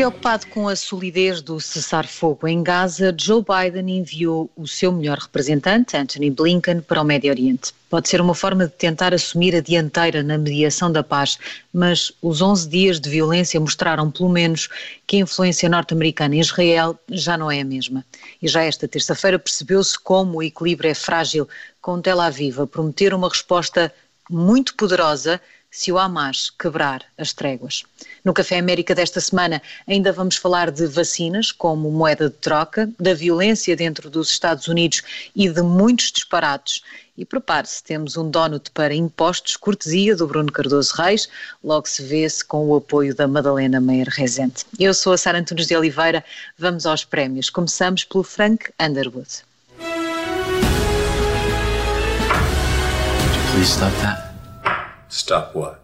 Preocupado 0.00 0.46
com 0.46 0.66
a 0.66 0.74
solidez 0.74 1.42
do 1.42 1.60
cessar-fogo 1.60 2.48
em 2.48 2.62
Gaza, 2.62 3.14
Joe 3.20 3.44
Biden 3.44 3.98
enviou 3.98 4.50
o 4.56 4.66
seu 4.66 4.90
melhor 4.90 5.18
representante, 5.18 5.94
Anthony 5.94 6.30
Blinken, 6.30 6.80
para 6.80 7.02
o 7.02 7.04
Médio 7.04 7.30
Oriente. 7.30 7.74
Pode 7.90 8.08
ser 8.08 8.18
uma 8.18 8.34
forma 8.34 8.64
de 8.64 8.72
tentar 8.72 9.12
assumir 9.12 9.54
a 9.54 9.60
dianteira 9.60 10.22
na 10.22 10.38
mediação 10.38 10.90
da 10.90 11.02
paz, 11.02 11.38
mas 11.70 12.10
os 12.22 12.40
11 12.40 12.66
dias 12.66 12.98
de 12.98 13.10
violência 13.10 13.60
mostraram, 13.60 14.10
pelo 14.10 14.30
menos, 14.30 14.70
que 15.06 15.16
a 15.16 15.20
influência 15.20 15.68
norte-americana 15.68 16.34
em 16.34 16.40
Israel 16.40 16.98
já 17.10 17.36
não 17.36 17.50
é 17.50 17.60
a 17.60 17.64
mesma. 17.64 18.02
E 18.40 18.48
já 18.48 18.62
esta 18.62 18.88
terça-feira 18.88 19.38
percebeu-se 19.38 19.98
como 19.98 20.38
o 20.38 20.42
equilíbrio 20.42 20.90
é 20.90 20.94
frágil, 20.94 21.46
com 21.82 22.00
Tel 22.00 22.22
Aviv 22.22 22.58
a 22.58 22.66
prometer 22.66 23.12
uma 23.12 23.28
resposta 23.28 23.92
muito 24.30 24.74
poderosa 24.76 25.38
se 25.70 25.92
o 25.92 25.98
Hamas 25.98 26.48
quebrar 26.48 27.04
as 27.18 27.34
tréguas. 27.34 27.84
No 28.24 28.34
Café 28.34 28.58
América 28.58 28.94
desta 28.94 29.20
semana 29.20 29.62
ainda 29.86 30.12
vamos 30.12 30.36
falar 30.36 30.70
de 30.70 30.86
vacinas 30.86 31.50
como 31.50 31.90
moeda 31.90 32.28
de 32.28 32.36
troca, 32.36 32.90
da 32.98 33.14
violência 33.14 33.74
dentro 33.74 34.10
dos 34.10 34.30
Estados 34.30 34.68
Unidos 34.68 35.02
e 35.34 35.48
de 35.48 35.62
muitos 35.62 36.12
disparates. 36.12 36.82
E 37.16 37.24
prepare-se, 37.24 37.82
temos 37.82 38.16
um 38.16 38.30
donut 38.30 38.70
para 38.70 38.94
impostos, 38.94 39.56
cortesia 39.56 40.16
do 40.16 40.26
Bruno 40.26 40.50
Cardoso 40.52 40.94
Reis, 40.94 41.28
logo 41.62 41.86
se 41.86 42.02
vê-se 42.02 42.44
com 42.44 42.66
o 42.68 42.76
apoio 42.76 43.14
da 43.14 43.26
Madalena 43.26 43.80
Meyer 43.80 44.08
Rezende. 44.08 44.64
Eu 44.78 44.94
sou 44.94 45.12
a 45.12 45.18
Sara 45.18 45.38
Antunes 45.38 45.66
de 45.66 45.76
Oliveira, 45.76 46.24
vamos 46.58 46.86
aos 46.86 47.04
prémios. 47.04 47.50
Começamos 47.50 48.04
pelo 48.04 48.22
Frank 48.22 48.70
Underwood. 48.80 49.44
Please 53.52 53.72
stop 53.72 53.92
that. 54.00 54.30
Stop 55.10 55.58
what? 55.58 55.79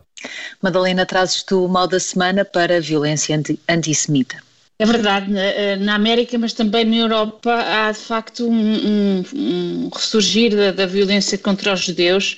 Madalena, 0.62 1.06
trazes-te 1.06 1.54
o 1.54 1.68
mal 1.68 1.86
da 1.86 2.00
semana 2.00 2.44
para 2.44 2.76
a 2.76 2.80
violência 2.80 3.36
anti 3.36 3.58
antissemita. 3.68 4.46
É 4.78 4.84
verdade, 4.84 5.32
na, 5.80 5.94
América, 5.94 6.36
mas 6.36 6.52
também 6.52 6.84
na 6.84 6.96
Europa, 6.96 7.50
há 7.50 7.90
de 7.90 7.98
facto 7.98 8.46
um, 8.46 8.52
um, 8.52 9.24
um 9.34 9.88
ressurgir 9.88 10.54
da, 10.54 10.70
da, 10.70 10.84
violência 10.84 11.38
contra 11.38 11.72
os 11.72 11.80
judeus. 11.80 12.36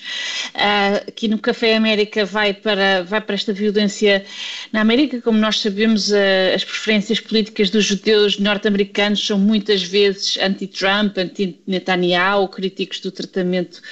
Uh, 0.55 1.09
aqui 1.09 1.27
no 1.27 1.37
Café 1.37 1.75
América 1.75 2.25
vai 2.25 2.55
para, 2.55 3.03
vai 3.03 3.21
para 3.21 3.35
esta 3.35 3.53
violência 3.53 4.25
na 4.73 4.83
América. 4.83 5.21
Como 5.21 5.37
nós 5.37 5.59
sabemos, 5.59 6.13
uh, 6.13 6.55
as 6.55 6.63
preferências 6.63 7.19
políticas 7.19 7.71
dos 7.71 7.85
judeus 7.85 8.39
norte-americanos 8.39 9.27
são 9.27 9.37
muitas 9.37 9.83
vezes 9.83 10.39
anti-Trump, 10.41 11.19
anti-Netanyahu, 11.19 12.47
críticos 12.51 13.01
do 13.01 13.11
tratamento 13.11 13.83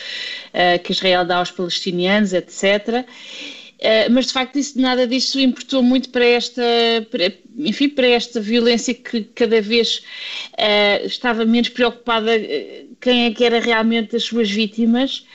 uh, 0.54 0.80
que 0.84 0.92
Israel 0.92 1.24
dá 1.24 1.38
aos 1.38 1.50
palestinianos, 1.50 2.32
etc. 2.32 3.04
Uh, 3.76 4.10
mas 4.10 4.28
de 4.28 4.32
facto 4.32 4.58
isso, 4.58 4.80
nada 4.80 5.06
disso 5.06 5.38
importou 5.38 5.82
muito 5.82 6.08
para 6.08 6.24
esta, 6.24 6.62
para, 7.10 7.30
enfim, 7.58 7.90
para 7.90 8.06
esta 8.06 8.40
violência 8.40 8.94
que 8.94 9.22
cada 9.34 9.60
vez 9.60 10.02
uh, 10.54 11.04
estava 11.06 11.44
menos 11.44 11.68
preocupada 11.68 12.36
uh, 12.36 12.96
quem 13.00 13.26
é 13.26 13.30
que 13.30 13.44
era 13.44 13.60
realmente 13.60 14.16
as 14.16 14.24
suas 14.24 14.50
vítimas. 14.50 15.26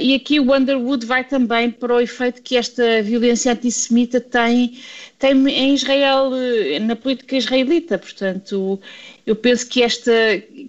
e 0.00 0.14
aqui 0.14 0.40
o 0.40 0.54
Underwood 0.54 1.04
vai 1.04 1.22
também 1.22 1.70
para 1.70 1.94
o 1.94 2.00
efeito 2.00 2.40
que 2.42 2.56
esta 2.56 3.02
violência 3.02 3.52
antissemita 3.52 4.20
tem, 4.20 4.78
tem 5.18 5.32
em 5.48 5.74
Israel, 5.74 6.30
na 6.80 6.96
política 6.96 7.36
israelita. 7.36 7.98
Portanto, 7.98 8.80
eu 9.26 9.36
penso 9.36 9.68
que, 9.68 9.82
esta, 9.82 10.10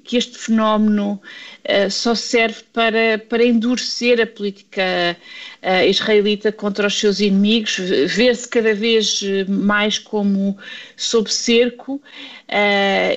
que 0.06 0.17
este 0.17 0.38
fenómeno 0.38 1.20
uh, 1.66 1.89
só 1.89 2.14
serve 2.14 2.64
para, 2.72 3.17
para 3.28 3.44
endurecer 3.44 4.22
a 4.22 4.28
política 4.28 5.17
uh, 5.63 5.90
israelita 5.90 6.52
contra 6.52 6.88
os 6.88 6.97
seus 6.97 7.19
inimigos, 7.19 7.78
ver-se 7.78 8.47
cada 8.47 8.74
vez 8.74 9.22
mais 9.47 9.97
como 9.97 10.57
sob 10.96 11.31
cerco 11.31 12.02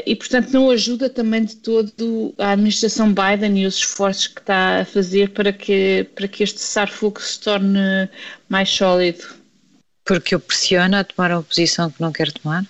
e, 0.06 0.16
portanto, 0.16 0.50
não 0.52 0.70
ajuda 0.70 1.10
também 1.10 1.44
de 1.44 1.56
todo 1.56 2.34
a 2.38 2.52
administração 2.52 3.12
Biden 3.12 3.62
e 3.62 3.66
os 3.66 3.76
esforços 3.76 4.26
que 4.26 4.40
está 4.40 4.80
a 4.80 4.84
fazer 4.84 5.30
para 5.30 5.52
que, 5.52 6.06
para 6.14 6.26
que 6.26 6.42
este 6.42 6.58
cessar-fogo 6.58 7.20
se 7.20 7.38
torne 7.38 8.08
mais 8.48 8.70
sólido. 8.70 9.22
Porque 10.04 10.34
o 10.34 10.40
pressiona 10.40 11.00
a 11.00 11.04
tomar 11.04 11.30
a 11.30 11.42
posição 11.42 11.90
que 11.90 12.00
não 12.00 12.10
quer 12.10 12.32
tomar? 12.32 12.64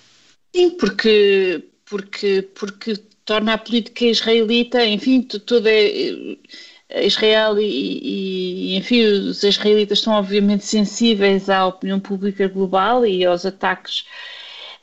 Sim, 0.53 0.71
porque, 0.71 1.63
porque, 1.85 2.41
porque 2.53 2.99
torna 3.29 3.53
a 3.53 3.57
política 3.59 4.05
israelita, 4.05 4.83
enfim, 4.83 5.21
toda 5.21 5.69
eh, 5.69 6.35
Israel 7.05 7.59
e, 7.59 8.71
e, 8.73 8.75
enfim, 8.75 9.03
os 9.03 9.43
israelitas 9.43 9.99
são 9.99 10.13
obviamente 10.13 10.65
sensíveis 10.65 11.47
à 11.47 11.67
opinião 11.67 11.99
pública 11.99 12.47
global 12.47 13.05
e 13.05 13.23
aos 13.23 13.45
ataques 13.45 13.99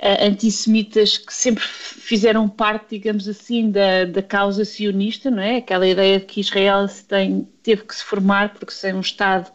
uh, 0.00 0.28
antissemitas 0.28 1.18
que 1.18 1.34
sempre 1.34 1.64
fizeram 1.64 2.48
parte, 2.48 2.90
digamos 2.90 3.26
assim, 3.26 3.68
da, 3.68 4.04
da 4.04 4.22
causa 4.22 4.64
sionista, 4.64 5.28
não 5.28 5.42
é? 5.42 5.56
Aquela 5.56 5.88
ideia 5.88 6.20
de 6.20 6.26
que 6.26 6.38
Israel 6.38 6.86
se 6.86 7.04
tem, 7.04 7.48
teve 7.64 7.82
que 7.82 7.96
se 7.96 8.04
formar 8.04 8.54
porque 8.54 8.72
sem 8.72 8.94
um 8.94 9.00
Estado 9.00 9.50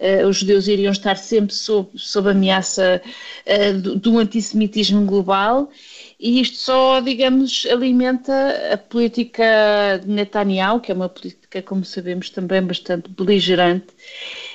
uh, 0.00 0.26
os 0.26 0.38
judeus 0.38 0.68
iriam 0.68 0.90
estar 0.90 1.18
sempre 1.18 1.54
sob, 1.54 1.90
sob 1.96 2.30
ameaça 2.30 3.02
uh, 3.46 3.78
do, 3.78 3.96
do 3.96 4.18
antissemitismo 4.18 5.04
global 5.04 5.70
e 6.22 6.40
isto 6.40 6.56
só, 6.58 7.00
digamos, 7.00 7.66
alimenta 7.68 8.72
a 8.72 8.78
política 8.78 9.98
de 10.00 10.08
Netanyahu, 10.08 10.78
que 10.80 10.92
é 10.92 10.94
uma 10.94 11.08
política, 11.08 11.60
como 11.62 11.84
sabemos, 11.84 12.30
também 12.30 12.62
bastante 12.62 13.10
beligerante. 13.10 13.88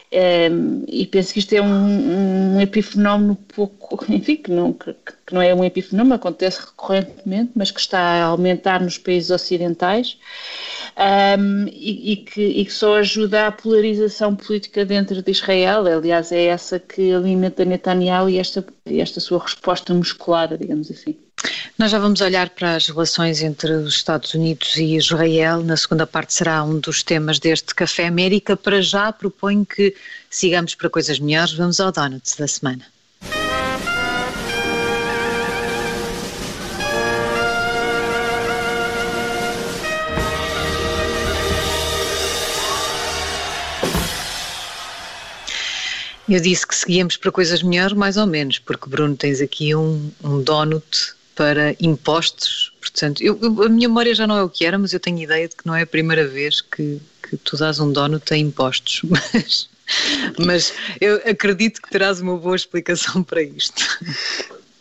Um, 0.09 0.17
ehm, 0.17 0.83
e 0.87 1.05
penso 1.05 1.33
que 1.33 1.39
isto 1.39 1.51
é 1.53 1.61
um, 1.61 2.55
um 2.55 2.61
epifenómeno 2.61 3.35
pouco, 3.53 3.99
enfim, 4.09 4.37
que 4.37 4.49
não, 4.49 4.71
que, 4.71 4.93
que 4.93 5.33
não 5.33 5.41
é 5.41 5.53
um 5.53 5.61
epifenómeno, 5.61 6.15
acontece 6.15 6.61
recorrentemente, 6.61 7.51
mas 7.53 7.69
que 7.69 7.81
está 7.81 7.99
a 7.99 8.23
aumentar 8.23 8.79
nos 8.81 8.97
países 8.97 9.29
ocidentais 9.29 10.17
um, 10.97 11.01
ehm, 11.03 11.67
e, 11.67 12.13
e, 12.13 12.15
que, 12.15 12.41
e, 12.41 12.63
que, 12.65 12.71
só 12.71 12.95
ajuda 12.95 13.47
à 13.47 13.51
polarização 13.51 14.33
política 14.37 14.85
dentro 14.85 15.21
de 15.21 15.31
Israel. 15.31 15.85
Aliás, 15.85 16.31
é 16.31 16.45
essa 16.45 16.79
que 16.79 17.11
alimenta 17.11 17.65
Netanyahu 17.65 18.29
e 18.29 18.37
esta, 18.37 18.65
esta 18.85 19.19
sua 19.19 19.39
resposta 19.39 19.93
musculada, 19.93 20.57
digamos 20.57 20.89
assim. 20.89 21.26
Nós 21.77 21.91
já 21.91 21.99
vamos 21.99 22.21
olhar 22.21 22.49
para 22.49 22.75
as 22.75 22.87
relações 22.87 23.43
entre 23.43 23.71
os 23.71 23.93
Estados 23.93 24.33
Unidos 24.33 24.75
e 24.77 24.95
Israel. 24.95 25.63
Na 25.63 25.77
segunda 25.77 26.07
parte 26.07 26.33
será 26.33 26.63
um 26.63 26.79
dos 26.79 27.03
temas 27.03 27.37
deste 27.37 27.75
Café 27.75 28.07
América. 28.07 28.57
Para 28.57 28.81
já 28.81 29.11
proponho 29.11 29.63
que 29.63 29.95
sigamos 30.29 30.73
para 30.73 30.89
coisas 30.89 31.19
melhores. 31.19 31.53
Vamos 31.53 31.79
ao 31.79 31.91
Donuts 31.91 32.35
da 32.35 32.47
semana. 32.47 32.83
Eu 46.27 46.41
disse 46.41 46.67
que 46.67 46.75
seguíamos 46.75 47.15
para 47.15 47.31
coisas 47.31 47.63
melhores, 47.63 47.95
mais 47.95 48.17
ou 48.17 48.27
menos, 48.27 48.59
porque 48.59 48.89
Bruno 48.89 49.15
tens 49.15 49.39
aqui 49.39 49.73
um, 49.73 50.11
um 50.21 50.41
donut 50.41 51.15
para 51.37 51.75
impostos. 51.79 52.73
Portanto, 52.81 53.21
eu, 53.21 53.37
eu, 53.39 53.63
a 53.63 53.69
minha 53.69 53.87
memória 53.87 54.13
já 54.15 54.25
não 54.25 54.35
é 54.35 54.43
o 54.43 54.49
que 54.49 54.65
era, 54.65 54.77
mas 54.77 54.91
eu 54.91 54.99
tenho 54.99 55.19
ideia 55.19 55.47
de 55.47 55.55
que 55.55 55.67
não 55.67 55.75
é 55.75 55.83
a 55.83 55.87
primeira 55.87 56.27
vez 56.27 56.59
que, 56.59 56.99
que 57.21 57.37
tu 57.37 57.55
dás 57.55 57.79
um 57.79 57.93
dono 57.93 58.19
tem 58.19 58.41
impostos. 58.41 59.01
Mas, 59.33 59.69
mas 60.37 60.73
eu 60.99 61.15
acredito 61.25 61.81
que 61.81 61.89
terás 61.89 62.19
uma 62.19 62.35
boa 62.35 62.57
explicação 62.57 63.23
para 63.23 63.41
isto. 63.41 63.81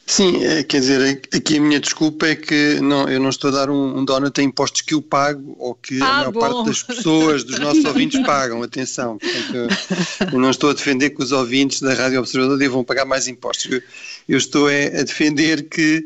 Sim, 0.04 0.44
é, 0.44 0.64
quer 0.64 0.80
dizer, 0.80 1.20
aqui 1.32 1.58
a 1.58 1.60
minha 1.60 1.78
desculpa 1.78 2.26
é 2.26 2.34
que 2.34 2.80
não, 2.80 3.08
eu 3.08 3.20
não 3.20 3.28
estou 3.28 3.50
a 3.50 3.52
dar 3.52 3.70
um, 3.70 3.98
um 3.98 4.04
donut 4.04 4.40
a 4.40 4.42
impostos 4.42 4.80
que 4.80 4.94
eu 4.94 5.02
pago 5.02 5.54
ou 5.60 5.76
que 5.76 6.00
ah, 6.02 6.06
a 6.06 6.12
maior 6.18 6.32
bom. 6.32 6.40
parte 6.40 6.64
das 6.66 6.82
pessoas, 6.82 7.44
dos 7.44 7.60
nossos 7.60 7.82
ouvintes 7.86 8.20
pagam, 8.26 8.62
atenção. 8.64 9.18
Portanto, 9.18 10.32
eu 10.32 10.40
não 10.40 10.50
estou 10.50 10.70
a 10.70 10.74
defender 10.74 11.10
que 11.10 11.22
os 11.22 11.30
ouvintes 11.30 11.80
da 11.80 11.94
Rádio 11.94 12.18
Observador 12.18 12.58
devam 12.58 12.82
pagar 12.82 13.04
mais 13.04 13.28
impostos. 13.28 13.70
Eu, 13.70 13.82
eu 14.28 14.38
estou 14.38 14.68
é, 14.68 14.86
a 14.86 15.02
defender 15.04 15.68
que 15.68 16.04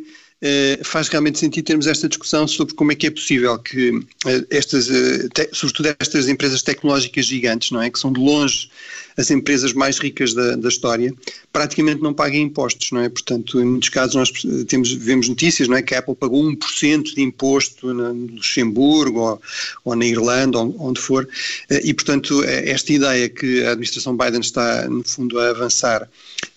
faz 0.83 1.09
realmente 1.09 1.39
sentido 1.39 1.65
termos 1.65 1.87
esta 1.87 2.09
discussão 2.09 2.49
sobre 2.49 2.75
como 2.75 2.93
é 2.93 2.95
que 2.95 3.07
é 3.07 3.11
possível 3.11 3.59
que 3.59 4.01
eh, 4.27 4.45
estas, 4.51 4.89
eh, 4.89 5.29
sobretudo 5.53 5.95
estas 5.99 6.29
empresas 6.29 6.63
tecnológicas 6.63 7.27
gigantes, 7.27 7.71
não 7.71 7.83
é, 7.83 7.91
que 7.91 7.99
são 7.99 8.13
de 8.13 8.21
longe 8.21 8.71
as 9.19 9.31
empresas 9.31 9.75
mais 9.75 9.99
ricas 9.99 10.33
da, 10.33 10.57
da 10.57 10.69
história, 10.69 11.13
praticamente 11.53 12.01
não 12.01 12.15
paguem 12.15 12.45
impostos, 12.45 12.91
não 12.91 13.03
é? 13.03 13.09
Portanto, 13.09 13.61
em 13.61 13.65
muitos 13.67 13.91
casos 13.91 14.15
nós 14.15 14.33
temos, 14.67 14.93
vemos 14.93 15.29
notícias, 15.29 15.69
não 15.69 15.77
é, 15.77 15.83
que 15.83 15.95
a 15.95 15.99
Apple 15.99 16.15
pagou 16.15 16.43
1% 16.43 17.15
de 17.15 17.21
imposto 17.21 17.93
no 17.93 18.13
Luxemburgo 18.35 19.21
ou, 19.21 19.43
ou 19.85 19.95
na 19.95 20.07
Irlanda, 20.07 20.59
onde 20.59 21.01
for, 21.01 21.29
e 21.69 21.93
portanto 21.93 22.43
esta 22.45 22.93
ideia 22.93 23.29
que 23.29 23.63
a 23.65 23.73
administração 23.73 24.17
Biden 24.17 24.41
está 24.41 24.89
no 24.89 25.05
fundo 25.05 25.39
a 25.39 25.51
avançar 25.51 26.09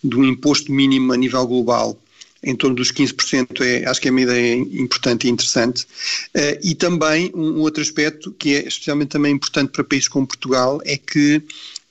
de 0.01 0.15
um 0.15 0.24
imposto 0.24 0.71
mínimo 0.71 1.12
a 1.12 1.18
nível 1.18 1.45
global 1.45 1.97
em 2.43 2.55
torno 2.55 2.75
dos 2.75 2.91
15%, 2.91 3.61
é, 3.61 3.87
acho 3.87 4.01
que 4.01 4.07
é 4.07 4.11
uma 4.11 4.21
ideia 4.21 4.55
importante 4.55 5.27
e 5.27 5.29
interessante. 5.29 5.83
Uh, 6.35 6.59
e 6.61 6.75
também 6.75 7.31
um, 7.33 7.59
outro 7.61 7.81
aspecto 7.81 8.31
que 8.31 8.55
é 8.55 8.67
especialmente 8.67 9.09
também 9.09 9.33
importante 9.33 9.71
para 9.71 9.83
países 9.83 10.07
como 10.07 10.27
Portugal 10.27 10.81
é 10.85 10.97
que 10.97 11.41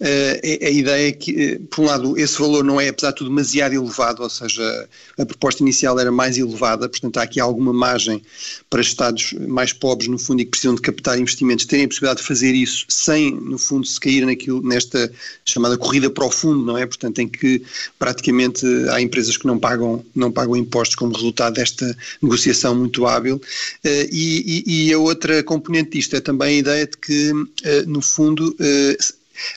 a, 0.03 0.67
a 0.67 0.71
ideia 0.71 1.09
é 1.09 1.13
que, 1.13 1.61
por 1.71 1.83
um 1.83 1.87
lado, 1.87 2.19
esse 2.19 2.39
valor 2.39 2.65
não 2.65 2.81
é, 2.81 2.89
apesar 2.89 3.11
de 3.11 3.17
tudo, 3.17 3.31
demasiado 3.31 3.75
elevado, 3.75 4.23
ou 4.23 4.29
seja, 4.29 4.89
a 5.17 5.25
proposta 5.25 5.63
inicial 5.63 5.99
era 6.01 6.11
mais 6.11 6.37
elevada, 6.37 6.89
portanto 6.89 7.19
há 7.19 7.23
aqui 7.23 7.39
alguma 7.39 7.73
margem 7.73 8.21
para 8.69 8.81
Estados 8.81 9.33
mais 9.47 9.73
pobres, 9.73 10.09
no 10.09 10.19
fundo, 10.19 10.43
e 10.43 10.45
que 10.45 10.51
precisam 10.51 10.75
de 10.75 10.81
captar 10.81 11.19
investimentos, 11.19 11.65
terem 11.65 11.85
a 11.85 11.89
possibilidade 11.89 12.21
de 12.21 12.27
fazer 12.27 12.53
isso 12.53 12.85
sem, 12.89 13.33
no 13.33 13.59
fundo, 13.59 13.87
se 13.87 14.01
cair 14.01 14.27
naquilo, 14.27 14.61
nesta 14.63 15.11
chamada 15.45 15.79
corrida 15.79 16.11
para 16.11 16.25
o 16.25 16.31
fundo, 16.31 16.65
não 16.65 16.77
é? 16.77 16.85
Portanto, 16.85 17.21
em 17.21 17.29
que 17.29 17.63
praticamente 17.99 18.67
há 18.91 19.01
empresas 19.01 19.37
que 19.37 19.47
não 19.47 19.59
pagam, 19.59 20.05
não 20.15 20.33
pagam 20.33 20.57
impostos 20.57 20.97
como 20.97 21.15
resultado 21.15 21.55
desta 21.55 21.97
negociação 22.21 22.75
muito 22.75 23.07
hábil. 23.07 23.37
Uh, 23.37 24.09
e, 24.11 24.65
e, 24.67 24.89
e, 24.89 24.93
a 24.93 24.99
outra 24.99 25.43
componente 25.45 25.91
disto 25.91 26.17
é 26.17 26.21
também 26.21 26.57
a 26.57 26.59
ideia 26.59 26.87
de 26.87 26.97
que, 26.97 27.33
no 27.87 28.01
fundo, 28.01 28.55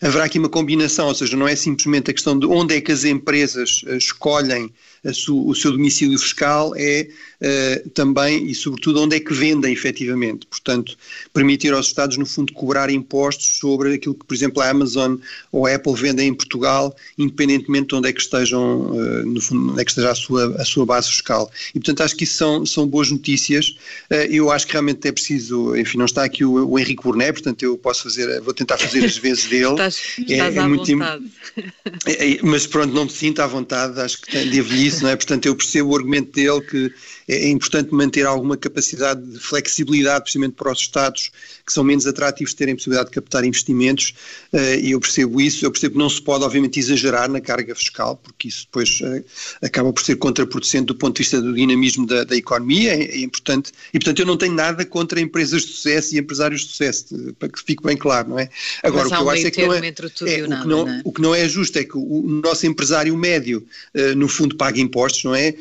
haverá 0.01 0.25
aqui 0.25 0.39
uma 0.39 0.49
combinação, 0.49 1.07
ou 1.07 1.15
seja, 1.15 1.35
não 1.35 1.47
é 1.47 1.55
simplesmente 1.55 2.11
a 2.11 2.13
questão 2.13 2.37
de 2.37 2.45
onde 2.45 2.75
é 2.75 2.81
que 2.81 2.91
as 2.91 3.03
empresas 3.03 3.83
escolhem 3.97 4.71
su, 5.13 5.47
o 5.47 5.55
seu 5.55 5.71
domicílio 5.71 6.17
fiscal 6.17 6.73
é 6.75 7.07
uh, 7.45 7.89
também 7.91 8.47
e 8.47 8.55
sobretudo 8.55 9.01
onde 9.01 9.15
é 9.15 9.19
que 9.19 9.33
vendem 9.33 9.71
efetivamente. 9.71 10.47
Portanto, 10.47 10.97
permitir 11.33 11.73
aos 11.73 11.87
Estados, 11.87 12.17
no 12.17 12.25
fundo, 12.25 12.51
cobrar 12.53 12.89
impostos 12.89 13.59
sobre 13.59 13.93
aquilo 13.93 14.15
que, 14.15 14.25
por 14.25 14.33
exemplo, 14.33 14.61
a 14.61 14.69
Amazon 14.69 15.17
ou 15.51 15.67
a 15.67 15.75
Apple 15.75 15.93
vendem 15.93 16.29
em 16.29 16.33
Portugal, 16.33 16.95
independentemente 17.17 17.89
de 17.89 17.95
onde 17.95 18.09
é 18.09 18.13
que 18.13 18.21
estejam, 18.21 18.91
uh, 18.91 19.25
no 19.25 19.39
fundo, 19.39 19.71
onde 19.71 19.81
é 19.81 19.85
que 19.85 19.91
esteja 19.91 20.11
a 20.11 20.15
sua, 20.15 20.61
a 20.61 20.65
sua 20.65 20.85
base 20.85 21.09
fiscal. 21.09 21.51
E, 21.69 21.79
portanto, 21.79 22.01
acho 22.01 22.15
que 22.15 22.23
isso 22.23 22.37
são, 22.37 22.65
são 22.65 22.87
boas 22.87 23.11
notícias. 23.11 23.69
Uh, 24.11 24.25
eu 24.29 24.51
acho 24.51 24.65
que 24.65 24.73
realmente 24.73 25.07
é 25.07 25.11
preciso, 25.11 25.75
enfim, 25.75 25.97
não 25.97 26.05
está 26.05 26.23
aqui 26.23 26.43
o, 26.43 26.67
o 26.67 26.79
Henrique 26.79 27.03
Burnet, 27.03 27.33
portanto, 27.33 27.63
eu 27.63 27.77
posso 27.77 28.03
fazer, 28.03 28.41
vou 28.41 28.53
tentar 28.53 28.77
fazer 28.77 29.05
as 29.05 29.17
vezes 29.17 29.45
dele. 29.45 29.71
estás, 29.71 30.01
estás 30.17 30.55
é, 30.55 30.59
é 30.59 30.67
muito, 30.67 30.91
vontade. 30.91 31.25
É, 32.05 32.33
é, 32.33 32.39
mas 32.41 32.67
pronto, 32.67 32.93
não 32.93 33.05
me 33.05 33.11
sinto 33.11 33.39
à 33.39 33.47
vontade, 33.47 33.99
acho 33.99 34.21
que 34.21 34.45
devo-lhe 34.45 34.87
isso, 34.87 35.03
não 35.03 35.09
é? 35.09 35.15
Portanto, 35.15 35.45
eu 35.45 35.55
percebo 35.55 35.91
o 35.91 35.95
argumento 35.95 36.31
dele 36.31 36.61
que 36.61 36.91
é, 37.27 37.34
é 37.35 37.49
importante 37.49 37.93
manter 37.93 38.25
alguma 38.25 38.57
capacidade 38.57 39.21
de 39.21 39.39
flexibilidade, 39.39 40.23
precisamente 40.23 40.53
para 40.53 40.71
os 40.71 40.79
Estados 40.79 41.31
que 41.65 41.73
são 41.73 41.83
menos 41.83 42.05
atrativos 42.05 42.51
de 42.51 42.57
terem 42.57 42.75
possibilidade 42.75 43.09
de 43.09 43.15
captar 43.15 43.43
investimentos, 43.43 44.13
eh, 44.53 44.79
e 44.79 44.91
eu 44.91 44.99
percebo 44.99 45.41
isso, 45.41 45.65
eu 45.65 45.71
percebo 45.71 45.93
que 45.93 45.99
não 45.99 46.09
se 46.09 46.21
pode, 46.21 46.43
obviamente, 46.43 46.79
exagerar 46.79 47.27
na 47.29 47.41
carga 47.41 47.73
fiscal, 47.73 48.17
porque 48.17 48.49
isso 48.49 48.65
depois 48.65 48.99
eh, 49.01 49.23
acaba 49.63 49.91
por 49.91 50.03
ser 50.03 50.15
contraproducente 50.17 50.85
do 50.85 50.95
ponto 50.95 51.15
de 51.15 51.23
vista 51.23 51.41
do 51.41 51.53
dinamismo 51.53 52.05
da, 52.05 52.23
da 52.23 52.35
economia, 52.35 52.93
é, 52.93 53.03
é, 53.03 53.19
importante, 53.19 53.71
e 53.91 53.97
portanto 53.97 54.19
eu 54.19 54.25
não 54.27 54.37
tenho 54.37 54.53
nada 54.53 54.85
contra 54.85 55.19
empresas 55.19 55.63
de 55.63 55.71
sucesso 55.73 56.13
e 56.15 56.19
empresários 56.19 56.61
de 56.61 56.67
sucesso, 56.67 57.33
para 57.39 57.49
que 57.49 57.59
fique 57.63 57.83
bem 57.83 57.97
claro, 57.97 58.29
não 58.29 58.39
é? 58.39 58.47
Agora, 58.83 59.07
o 59.07 59.09
que 59.09 59.17
eu 59.17 59.29
acho 59.29 59.47
é 59.47 59.51
que 59.51 59.65
não 59.65 59.73
é, 59.73 59.77
é, 59.77 60.43
o, 60.43 60.61
que 60.61 60.67
não, 60.67 60.87
é? 60.87 61.01
o 61.03 61.11
que 61.11 61.21
não 61.21 61.33
é 61.33 61.49
justo 61.49 61.79
é 61.79 61.83
que 61.83 61.97
o, 61.97 62.41
nosso 62.43 62.67
empresário 62.67 63.15
médio, 63.17 63.65
uh, 63.95 64.15
no 64.15 64.27
fundo, 64.27 64.55
paga 64.55 64.79
impostos, 64.79 65.23
não 65.23 65.33
é? 65.33 65.55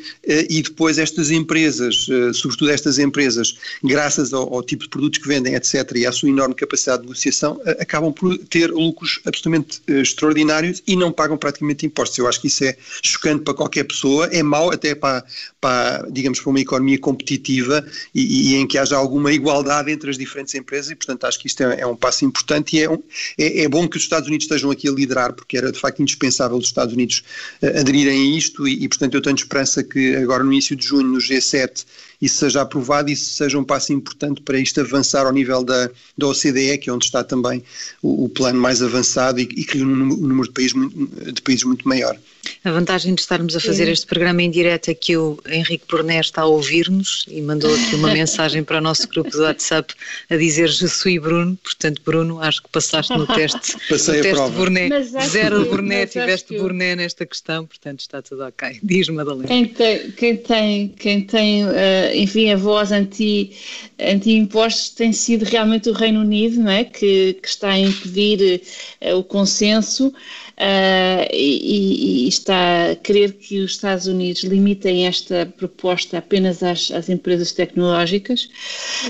E 0.49 0.61
depois 0.61 0.97
estas 0.97 1.31
empresas, 1.31 1.54
uh, 1.63 2.33
sobretudo 2.33 2.71
estas 2.71 2.99
empresas, 2.99 3.57
graças 3.83 4.33
ao, 4.33 4.53
ao 4.53 4.63
tipo 4.63 4.83
de 4.83 4.89
produtos 4.89 5.19
que 5.19 5.27
vendem, 5.27 5.55
etc., 5.55 5.91
e 5.95 6.05
à 6.05 6.11
sua 6.11 6.29
enorme 6.29 6.55
capacidade 6.55 7.01
de 7.01 7.07
negociação, 7.07 7.61
acabam 7.79 8.11
por 8.11 8.37
ter 8.37 8.71
lucros 8.71 9.19
absolutamente 9.25 9.81
uh, 9.89 10.01
extraordinários 10.01 10.81
e 10.87 10.95
não 10.95 11.11
pagam 11.11 11.37
praticamente 11.37 11.85
impostos. 11.85 12.17
Eu 12.17 12.27
acho 12.27 12.41
que 12.41 12.47
isso 12.47 12.63
é 12.63 12.75
chocante 13.03 13.43
para 13.43 13.53
qualquer 13.53 13.83
pessoa, 13.83 14.27
é 14.27 14.43
mau 14.43 14.71
até 14.71 14.95
para, 14.95 15.23
para 15.59 16.07
digamos, 16.09 16.39
para 16.39 16.49
uma 16.49 16.59
economia 16.59 16.99
competitiva 16.99 17.85
e, 18.13 18.51
e, 18.51 18.55
em 18.55 18.67
que 18.67 18.77
haja 18.77 18.95
alguma 18.95 19.31
igualdade 19.31 19.91
entre 19.91 20.09
as 20.09 20.17
diferentes 20.17 20.53
empresas 20.55 20.91
e, 20.91 20.95
portanto, 20.95 21.25
acho 21.25 21.39
que 21.39 21.47
isto 21.47 21.61
é, 21.63 21.81
é 21.81 21.87
um 21.87 21.95
passo 21.95 22.25
importante 22.25 22.75
e 22.75 22.81
é, 22.81 22.89
um, 22.89 23.01
é, 23.37 23.61
é, 23.63 23.69
bom 23.69 23.87
que 23.87 23.97
os 23.97 24.03
Estados 24.03 24.27
Unidos 24.27 24.45
estejam 24.45 24.71
aqui 24.71 24.87
a 24.87 24.91
liderar, 24.91 25.33
porque 25.33 25.57
era 25.57 25.71
de 25.71 25.79
facto 25.79 26.01
indispensável 26.01 26.57
os 26.57 26.65
Estados 26.65 26.93
Unidos 26.93 27.23
aderirem 27.61 28.33
a 28.33 28.37
isto 28.37 28.67
e, 28.67 28.83
e, 28.83 28.87
portanto, 28.87 29.13
eu 29.15 29.21
tenho 29.21 29.35
esperança 29.35 29.83
que 29.83 30.15
agora 30.15 30.43
no 30.43 30.51
início 30.51 30.75
de 30.75 30.85
junho, 30.85 31.07
no 31.07 31.19
G7, 31.51 31.85
isso 32.25 32.37
seja 32.37 32.61
aprovado 32.61 33.09
e 33.09 33.13
isso 33.13 33.31
seja 33.31 33.57
um 33.57 33.63
passo 33.63 33.93
importante 33.93 34.41
para 34.41 34.57
isto 34.57 34.81
avançar 34.81 35.25
ao 35.25 35.31
nível 35.31 35.63
da, 35.63 35.89
da 36.17 36.27
OCDE, 36.27 36.77
que 36.77 36.89
é 36.89 36.93
onde 36.93 37.05
está 37.05 37.23
também 37.23 37.63
o, 38.01 38.25
o 38.25 38.29
plano 38.29 38.59
mais 38.59 38.81
avançado 38.81 39.39
e, 39.39 39.43
e 39.43 39.63
que 39.63 39.81
um 39.81 39.85
número 39.85 40.47
de 40.47 40.53
países, 40.53 40.73
muito, 40.73 41.31
de 41.31 41.41
países 41.41 41.63
muito 41.63 41.87
maior. 41.87 42.17
A 42.63 42.71
vantagem 42.71 43.13
de 43.13 43.21
estarmos 43.21 43.55
a 43.55 43.59
fazer 43.59 43.87
este 43.87 44.05
programa 44.05 44.41
em 44.41 44.49
direto 44.49 44.89
é 44.89 44.93
que 44.93 45.15
o 45.17 45.37
Henrique 45.47 45.85
Brunet 45.87 46.25
está 46.25 46.41
a 46.41 46.45
ouvir-nos 46.45 47.25
e 47.27 47.41
mandou 47.41 47.73
aqui 47.73 47.95
uma 47.95 48.11
mensagem 48.13 48.63
para 48.63 48.77
o 48.77 48.81
nosso 48.81 49.07
grupo 49.07 49.29
do 49.29 49.41
WhatsApp 49.41 49.93
a 50.29 50.35
dizer 50.35 50.69
Je 50.69 50.87
suis 50.87 51.19
Bruno, 51.19 51.57
portanto 51.63 52.01
Bruno, 52.05 52.41
acho 52.41 52.61
que 52.63 52.69
passaste 52.69 53.13
no 53.13 53.27
teste, 53.27 53.77
Passei 53.89 54.17
no 54.17 54.23
teste 54.23 54.35
prova. 54.35 54.57
Burnet, 54.57 55.03
zero 55.27 55.65
Burnet, 55.65 56.11
tiveste 56.11 56.53
que... 56.53 56.59
Burnet 56.59 56.95
nesta 56.95 57.25
questão, 57.25 57.65
portanto 57.65 57.99
está 57.99 58.21
tudo 58.21 58.43
ok. 58.43 58.79
Diz 58.81 59.09
Madalena. 59.09 59.47
Quem 59.47 59.67
tem, 59.67 60.11
quem 60.11 60.37
tem, 60.37 60.87
quem 60.89 61.21
tem 61.21 61.65
uh, 61.65 61.69
enfim, 62.15 62.51
a 62.51 62.57
voz 62.57 62.91
anti, 62.91 63.51
anti-impostos 63.99 64.89
tem 64.89 65.11
sido 65.13 65.43
realmente 65.45 65.89
o 65.89 65.93
Reino 65.93 66.21
Unido, 66.21 66.61
não 66.61 66.71
é? 66.71 66.83
que, 66.83 67.33
que 67.41 67.47
está 67.47 67.69
a 67.69 67.79
impedir 67.79 68.61
uh, 69.01 69.17
o 69.17 69.23
consenso 69.23 70.13
uh, 70.57 71.27
e, 71.31 72.25
e, 72.25 72.27
está 72.27 72.91
a 72.91 72.95
querer 72.95 73.33
que 73.33 73.59
os 73.59 73.71
Estados 73.71 74.07
Unidos 74.07 74.43
limitem 74.43 75.05
esta 75.07 75.45
proposta 75.45 76.17
apenas 76.17 76.63
às, 76.63 76.91
às 76.91 77.09
empresas 77.09 77.51
tecnológicas. 77.51 78.45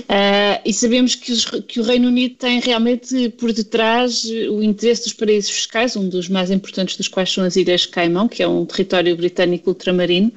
Uh, 0.00 0.60
e 0.64 0.72
sabemos 0.72 1.14
que, 1.14 1.32
os, 1.32 1.44
que, 1.44 1.80
o 1.80 1.82
Reino 1.82 2.08
Unido 2.08 2.34
tem 2.36 2.60
realmente 2.60 3.28
por 3.30 3.52
detrás 3.52 4.24
o 4.24 4.62
interesse 4.62 5.04
dos 5.04 5.12
paraísos 5.12 5.50
fiscais, 5.50 5.96
um 5.96 6.08
dos 6.08 6.28
mais 6.28 6.50
importantes 6.50 6.96
dos 6.96 7.08
quais 7.08 7.32
são 7.32 7.44
as 7.44 7.56
Ilhas 7.56 7.86
Caimão, 7.86 8.28
que 8.28 8.42
é 8.42 8.48
um 8.48 8.64
território 8.64 9.16
britânico 9.16 9.70
ultramarino 9.70 10.32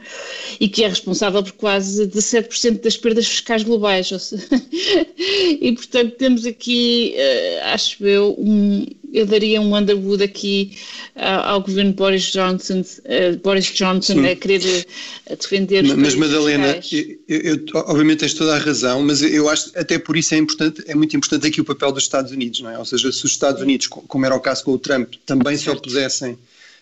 e 0.60 0.68
que 0.68 0.84
é 0.84 0.88
responsável 0.88 1.44
por 1.44 1.54
quase 1.54 2.08
17% 2.08 2.82
das 2.82 2.98
perdas 2.98 3.28
fiscais 3.28 3.64
globais. 3.64 4.10
e, 5.62 5.72
portanto, 5.74 6.16
temos 6.16 6.46
aqui, 6.46 7.16
uh, 7.16 7.66
acho 7.74 8.06
eu, 8.06 8.36
um, 8.38 8.86
eu 9.12 9.26
daria 9.26 9.62
um 9.62 9.76
Underwood 9.76 10.24
aqui 10.24 10.78
uh, 11.16 11.44
ao 11.44 11.62
governo 11.62 11.94
Boris 11.94 12.32
Johnson, 12.32 12.82
uh, 12.82 13.38
Boris 13.44 13.66
Johnson 13.66 14.20
a 14.26 14.36
querer 14.36 14.86
uh, 15.30 15.36
defender 15.36 15.84
os 15.84 15.94
Mas 15.94 16.16
Madalena, 16.16 16.80
eu, 16.92 17.18
eu, 17.28 17.66
obviamente 17.74 18.20
tens 18.20 18.34
toda 18.34 18.56
a 18.56 18.58
razão, 18.58 19.02
mas 19.02 19.22
eu 19.22 19.50
acho 19.50 19.72
até 19.76 19.98
por 19.98 20.16
isso 20.18 20.34
é 20.34 20.38
importante, 20.38 20.84
é 20.88 20.96
muito 20.96 21.16
importante 21.16 21.48
aqui 21.48 21.62
o 21.62 21.66
papel 21.66 21.92
dos 21.92 22.04
Estados 22.04 22.32
Unidos, 22.32 22.62
não 22.62 22.70
é? 22.70 22.78
Ou 22.78 22.86
seja, 22.86 23.12
se 23.12 23.26
os 23.26 23.32
Estados 23.32 23.62
Unidos, 23.62 23.88
como 23.88 24.26
era 24.26 24.36
o 24.36 24.40
caso 24.40 24.64
com 24.64 24.72
o 24.72 24.80
Trump, 24.80 25.14
também 25.26 25.58
se 25.58 25.70
opusessem 25.70 26.38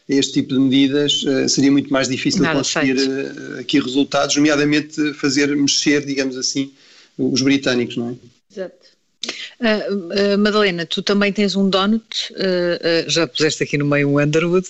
a 0.09 0.13
este 0.13 0.33
tipo 0.33 0.53
de 0.53 0.59
medidas, 0.59 1.21
seria 1.49 1.71
muito 1.71 1.91
mais 1.91 2.07
difícil 2.07 2.41
Nada 2.41 2.59
conseguir 2.59 2.97
feito. 2.97 3.59
aqui 3.59 3.79
resultados, 3.79 4.35
nomeadamente 4.37 5.13
fazer 5.13 5.53
mexer, 5.55 6.05
digamos 6.05 6.37
assim, 6.37 6.71
os 7.17 7.41
britânicos, 7.41 7.97
não 7.97 8.11
é? 8.11 8.15
Exato. 8.49 8.96
Uh, 9.59 10.35
uh, 10.35 10.37
Madalena, 10.37 10.85
tu 10.85 11.01
também 11.01 11.33
tens 11.33 11.55
um 11.55 11.69
donut, 11.69 12.33
uh, 12.33 13.09
já 13.09 13.27
puseste 13.27 13.63
aqui 13.63 13.77
no 13.77 13.85
meio 13.85 14.09
um 14.09 14.19
Underwood, 14.19 14.67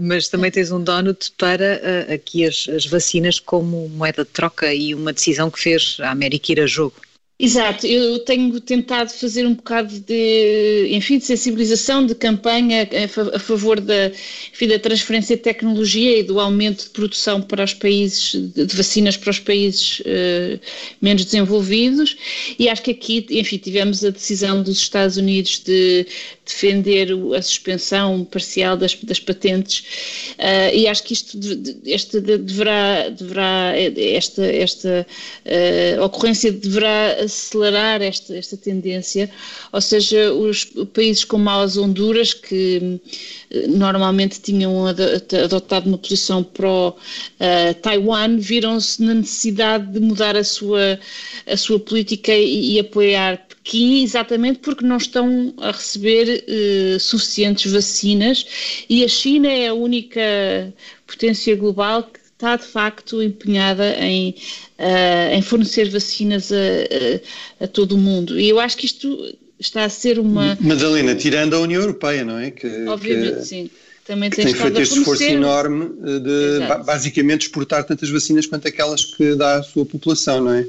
mas 0.00 0.28
também 0.28 0.50
tens 0.50 0.70
um 0.70 0.82
donut 0.82 1.32
para 1.38 1.80
aqui 2.12 2.44
as, 2.44 2.68
as 2.68 2.86
vacinas 2.86 3.38
como 3.40 3.88
moeda 3.88 4.24
de 4.24 4.30
troca 4.30 4.72
e 4.72 4.94
uma 4.94 5.12
decisão 5.12 5.50
que 5.50 5.60
fez 5.60 5.96
a 6.00 6.10
América 6.10 6.52
ir 6.52 6.60
a 6.60 6.66
jogo. 6.66 6.94
Exato, 7.42 7.86
eu 7.86 8.18
tenho 8.18 8.60
tentado 8.60 9.10
fazer 9.14 9.46
um 9.46 9.54
bocado 9.54 9.98
de, 10.00 10.88
enfim, 10.90 11.16
de 11.16 11.24
sensibilização, 11.24 12.04
de 12.04 12.14
campanha 12.14 12.86
a, 13.34 13.38
favor 13.38 13.80
da, 13.80 14.08
enfim, 14.52 14.68
da 14.68 14.78
transferência 14.78 15.38
de 15.38 15.42
tecnologia 15.42 16.18
e 16.18 16.22
do 16.22 16.38
aumento 16.38 16.84
de 16.84 16.90
produção 16.90 17.40
para 17.40 17.64
os 17.64 17.72
países, 17.72 18.34
de 18.34 18.76
vacinas 18.76 19.16
para 19.16 19.30
os 19.30 19.38
países 19.38 20.00
uh, 20.00 20.60
menos 21.00 21.24
desenvolvidos. 21.24 22.14
E 22.58 22.68
acho 22.68 22.82
que 22.82 22.90
aqui, 22.90 23.26
enfim, 23.30 23.56
tivemos 23.56 24.04
a 24.04 24.10
decisão 24.10 24.62
dos 24.62 24.76
Estados 24.76 25.16
Unidos 25.16 25.62
de 25.64 26.06
defender 26.44 27.08
a 27.34 27.40
suspensão 27.40 28.22
parcial 28.24 28.76
das, 28.76 28.94
das 28.96 29.20
patentes 29.20 29.78
uh, 30.38 30.74
e 30.74 30.86
acho 30.86 31.04
que 31.04 31.14
isto 31.14 32.20
deverá, 32.20 33.08
deverá 33.08 33.72
esta, 33.96 34.44
esta 34.44 35.06
uh, 35.46 36.02
ocorrência 36.02 36.52
deverá 36.52 37.29
acelerar 37.36 38.02
esta, 38.02 38.36
esta 38.36 38.56
tendência, 38.56 39.30
ou 39.72 39.80
seja, 39.80 40.32
os 40.32 40.64
países 40.92 41.24
como 41.24 41.48
as 41.50 41.76
Honduras, 41.76 42.34
que 42.34 43.00
eh, 43.50 43.66
normalmente 43.66 44.40
tinham 44.40 44.86
adotado 44.86 45.88
uma 45.88 45.98
posição 45.98 46.42
pró-Taiwan, 46.42 48.36
uh, 48.36 48.40
viram-se 48.40 49.02
na 49.02 49.14
necessidade 49.14 49.92
de 49.92 50.00
mudar 50.00 50.36
a 50.36 50.44
sua, 50.44 50.98
a 51.46 51.56
sua 51.56 51.78
política 51.78 52.32
e, 52.32 52.74
e 52.74 52.80
apoiar 52.80 53.46
Pequim, 53.62 54.02
exatamente 54.02 54.60
porque 54.60 54.84
não 54.84 54.96
estão 54.96 55.52
a 55.58 55.70
receber 55.70 56.44
uh, 56.48 56.98
suficientes 56.98 57.70
vacinas. 57.70 58.84
E 58.88 59.04
a 59.04 59.08
China 59.08 59.48
é 59.48 59.68
a 59.68 59.74
única 59.74 60.72
potência 61.06 61.54
global 61.56 62.10
está 62.40 62.56
de 62.56 62.64
facto 62.64 63.22
empenhada 63.22 63.94
em, 63.98 64.34
uh, 64.78 65.34
em 65.34 65.42
fornecer 65.42 65.90
vacinas 65.90 66.50
a, 66.50 66.56
a, 66.56 67.64
a, 67.64 67.68
todo 67.68 67.92
o 67.92 67.98
mundo. 67.98 68.40
E 68.40 68.48
eu 68.48 68.58
acho 68.58 68.76
que 68.78 68.86
isto 68.86 69.36
está 69.58 69.84
a 69.84 69.88
ser 69.90 70.18
uma. 70.18 70.56
Madalena, 70.58 71.14
tirando 71.14 71.54
a 71.54 71.60
União 71.60 71.82
Europeia, 71.82 72.24
não 72.24 72.38
é? 72.38 72.50
Que, 72.50 72.86
Obviamente, 72.86 73.40
que, 73.40 73.44
sim. 73.44 73.70
Também 74.06 74.30
tem, 74.30 74.46
tem 74.46 74.54
feito 74.54 74.80
este 74.80 74.98
esforço 74.98 75.22
enorme 75.22 75.88
de 76.20 76.64
Exato. 76.64 76.84
basicamente 76.84 77.42
exportar 77.42 77.84
tantas 77.84 78.08
vacinas 78.08 78.46
quanto 78.46 78.66
aquelas 78.66 79.04
que 79.04 79.36
dá 79.36 79.58
à 79.58 79.62
sua 79.62 79.86
população, 79.86 80.40
não 80.40 80.54
é? 80.54 80.66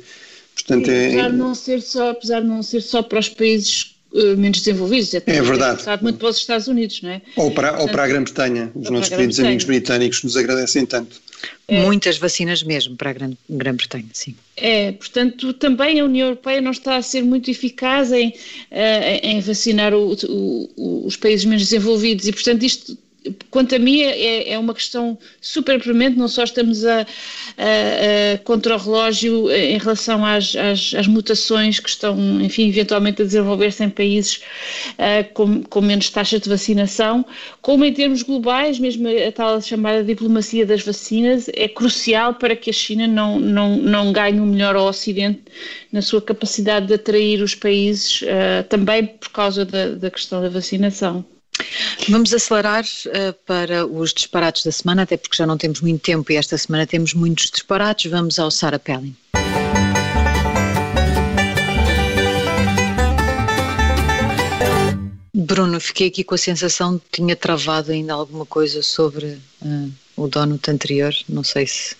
Portanto, 0.54 0.92
é... 0.92 1.08
Apesar, 1.08 1.32
de 1.32 1.38
não 1.38 1.56
ser 1.56 1.82
só, 1.82 2.10
apesar 2.12 2.42
de 2.42 2.48
não 2.48 2.62
ser 2.62 2.82
só 2.82 3.01
para 3.01 3.18
os 3.18 3.30
países 3.30 3.96
uh, 4.12 4.38
menos 4.38 4.60
desenvolvidos, 4.60 5.12
é, 5.16 5.24
é 5.25 5.42
verdade. 5.42 5.90
É 5.90 5.98
muito 6.01 6.20
para 6.20 6.28
os 6.28 6.38
Estados 6.38 6.68
Unidos, 6.68 7.01
não 7.01 7.10
é? 7.10 7.22
Ou 7.38 7.50
para, 7.50 7.70
Portanto, 7.70 7.88
ou 7.88 7.92
para 7.92 8.04
a 8.04 8.08
Grã-Bretanha, 8.08 8.72
os 8.75 8.90
nossos 8.92 9.10
queridos 9.10 9.40
amigos 9.40 9.63
britânicos 9.63 10.22
nos 10.24 10.38
agradecem 10.38 10.86
tanto. 10.86 11.20
É. 11.67 11.83
Muitas 11.83 12.17
vacinas 12.17 12.63
mesmo 12.63 12.95
para 12.95 13.12
a 13.12 13.13
Grã-Bretanha, 13.50 14.10
sim. 14.13 14.36
É, 14.57 14.91
portanto, 14.91 15.53
também 15.53 16.00
a 16.00 16.05
União 16.05 16.27
Europeia 16.27 16.62
não 16.62 16.71
está 16.71 16.98
a 16.98 17.01
ser 17.01 17.24
muito 17.24 17.50
eficaz 17.50 18.12
em, 18.12 18.33
eh, 18.69 19.19
em 19.24 19.39
vacinar 19.39 19.93
o, 19.93 20.15
o, 20.27 21.05
os 21.05 21.15
países 21.15 21.45
menos 21.45 21.63
desenvolvidos 21.63 22.27
e, 22.27 22.31
portanto, 22.31 22.63
isto 22.63 22.98
quanto 23.50 23.75
a 23.75 23.80
mim, 23.80 24.01
é, 24.01 24.54
é 24.54 24.60
uma 24.60 24.74
questão 24.74 25.18
super 25.40 25.80
premente, 25.80 26.18
não 26.18 26.28
só 26.28 26.44
estamos 26.44 26.86
a, 26.86 27.01
a, 27.01 27.06
a 28.34 28.38
contra 28.44 28.75
o 28.75 28.78
relógio 28.80 29.51
em 29.51 29.78
relação 29.78 30.25
às, 30.25 30.56
às, 30.56 30.94
às, 30.96 31.08
mutações 31.08 31.80
que 31.80 31.90
estão, 31.90 32.42
enfim, 32.42 32.70
eventualmente 32.70 33.22
a 33.22 33.25
desenvolver-se 33.25 33.84
em 33.84 33.90
países 33.90 34.42
uh, 34.94 35.34
com, 35.34 35.62
com, 35.63 35.82
menos 35.82 36.10
taxa 36.10 36.40
de 36.40 36.50
vacinação, 36.50 37.24
como 37.62 37.86
em 37.86 37.94
termos 37.94 38.24
globais, 38.24 38.80
mesmo 38.80 39.08
a 39.08 39.32
tal 39.32 39.62
chamada 39.62 40.04
diplomacia 40.04 40.66
das 40.66 40.82
vacinas, 40.82 41.50
é 41.54 41.68
crucial 41.68 42.36
para 42.36 42.56
que 42.56 42.70
a 42.70 42.74
China 42.74 43.06
não, 43.08 43.40
não, 43.40 43.78
não 43.78 44.12
ganhe 44.12 44.40
o 44.40 44.46
melhor 44.46 44.75
ao 44.75 44.88
Ocidente 44.88 45.42
na 45.92 46.01
sua 46.01 46.22
capacidade 46.22 46.88
de 46.88 46.94
atrair 46.96 47.42
os 47.42 47.54
países, 47.54 48.22
uh, 48.24 48.63
também 48.68 49.06
por 49.06 49.30
causa 49.30 49.63
da, 49.63 49.90
da 49.90 50.10
questão 50.10 50.42
da 50.42 50.50
vacinação. 50.50 51.24
Vamos 52.10 52.34
acelerar 52.34 52.84
uh, 52.84 53.34
para 53.46 53.86
os 53.86 54.13
disparates 54.13 54.63
da 54.63 54.72
semana, 54.72 55.03
até 55.03 55.18
porque 55.18 55.38
já 55.38 55.46
não 55.46 55.58
temos 55.58 55.82
muito 55.82 56.01
tempo 56.01 56.32
e 56.32 56.36
esta 56.36 56.58
semana 56.58 56.86
temos 56.88 57.13
muitos 57.13 57.50
disparates. 57.50 58.10
Vamos 58.10 58.39
ao 58.39 58.50
Sarah 58.51 58.80
Pelling. 58.80 59.15
Bruno, 65.34 65.80
fiquei 65.80 66.08
aqui 66.08 66.24
com 66.24 66.36
a 66.36 66.38
sensação 66.38 66.96
de 66.96 67.00
que 67.01 67.10
tinha 67.12 67.36
travado 67.36 67.91
ainda 67.91 68.13
alguma 68.13 68.46
coisa 68.46 68.82
sobre 68.82 69.38
uh, 69.62 69.91
o 70.15 70.27
Donut 70.27 70.70
anterior. 70.70 71.13
Não 71.27 71.44
sei 71.44 71.68
se 71.68 71.96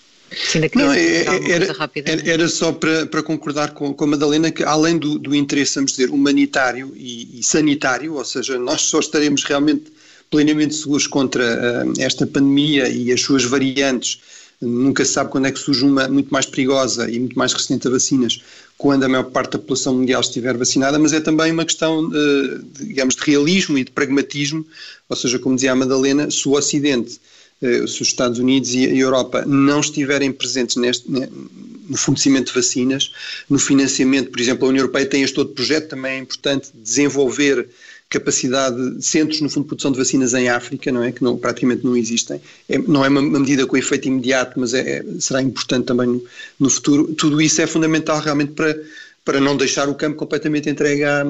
Não, 0.74 0.92
é, 0.92 1.50
era, 1.50 1.72
rápida, 1.72 2.10
era, 2.10 2.30
era, 2.30 2.48
só 2.48 2.72
para, 2.72 3.06
para 3.06 3.22
concordar 3.22 3.72
com, 3.72 3.92
com 3.92 4.04
a 4.04 4.06
Madalena 4.06 4.50
que 4.50 4.62
além 4.62 4.98
do, 4.98 5.18
do 5.18 5.34
interesse, 5.34 5.74
vamos 5.74 5.92
dizer, 5.92 6.10
humanitário 6.10 6.92
e, 6.96 7.38
e, 7.38 7.42
sanitário, 7.42 8.14
ou 8.14 8.24
seja, 8.24 8.58
nós 8.58 8.82
só 8.82 9.00
estaremos 9.00 9.44
realmente 9.44 9.92
plenamente 10.30 10.74
seguros 10.74 11.06
contra 11.06 11.44
uh, 11.86 11.92
esta 12.00 12.26
pandemia 12.26 12.88
e 12.88 13.12
as 13.12 13.20
suas 13.20 13.44
variantes, 13.44 14.20
nunca 14.60 15.04
se 15.04 15.12
sabe 15.12 15.30
quando 15.30 15.46
é 15.46 15.52
que 15.52 15.58
surge 15.58 15.84
uma 15.84 16.08
muito 16.08 16.30
mais 16.30 16.46
perigosa 16.46 17.10
e 17.10 17.18
muito 17.18 17.38
mais 17.38 17.52
resistente 17.52 17.86
a 17.86 17.90
vacinas, 17.90 18.40
quando 18.78 19.04
a 19.04 19.08
maior 19.08 19.24
parte 19.24 19.52
da 19.52 19.58
população 19.58 19.94
mundial 19.94 20.20
estiver 20.20 20.56
vacinada, 20.56 20.98
mas 20.98 21.12
é 21.12 21.20
também 21.20 21.52
uma 21.52 21.64
questão, 21.64 22.04
uh, 22.06 22.62
digamos, 22.80 23.14
de 23.14 23.22
realismo 23.22 23.76
e 23.76 23.84
de 23.84 23.90
pragmatismo, 23.90 24.66
ou 25.08 25.16
seja, 25.16 25.38
como 25.38 25.54
dizia 25.54 25.72
a 25.72 25.76
Madalena, 25.76 26.30
se 26.30 26.48
o 26.48 26.52
Ocidente 26.52 27.20
se 27.62 28.02
os 28.02 28.08
Estados 28.08 28.38
Unidos 28.38 28.74
e 28.74 28.86
a 28.86 28.94
Europa 28.94 29.44
não 29.46 29.80
estiverem 29.80 30.32
presentes 30.32 30.76
neste, 30.76 31.08
no 31.08 31.96
fornecimento 31.96 32.48
de 32.48 32.54
vacinas, 32.54 33.12
no 33.48 33.58
financiamento, 33.58 34.30
por 34.30 34.40
exemplo, 34.40 34.66
a 34.66 34.68
União 34.68 34.82
Europeia 34.82 35.06
tem 35.06 35.22
este 35.22 35.38
outro 35.38 35.54
projeto, 35.54 35.88
também 35.88 36.12
é 36.12 36.18
importante 36.18 36.70
desenvolver 36.74 37.68
capacidade, 38.12 38.76
centros 39.02 39.40
no 39.40 39.48
fundo 39.48 39.64
de 39.64 39.68
produção 39.68 39.90
de 39.90 39.98
vacinas 39.98 40.34
em 40.34 40.48
África, 40.48 40.92
não 40.92 41.02
é? 41.02 41.10
Que 41.10 41.24
não, 41.24 41.36
praticamente 41.36 41.84
não 41.84 41.96
existem. 41.96 42.40
É, 42.68 42.76
não 42.76 43.02
é 43.04 43.08
uma, 43.08 43.20
uma, 43.20 43.40
medida 43.40 43.66
com 43.66 43.74
efeito 43.74 44.06
imediato, 44.06 44.60
mas 44.60 44.74
é, 44.74 44.98
é, 44.98 45.04
será 45.18 45.40
importante 45.40 45.86
também 45.86 46.06
no, 46.06 46.22
no, 46.60 46.68
futuro. 46.68 47.14
Tudo 47.14 47.40
isso 47.40 47.62
é 47.62 47.66
fundamental 47.66 48.20
realmente 48.20 48.52
para, 48.52 48.78
para 49.24 49.40
não 49.40 49.56
deixar 49.56 49.88
o 49.88 49.94
campo 49.94 50.16
completamente 50.16 50.68
entregue 50.68 51.04
à, 51.04 51.24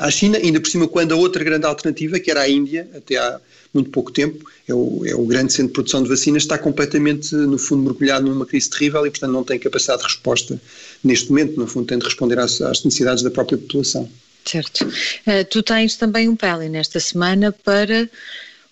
à 0.00 0.10
China, 0.10 0.38
ainda 0.38 0.60
por 0.60 0.68
cima 0.68 0.88
quando 0.88 1.12
a 1.12 1.16
outra 1.16 1.44
grande 1.44 1.66
alternativa, 1.66 2.18
que 2.18 2.30
era 2.30 2.40
a 2.40 2.48
Índia, 2.48 2.88
até 2.94 3.16
há 3.16 3.38
muito 3.72 3.90
pouco 3.90 4.10
tempo, 4.10 4.48
é 4.66 4.72
o, 4.72 5.02
é 5.04 5.14
o 5.14 5.26
grande 5.26 5.52
centro 5.52 5.68
de 5.68 5.72
produção 5.74 6.02
de 6.02 6.08
vacinas, 6.08 6.44
está 6.44 6.56
completamente, 6.56 7.34
no 7.34 7.58
fundo, 7.58 7.82
mergulhado 7.82 8.26
numa 8.26 8.46
crise 8.46 8.70
terrível 8.70 9.06
e, 9.06 9.10
portanto, 9.10 9.32
não 9.32 9.44
tem 9.44 9.58
capacidade 9.58 10.02
de 10.02 10.08
resposta 10.08 10.60
neste 11.02 11.28
momento, 11.28 11.58
no 11.58 11.66
fundo, 11.66 11.86
tem 11.86 11.98
de 11.98 12.04
responder 12.04 12.38
às, 12.38 12.60
às 12.62 12.82
necessidades 12.84 13.22
da 13.22 13.30
própria 13.30 13.58
população. 13.58 14.08
Certo. 14.44 14.84
Uh, 14.84 15.44
tu 15.50 15.62
tens 15.62 15.96
também 15.96 16.28
um 16.28 16.36
Peli 16.36 16.68
nesta 16.68 17.00
semana 17.00 17.50
para 17.50 18.08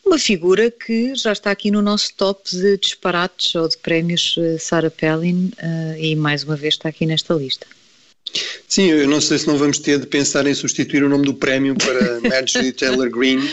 uma 0.05 0.19
figura 0.19 0.71
que 0.71 1.15
já 1.15 1.33
está 1.33 1.51
aqui 1.51 1.71
no 1.71 1.81
nosso 1.81 2.15
top 2.15 2.51
de 2.51 2.77
disparates 2.77 3.55
ou 3.55 3.69
de 3.69 3.77
prémios 3.79 4.37
uh, 4.37 4.59
Sarah 4.59 4.91
Pellin 4.91 5.53
uh, 5.63 5.99
e 5.99 6.15
mais 6.15 6.45
uma 6.45 6.57
vez 6.57 6.75
está 6.75 6.89
aqui 6.89 7.07
nesta 7.07 7.35
lista. 7.35 7.67
Sim, 8.69 8.91
eu 8.91 9.07
não 9.07 9.21
sei 9.21 9.39
se 9.39 9.47
não 9.47 9.59
vamos 9.59 9.79
ter 9.79 9.99
de 9.99 10.07
pensar 10.07 10.47
em 10.47 10.55
substituir 10.55 11.05
o 11.05 11.09
nome 11.09 11.27
do 11.27 11.35
prémio 11.35 11.75
para 11.77 12.21
Marjorie 12.27 12.73
Taylor 12.73 13.11
Greene 13.11 13.47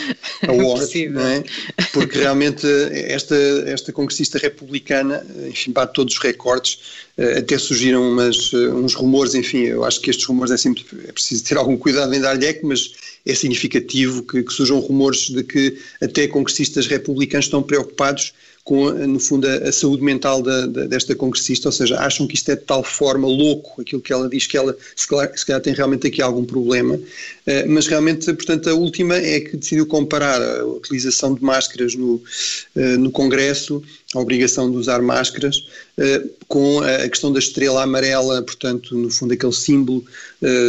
Award, 0.48 1.08
não 1.10 1.26
é? 1.26 1.44
porque 1.92 2.18
realmente 2.18 2.66
esta, 2.92 3.36
esta 3.66 3.92
congressista 3.92 4.38
republicana, 4.38 5.24
enfim, 5.46 5.72
bate 5.72 5.92
todos 5.92 6.14
os 6.14 6.20
recordes, 6.20 6.78
eh, 7.18 7.38
até 7.38 7.58
surgiram 7.58 8.10
umas, 8.10 8.50
eh, 8.54 8.68
uns 8.68 8.94
rumores, 8.94 9.34
enfim, 9.34 9.64
eu 9.64 9.84
acho 9.84 10.00
que 10.00 10.08
estes 10.08 10.24
rumores 10.24 10.52
é 10.52 10.56
sempre, 10.56 10.86
é 11.06 11.12
preciso 11.12 11.44
ter 11.44 11.58
algum 11.58 11.76
cuidado 11.76 12.14
em 12.14 12.20
dar-lhe 12.20 12.46
eco, 12.46 12.66
mas 12.66 12.92
é 13.26 13.34
significativo 13.34 14.22
que, 14.22 14.42
que 14.42 14.52
surjam 14.52 14.78
rumores 14.78 15.28
de 15.28 15.42
que 15.42 15.76
até 16.00 16.26
congressistas 16.26 16.86
republicanos 16.86 17.44
estão 17.46 17.62
preocupados 17.62 18.32
com, 18.64 18.90
no 18.90 19.18
fundo, 19.18 19.46
a, 19.46 19.68
a 19.68 19.72
saúde 19.72 20.02
mental 20.02 20.42
da, 20.42 20.66
da, 20.66 20.84
desta 20.86 21.14
congressista, 21.14 21.68
ou 21.68 21.72
seja, 21.72 21.98
acham 21.98 22.26
que 22.26 22.34
isto 22.34 22.50
é 22.50 22.56
de 22.56 22.62
tal 22.62 22.82
forma 22.82 23.26
louco, 23.26 23.80
aquilo 23.80 24.02
que 24.02 24.12
ela 24.12 24.28
diz 24.28 24.46
que 24.46 24.56
ela, 24.56 24.76
se 24.94 25.06
calhar, 25.08 25.36
se 25.36 25.46
calhar 25.46 25.60
tem 25.60 25.74
realmente 25.74 26.06
aqui 26.06 26.20
algum 26.20 26.44
problema, 26.44 26.94
uh, 26.94 27.68
mas 27.68 27.86
realmente, 27.86 28.32
portanto, 28.32 28.68
a 28.68 28.74
última 28.74 29.16
é 29.16 29.40
que 29.40 29.56
decidiu 29.56 29.86
comparar 29.86 30.40
a 30.42 30.64
utilização 30.64 31.34
de 31.34 31.42
máscaras 31.42 31.94
no, 31.94 32.14
uh, 32.14 32.98
no 32.98 33.10
Congresso, 33.10 33.82
a 34.14 34.18
obrigação 34.18 34.70
de 34.70 34.76
usar 34.76 35.00
máscaras, 35.00 35.58
uh, 35.98 36.30
com 36.48 36.80
a 36.80 37.08
questão 37.08 37.32
da 37.32 37.38
estrela 37.38 37.82
amarela, 37.82 38.42
portanto, 38.42 38.96
no 38.96 39.10
fundo, 39.10 39.32
aquele 39.32 39.52
símbolo 39.52 40.04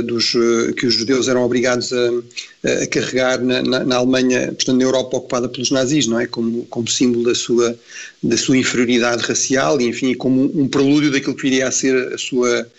dos, 0.05 0.33
que 0.77 0.85
os 0.85 0.93
judeus 0.93 1.29
eram 1.29 1.43
obrigados 1.43 1.91
a, 1.93 2.83
a 2.83 2.87
carregar 2.87 3.41
na, 3.41 3.63
na, 3.63 3.83
na, 3.83 3.95
Alemanha, 3.95 4.47
portanto, 4.47 4.77
na 4.77 4.83
Europa 4.83 5.17
ocupada 5.17 5.49
pelos 5.49 5.71
nazis, 5.71 6.05
não 6.05 6.19
é? 6.19 6.27
Como, 6.27 6.65
como 6.65 6.87
símbolo 6.87 7.23
da 7.23 7.33
sua, 7.33 7.75
da 8.21 8.37
sua 8.37 8.57
inferioridade 8.57 9.23
racial 9.23 9.81
e, 9.81 9.87
enfim, 9.87 10.13
como 10.13 10.43
um 10.59 10.67
prelúdio 10.67 11.09
daquilo 11.11 11.35
que 11.35 11.41
viria 11.41 11.67
a 11.67 11.71
ser 11.71 12.13
a 12.13 12.17
sua, 12.17 12.69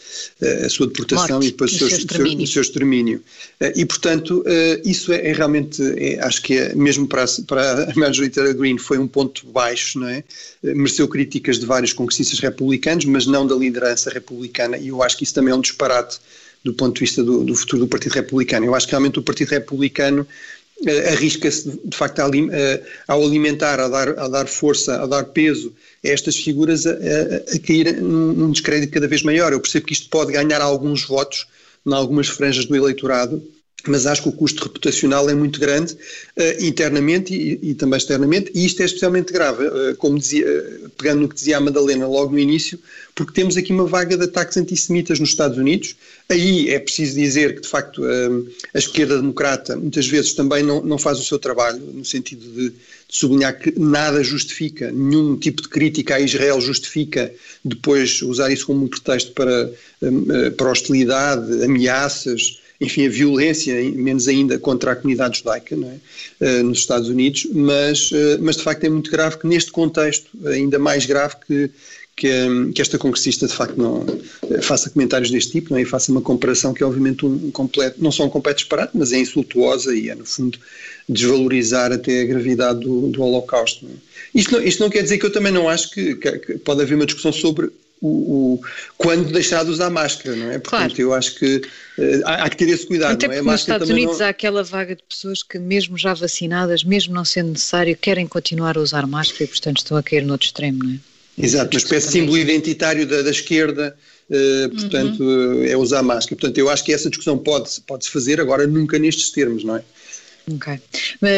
a 0.64 0.68
sua 0.68 0.86
deportação 0.86 1.36
Morte, 1.36 1.48
e 1.48 1.50
depois 1.50 1.72
o 1.72 1.78
seu, 1.78 1.88
seu, 1.88 2.46
seu 2.46 2.62
extermínio. 2.62 3.22
Eh, 3.58 3.72
e, 3.76 3.84
portanto, 3.84 4.44
eh, 4.46 4.80
isso 4.84 5.12
é, 5.12 5.26
é 5.28 5.32
realmente, 5.32 5.82
é, 5.96 6.20
acho 6.20 6.42
que 6.42 6.56
é, 6.56 6.74
mesmo 6.74 7.08
para, 7.08 7.24
para 7.46 7.90
a 7.90 7.94
Marjorie 7.98 8.30
Taylor 8.30 8.54
Greene 8.54 8.78
foi 8.78 8.98
um 8.98 9.08
ponto 9.08 9.46
baixo, 9.46 9.98
não 9.98 10.08
é? 10.08 10.22
Eh, 10.62 10.74
mereceu 10.74 11.08
críticas 11.08 11.58
de 11.58 11.66
vários 11.66 11.92
congressistas 11.92 12.38
republicanos, 12.38 13.04
mas 13.04 13.26
não 13.26 13.46
da 13.46 13.54
liderança 13.54 14.10
republicana, 14.10 14.76
e 14.76 14.88
eu 14.88 15.02
acho 15.02 15.16
que 15.16 15.24
isso 15.24 15.34
também 15.34 15.52
é 15.52 15.56
um 15.56 15.60
disparate 15.60 16.18
do 16.64 16.72
ponto 16.72 16.94
de 16.94 17.00
vista 17.00 17.22
do, 17.22 17.44
do 17.44 17.54
futuro 17.54 17.82
do 17.82 17.88
Partido 17.88 18.12
Republicano. 18.12 18.66
Eu 18.66 18.74
acho 18.74 18.86
que 18.86 18.92
realmente 18.92 19.18
o 19.18 19.22
Partido 19.22 19.48
Republicano 19.50 20.26
Uh, 20.84 21.12
arrisca-se 21.12 21.78
de 21.84 21.96
facto 21.96 22.18
a, 22.18 22.28
uh, 22.28 22.30
ao 23.06 23.22
alimentar, 23.22 23.78
a 23.78 23.86
dar, 23.86 24.18
a 24.18 24.26
dar 24.26 24.48
força, 24.48 25.00
a 25.00 25.06
dar 25.06 25.26
peso 25.26 25.72
a 26.04 26.08
estas 26.08 26.36
figuras 26.36 26.84
a, 26.88 26.90
a, 26.90 27.54
a 27.54 27.58
cair 27.64 28.02
num, 28.02 28.50
descrédito 28.50 28.92
cada 28.92 29.06
vez 29.06 29.22
maior. 29.22 29.52
Eu 29.52 29.60
percebo 29.60 29.86
que 29.86 29.92
isto 29.92 30.08
pode 30.08 30.32
ganhar 30.32 30.60
alguns 30.60 31.04
votos 31.04 31.46
em 31.86 31.92
algumas 31.94 32.26
franjas 32.26 32.64
do 32.64 32.74
eleitorado, 32.74 33.40
mas 33.86 34.06
acho 34.06 34.22
que 34.22 34.28
o 34.28 34.32
custo 34.32 34.62
reputacional 34.62 35.28
é 35.28 35.34
muito 35.34 35.58
grande 35.58 35.94
uh, 35.94 36.64
internamente 36.64 37.34
e, 37.34 37.70
e, 37.70 37.74
também 37.74 37.96
externamente, 37.96 38.50
e 38.54 38.64
isto 38.64 38.80
é 38.80 38.84
especialmente 38.84 39.32
grave, 39.32 39.66
uh, 39.66 39.96
como 39.96 40.18
dizia, 40.18 40.46
uh, 40.46 40.88
pegando 40.90 41.22
no 41.22 41.28
que 41.28 41.34
dizia 41.34 41.56
a 41.56 41.60
Madalena 41.60 42.06
logo 42.06 42.32
no 42.32 42.38
início, 42.38 42.78
porque 43.14 43.32
temos 43.32 43.56
aqui 43.56 43.72
uma 43.72 43.86
vaga 43.86 44.16
de 44.16 44.24
ataques 44.24 44.56
antissemitas 44.56 45.18
nos 45.18 45.30
Estados 45.30 45.58
Unidos. 45.58 45.96
Aí 46.28 46.70
é 46.70 46.78
preciso 46.78 47.18
dizer 47.18 47.56
que, 47.56 47.62
de 47.62 47.68
facto, 47.68 48.02
a 48.72 48.78
esquerda 48.78 49.16
democrata 49.16 49.76
muitas 49.76 50.06
vezes 50.06 50.32
também 50.32 50.62
não, 50.62 50.82
não 50.82 50.96
faz 50.96 51.18
o 51.18 51.24
seu 51.24 51.38
trabalho, 51.38 51.78
no 51.78 52.04
sentido 52.06 52.46
de, 52.46 52.70
de 52.70 52.74
sublinhar 53.10 53.58
que 53.58 53.78
nada 53.78 54.24
justifica, 54.24 54.90
nenhum 54.90 55.36
tipo 55.36 55.60
de 55.60 55.68
crítica 55.68 56.14
a 56.14 56.20
Israel 56.20 56.58
justifica 56.58 57.30
depois 57.62 58.22
usar 58.22 58.50
isso 58.50 58.66
como 58.66 58.86
um 58.86 58.88
pretexto 58.88 59.32
para, 59.32 59.70
para 60.56 60.70
hostilidade, 60.70 61.62
ameaças 61.62 62.61
enfim, 62.82 63.06
a 63.06 63.08
violência, 63.08 63.74
menos 63.92 64.26
ainda 64.26 64.58
contra 64.58 64.92
a 64.92 64.96
comunidade 64.96 65.38
judaica 65.38 65.74
é? 65.74 66.60
uh, 66.60 66.64
nos 66.64 66.78
Estados 66.78 67.08
Unidos, 67.08 67.46
mas, 67.52 68.10
uh, 68.10 68.38
mas 68.40 68.56
de 68.56 68.62
facto 68.64 68.84
é 68.84 68.88
muito 68.88 69.10
grave 69.10 69.38
que 69.38 69.46
neste 69.46 69.70
contexto, 69.70 70.28
ainda 70.44 70.80
mais 70.80 71.06
grave 71.06 71.36
que, 71.46 71.70
que, 72.16 72.72
que, 72.74 72.82
esta 72.82 72.98
congressista 72.98 73.46
de 73.46 73.54
facto 73.54 73.76
não 73.76 74.04
faça 74.62 74.90
comentários 74.90 75.30
deste 75.30 75.52
tipo 75.52 75.70
não 75.70 75.78
é? 75.78 75.82
e 75.82 75.84
faça 75.84 76.10
uma 76.10 76.20
comparação 76.20 76.74
que 76.74 76.82
é 76.82 76.86
obviamente 76.86 77.24
um, 77.24 77.52
completo, 77.52 78.02
não 78.02 78.10
só 78.10 78.24
um 78.24 78.30
completo 78.30 78.58
disparate, 78.58 78.92
mas 78.94 79.12
é 79.12 79.20
insultuosa 79.20 79.94
e 79.94 80.10
é 80.10 80.14
no 80.16 80.26
fundo 80.26 80.58
desvalorizar 81.08 81.92
até 81.92 82.22
a 82.22 82.24
gravidade 82.24 82.80
do, 82.80 83.08
do 83.08 83.22
Holocausto. 83.22 83.84
Não 83.84 83.92
é? 83.92 83.94
isto, 84.34 84.52
não, 84.52 84.62
isto 84.62 84.80
não 84.82 84.90
quer 84.90 85.02
dizer 85.02 85.18
que 85.18 85.26
eu 85.26 85.32
também 85.32 85.52
não 85.52 85.68
acho 85.68 85.90
que, 85.90 86.16
que 86.16 86.58
pode 86.58 86.82
haver 86.82 86.96
uma 86.96 87.06
discussão 87.06 87.32
sobre 87.32 87.70
o, 88.02 88.08
o, 88.08 88.60
quando 88.98 89.32
deixar 89.32 89.64
de 89.64 89.70
usar 89.70 89.88
máscara, 89.88 90.34
não 90.34 90.50
é? 90.50 90.58
Portanto, 90.58 90.96
claro. 90.96 91.00
eu 91.00 91.14
acho 91.14 91.36
que 91.36 91.56
uh, 91.56 92.22
há, 92.24 92.44
há, 92.44 92.50
que 92.50 92.56
ter 92.56 92.68
esse 92.68 92.84
cuidado. 92.84 93.12
Até 93.12 93.28
não 93.28 93.34
é? 93.34 93.42
nos 93.42 93.60
Estados 93.60 93.88
Unidos 93.88 94.18
não... 94.18 94.26
há 94.26 94.28
aquela 94.28 94.64
vaga 94.64 94.96
de 94.96 95.02
pessoas 95.08 95.42
que, 95.42 95.58
mesmo 95.58 95.96
já 95.96 96.12
vacinadas, 96.12 96.82
mesmo 96.82 97.14
não 97.14 97.24
sendo 97.24 97.50
necessário, 97.50 97.96
querem 97.96 98.26
continuar 98.26 98.76
a 98.76 98.80
usar 98.80 99.06
máscara 99.06 99.44
e, 99.44 99.46
portanto, 99.46 99.78
estão 99.78 99.96
a 99.96 100.02
cair 100.02 100.24
no 100.24 100.32
outro 100.32 100.46
extremo, 100.46 100.82
não 100.82 100.90
é? 100.90 100.98
Exato, 101.38 101.74
uma 101.74 101.78
espécie 101.78 102.08
de 102.08 102.12
símbolo 102.12 102.36
identitário 102.36 103.06
da, 103.06 103.22
da 103.22 103.30
esquerda, 103.30 103.96
uh, 104.28 104.68
portanto, 104.68 105.22
uhum. 105.22 105.64
é 105.64 105.76
usar 105.76 106.02
máscara. 106.02 106.36
Portanto, 106.36 106.58
eu 106.58 106.68
acho 106.68 106.84
que 106.84 106.92
essa 106.92 107.08
discussão 107.08 107.38
pode-se 107.38 107.80
pode 107.82 108.08
fazer, 108.10 108.40
agora 108.40 108.66
nunca 108.66 108.98
nestes 108.98 109.30
termos, 109.30 109.62
não 109.64 109.76
é? 109.76 109.82
Ok. 110.56 110.80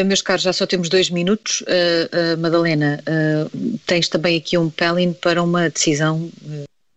Meus 0.05 0.21
caros, 0.21 0.43
já 0.43 0.53
só 0.53 0.65
temos 0.65 0.89
dois 0.89 1.09
minutos. 1.09 1.61
Uh, 1.61 2.35
uh, 2.35 2.37
Madalena, 2.37 3.01
uh, 3.07 3.79
tens 3.85 4.07
também 4.07 4.37
aqui 4.37 4.57
um 4.57 4.69
pelin 4.69 5.13
para 5.13 5.41
uma 5.41 5.69
decisão, 5.69 6.29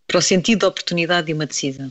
para 0.07 0.19
o 0.19 0.23
sentido 0.23 0.61
da 0.61 0.69
oportunidade 0.69 1.29
de 1.29 1.33
uma 1.33 1.47
decisão. 1.47 1.91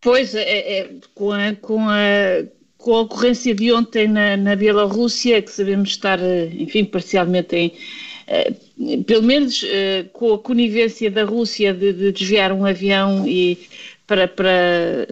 Pois, 0.00 0.34
é, 0.34 0.78
é, 0.78 0.90
com, 1.14 1.32
a, 1.32 1.54
com, 1.54 1.88
a, 1.88 2.44
com 2.76 2.94
a 2.94 3.00
ocorrência 3.00 3.54
de 3.54 3.72
ontem 3.72 4.06
na, 4.06 4.36
na 4.36 4.54
Bielorrússia, 4.54 5.40
que 5.40 5.50
sabemos 5.50 5.90
estar, 5.90 6.18
enfim, 6.52 6.84
parcialmente 6.84 7.56
em. 7.56 9.04
pelo 9.04 9.22
menos 9.22 9.64
com 10.12 10.34
a 10.34 10.38
conivência 10.38 11.10
da 11.10 11.24
Rússia 11.24 11.72
de, 11.72 11.94
de 11.94 12.12
desviar 12.12 12.52
um 12.52 12.66
avião 12.66 13.26
e 13.26 13.58
para, 14.06 14.28
para 14.28 14.50
eh, 14.50 15.08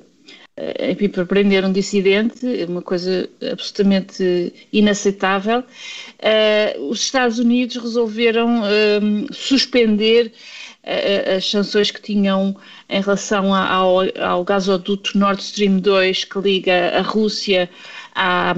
enfim, 0.90 1.08
para 1.08 1.24
prender 1.24 1.64
um 1.64 1.72
dissidente, 1.72 2.46
uma 2.68 2.82
coisa 2.82 3.28
absolutamente 3.50 4.52
inaceitável, 4.72 5.60
uh, 5.60 6.88
os 6.88 7.00
Estados 7.00 7.38
Unidos 7.38 7.76
resolveram 7.76 8.60
uh, 8.60 9.32
suspender 9.34 10.30
uh, 10.84 11.36
as 11.36 11.50
sanções 11.50 11.90
que 11.90 12.02
tinham 12.02 12.54
em 12.88 13.00
relação 13.00 13.54
ao, 13.54 14.00
ao 14.20 14.44
gasoduto 14.44 15.16
Nord 15.16 15.40
Stream 15.40 15.78
2 15.78 16.24
que 16.24 16.38
liga 16.38 16.98
a 16.98 17.00
Rússia 17.00 17.70
à, 18.14 18.54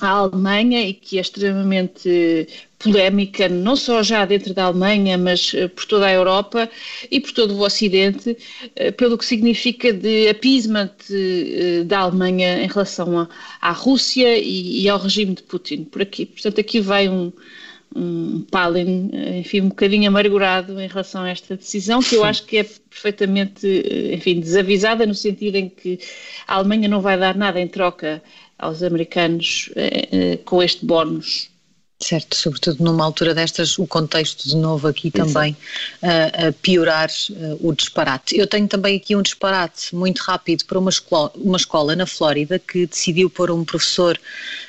à 0.00 0.08
Alemanha 0.08 0.80
e 0.86 0.94
que 0.94 1.18
é 1.18 1.20
extremamente 1.20 2.46
polémica, 2.82 3.46
não 3.48 3.76
só 3.76 4.02
já 4.02 4.24
dentro 4.24 4.54
da 4.54 4.64
Alemanha, 4.64 5.18
mas 5.18 5.52
uh, 5.52 5.68
por 5.68 5.84
toda 5.84 6.06
a 6.06 6.12
Europa 6.12 6.68
e 7.10 7.20
por 7.20 7.32
todo 7.32 7.54
o 7.54 7.60
Ocidente, 7.60 8.30
uh, 8.30 8.92
pelo 8.94 9.18
que 9.18 9.24
significa 9.24 9.92
de 9.92 10.28
appeasement 10.28 10.90
uh, 11.10 11.84
da 11.84 11.98
Alemanha 12.00 12.62
em 12.62 12.66
relação 12.66 13.28
à 13.60 13.70
Rússia 13.70 14.38
e, 14.38 14.88
ao 14.88 14.98
regime 14.98 15.34
de 15.34 15.42
Putin. 15.42 15.84
Por 15.84 16.00
aqui, 16.00 16.24
portanto, 16.24 16.58
aqui 16.58 16.80
vai 16.80 17.06
um, 17.06 17.30
um 17.94 18.46
Palin, 18.50 19.10
enfim, 19.38 19.60
um 19.60 19.68
bocadinho 19.68 20.08
amargurado 20.08 20.80
em 20.80 20.88
relação 20.88 21.22
a 21.22 21.28
esta 21.28 21.56
decisão, 21.56 22.02
que 22.02 22.14
eu 22.14 22.24
acho 22.24 22.46
que 22.46 22.56
é 22.56 22.64
perfeitamente, 22.64 23.66
enfim, 24.12 24.40
desavisada 24.40 25.04
no 25.04 25.14
sentido 25.14 25.56
em 25.56 25.68
que 25.68 25.98
a 26.46 26.54
Alemanha 26.54 26.88
não 26.88 27.02
vai 27.02 27.18
dar 27.18 27.36
nada 27.36 27.60
em 27.60 27.68
troca 27.68 28.22
aos 28.58 28.82
americanos 28.82 29.70
com 30.44 30.62
este 30.62 30.84
bónus 30.84 31.50
Certo, 32.02 32.34
sobretudo 32.34 32.82
numa 32.82 33.04
altura 33.04 33.34
destas, 33.34 33.78
o 33.78 33.86
contexto 33.86 34.48
de 34.48 34.56
novo 34.56 34.88
aqui 34.88 35.10
também 35.10 35.54
uh, 36.02 36.48
a 36.48 36.52
piorar 36.52 37.10
uh, 37.28 37.68
o 37.68 37.74
disparate. 37.74 38.38
Eu 38.38 38.46
tenho 38.46 38.66
também 38.66 38.96
aqui 38.96 39.14
um 39.14 39.20
disparate 39.20 39.94
muito 39.94 40.18
rápido 40.20 40.64
para 40.64 40.78
uma 40.78 40.88
escola, 40.88 41.30
uma 41.34 41.58
escola 41.58 41.94
na 41.94 42.06
Flórida 42.06 42.58
que 42.58 42.86
decidiu 42.86 43.28
pôr 43.28 43.50
um 43.50 43.66
professor 43.66 44.18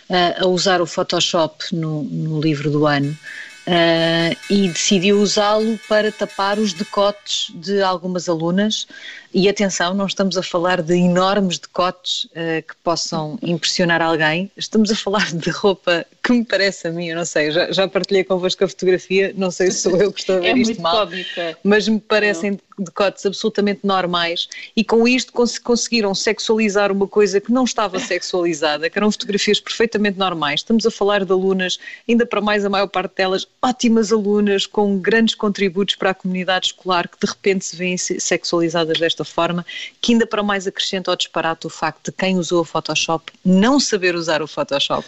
uh, 0.10 0.44
a 0.44 0.46
usar 0.46 0.82
o 0.82 0.86
Photoshop 0.86 1.74
no, 1.74 2.04
no 2.04 2.41
livro 2.41 2.70
do 2.70 2.86
ano. 2.86 3.17
Uh, 3.62 4.36
e 4.50 4.67
decidiu 4.67 5.22
usá-lo 5.22 5.80
para 5.88 6.12
tapar 6.12 6.58
os 6.58 6.74
decotes 6.74 7.54
de 7.56 7.82
algumas 7.82 8.28
alunas. 8.28 8.88
E 9.34 9.48
atenção, 9.48 9.94
não 9.94 10.06
estamos 10.06 10.38
a 10.38 10.44
falar 10.44 10.82
de 10.82 10.94
enormes 10.94 11.58
decotes 11.58 12.26
uh, 12.26 12.62
que 12.67 12.76
possam 12.84 13.39
impressionar 13.41 14.02
alguém, 14.02 14.52
estamos 14.58 14.91
a 14.91 14.96
falar 14.96 15.32
de 15.32 15.50
roupa 15.50 16.06
que 16.22 16.34
me 16.34 16.46
parece 16.46 16.88
a 16.88 16.91
mim, 16.91 17.08
eu 17.08 17.15
não 17.15 17.26
sei, 17.26 17.50
já, 17.50 17.72
já 17.72 17.88
partilhei 17.88 18.24
convosco 18.24 18.63
a 18.63 18.67
fotografia, 18.67 19.34
não 19.36 19.50
sei 19.50 19.72
se 19.72 19.80
sou 19.80 19.96
eu 19.98 20.12
que 20.12 20.20
estou 20.20 20.38
a 20.38 20.39
ver 20.39 20.50
é 20.56 20.58
isto 20.60 20.82
mal, 20.82 21.08
cómica. 21.08 21.58
mas 21.63 21.88
me 21.88 22.00
parecem 22.00 22.60
decotes 22.78 23.26
absolutamente 23.26 23.82
normais 23.84 24.48
e 24.76 24.84
com 24.84 25.08
isto 25.08 25.32
cons 25.32 25.58
conseguiram 25.58 26.13
sexualizar 26.13 26.91
uma 26.91 27.08
coisa 27.08 27.39
que 27.39 27.52
não 27.52 27.63
estava 27.63 28.00
sexualizada, 28.00 28.89
que 28.89 28.98
eram 28.98 29.12
fotografias 29.12 29.60
perfeitamente 29.60 30.17
normais. 30.17 30.62
Estamos 30.62 30.86
a 30.86 30.91
falar 30.91 31.24
de 31.24 31.32
alunas, 31.32 31.80
ainda 32.08 32.26
para 32.26 32.41
mais 32.41 32.65
a 32.65 32.70
maior 32.70 32.88
parte 32.88 33.15
delas, 33.15 33.48
ótimas 33.62 34.12
alunas 34.12 34.65
com 34.65 34.98
grandes 34.98 35.36
contributos 35.36 35.96
para 35.96 36.12
a 36.12 36.13
comunidade 36.13 36.67
escolar 36.67 37.08
que 37.08 37.17
de 37.20 37.32
repente 37.32 37.65
se 37.65 37.76
veem 37.76 37.98
sexualizadas 37.98 39.00
desta 39.00 39.20
forma, 39.25 39.65
que 40.01 40.13
ainda 40.13 40.25
para 40.25 40.43
mais 40.43 40.67
acrescenta 40.67 41.12
ao 41.12 41.17
disparate 41.17 41.67
o 41.67 41.69
facto 41.69 42.05
de 42.05 42.12
quem 42.12 42.38
usou 42.38 42.62
o 42.62 42.65
Photoshop 42.65 43.31
não 43.43 43.79
saber 43.79 44.15
usar 44.15 44.41
o 44.41 44.47
Photoshop. 44.47 45.07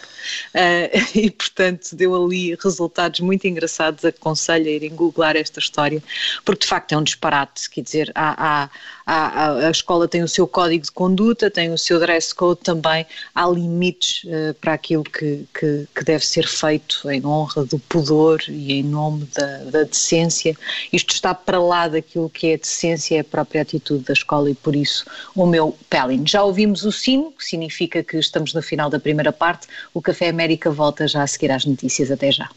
Uh, 0.54 1.04
e 1.18 1.30
portanto 1.30 1.94
deu 1.94 2.14
ali 2.14 2.56
resultados 2.62 3.20
muito 3.20 3.46
engraçados. 3.46 4.04
Aconselho 4.04 4.66
a 4.66 4.70
irem 4.70 4.94
googlar 4.94 5.36
esta 5.36 5.58
história, 5.58 6.02
porque 6.44 6.62
de 6.62 6.66
facto 6.66 6.92
é 6.92 6.96
um 6.96 7.02
disparate. 7.02 7.68
Quer 7.70 7.82
dizer, 7.82 8.12
há, 8.14 8.64
há, 8.64 8.70
há, 9.06 9.66
a 9.66 9.70
escola 9.70 10.08
tem 10.08 10.22
o 10.22 10.28
seu 10.28 10.46
código 10.46 10.84
de 10.84 10.92
conduta, 10.92 11.50
tem 11.50 11.72
o 11.72 11.78
seu 11.78 11.98
dress 11.98 12.34
code 12.34 12.60
também, 12.62 13.06
há 13.34 13.46
limites 13.46 14.24
uh, 14.24 14.54
para 14.60 14.74
aquilo 14.74 15.04
que, 15.04 15.46
que, 15.58 15.86
que, 15.94 16.04
deve 16.04 16.24
ser 16.24 16.46
feito 16.46 17.08
em 17.10 17.24
honra 17.24 17.64
do 17.64 17.78
pudor 17.78 18.40
e 18.48 18.74
em 18.74 18.82
nome 18.82 19.28
da, 19.34 19.58
da 19.70 19.82
decência. 19.84 20.56
Isto 20.92 21.14
está 21.14 21.34
para 21.34 21.60
lá 21.60 21.88
daquilo 21.88 22.30
que 22.30 22.48
é 22.48 22.54
a 22.54 22.58
decência, 22.58 23.16
é 23.16 23.20
a 23.20 23.24
própria 23.24 23.62
atitude 23.62 24.04
da 24.04 24.12
escola 24.12 24.50
e 24.50 24.54
por 24.54 24.74
isso 24.74 25.04
o 25.34 25.46
meu 25.46 25.76
pelin. 25.88 26.26
Já 26.26 26.42
ouvimos 26.42 26.84
o 26.84 26.92
sino, 26.92 27.32
que 27.32 27.44
significa 27.44 28.02
que 28.02 28.16
estamos 28.16 28.54
no 28.54 28.62
final 28.62 28.88
da 28.88 29.00
primeira 29.00 29.32
parte. 29.32 29.66
O 29.92 30.00
Café 30.00 30.28
América 30.28 30.70
volta 30.70 31.06
já 31.06 31.22
a 31.22 31.26
seguir 31.26 31.50
às 31.50 31.64
notícias. 31.64 32.10
Até 32.10 32.30
já. 32.30 32.48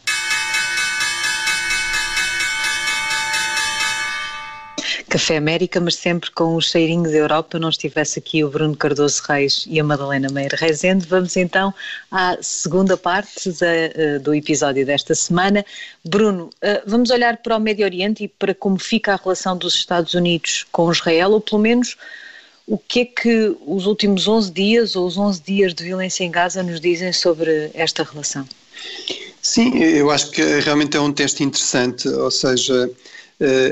Café 5.10 5.38
América, 5.38 5.80
mas 5.80 5.96
sempre 5.96 6.30
com 6.32 6.56
o 6.56 6.62
cheirinho 6.62 7.04
da 7.04 7.18
Europa, 7.18 7.58
não 7.58 7.70
estivesse 7.70 8.20
aqui 8.20 8.44
o 8.44 8.50
Bruno 8.50 8.76
Cardoso 8.76 9.22
Reis 9.28 9.66
e 9.68 9.80
a 9.80 9.84
Madalena 9.84 10.28
Meira 10.30 10.58
Rezende. 10.58 11.06
Vamos 11.08 11.38
então 11.38 11.74
à 12.12 12.38
segunda 12.42 12.98
parte 12.98 13.52
da, 13.54 13.68
eh, 13.68 14.20
do 14.20 14.36
episódio 14.36 14.86
desta 14.86 15.16
semana. 15.16 15.66
Bruno, 16.04 16.50
eh, 16.62 16.84
vamos 16.86 17.10
olhar 17.10 17.38
para 17.38 17.56
o 17.56 17.60
Médio 17.60 17.86
Oriente 17.86 18.26
e 18.26 18.28
para 18.28 18.54
como 18.54 18.78
fica 18.78 19.14
a 19.14 19.16
relação 19.16 19.58
dos 19.58 19.76
Estados 19.76 20.14
Unidos 20.14 20.66
com 20.72 20.92
Israel, 20.92 21.32
ou 21.32 21.42
pelo 21.42 21.62
menos 21.62 21.96
o 22.68 22.78
que 22.78 23.00
é 23.00 23.06
que 23.06 23.56
os 23.66 23.86
últimos 23.86 24.28
11 24.28 24.52
dias 24.52 24.96
ou 24.98 25.08
os 25.08 25.18
11 25.18 25.42
dias 25.42 25.74
de 25.74 25.86
violência 25.86 26.26
em 26.26 26.32
Gaza 26.32 26.62
nos 26.62 26.82
dizem 26.82 27.14
sobre 27.14 27.72
esta 27.74 28.04
relação? 28.04 28.46
Sim, 29.42 29.78
eu 29.80 30.12
acho 30.12 30.30
que 30.32 30.42
realmente 30.60 30.98
é 30.98 31.00
um 31.00 31.14
teste 31.14 31.44
interessante, 31.44 32.10
ou 32.10 32.30
seja, 32.30 32.92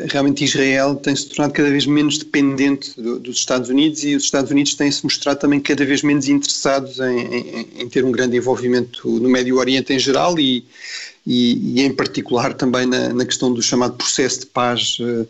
realmente 0.10 0.43
Israel 0.43 0.95
tem-se 0.95 1.28
tornado 1.28 1.54
cada 1.54 1.71
vez 1.71 1.88
menos 1.88 2.19
dependente 2.19 2.93
dos 3.01 3.38
Estados 3.38 3.69
Unidos 3.69 4.04
e 4.04 4.15
os 4.15 4.23
Estados 4.23 4.51
Unidos 4.51 4.75
têm-se 4.75 5.04
mostrado 5.04 5.39
também 5.39 5.60
cada 5.60 5.84
vez 5.84 6.04
menos 6.04 6.28
interessados 6.28 6.99
em, 6.99 7.19
em, 7.19 7.67
em, 7.80 7.89
ter 7.89 8.06
um 8.06 8.12
grande 8.12 8.38
envolvimento 8.38 9.10
no 9.10 9.28
Médio 9.28 9.58
Oriente 9.58 9.91
em 9.91 9.97
geral 9.97 10.38
e, 10.39 10.63
e, 11.25 11.80
e 11.80 11.82
em 11.82 11.91
particular 11.91 12.54
também 12.54 12.86
na, 12.86 13.10
na, 13.12 13.25
questão 13.25 13.51
do 13.51 13.62
chamado 13.62 13.95
processo 13.95 14.41
de 14.41 14.45
paz 14.45 14.99
uh, 14.99 15.21
eh, 15.21 15.25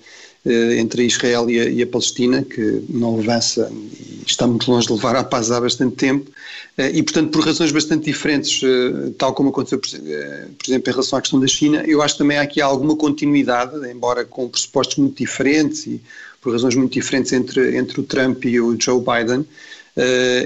entre 0.46 1.04
Israel 1.04 1.50
e 1.50 1.60
a, 1.60 1.66
e 1.66 1.82
a, 1.82 1.88
Palestina, 1.88 2.44
que 2.44 2.84
não 2.88 3.20
avança 3.20 3.72
e 3.72 4.24
está 4.28 4.46
muito 4.46 4.70
longe 4.70 4.86
de 4.86 4.94
levar 4.94 5.16
à 5.16 5.24
paz 5.24 5.50
há 5.50 5.60
bastante 5.60 5.96
tempo, 5.96 6.30
eh, 6.78 6.92
e 6.94 7.02
portanto 7.02 7.32
por 7.32 7.44
razões 7.44 7.72
bastante 7.72 8.06
diferentes, 8.06 8.62
eh, 8.64 9.12
tal 9.18 9.34
como 9.34 9.50
aconteceu 9.50 9.80
por, 9.80 9.88
exemplo 9.88 10.90
em 10.90 10.92
relação 10.92 11.18
à 11.18 11.22
questão 11.22 11.40
da 11.40 11.48
China, 11.48 11.84
eu 11.88 12.02
acho 12.02 12.14
que 12.14 12.20
também 12.20 12.38
há 12.38 12.44
aqui 12.44 12.62
alguma 12.62 12.96
continuidade, 12.96 13.76
embora 13.90 14.24
com 14.24 14.48
pressupostos 14.48 14.98
muito 14.98 15.18
diferentes 15.18 15.88
e 15.88 16.00
por 16.42 16.54
razões 16.54 16.76
muito 16.76 16.94
diferentes 16.94 17.34
entre, 17.34 17.76
entre 17.76 18.00
o 18.00 18.04
Trump 18.04 18.46
e 18.46 18.60
o 18.60 18.80
Joe 18.80 19.02
Biden, 19.02 19.48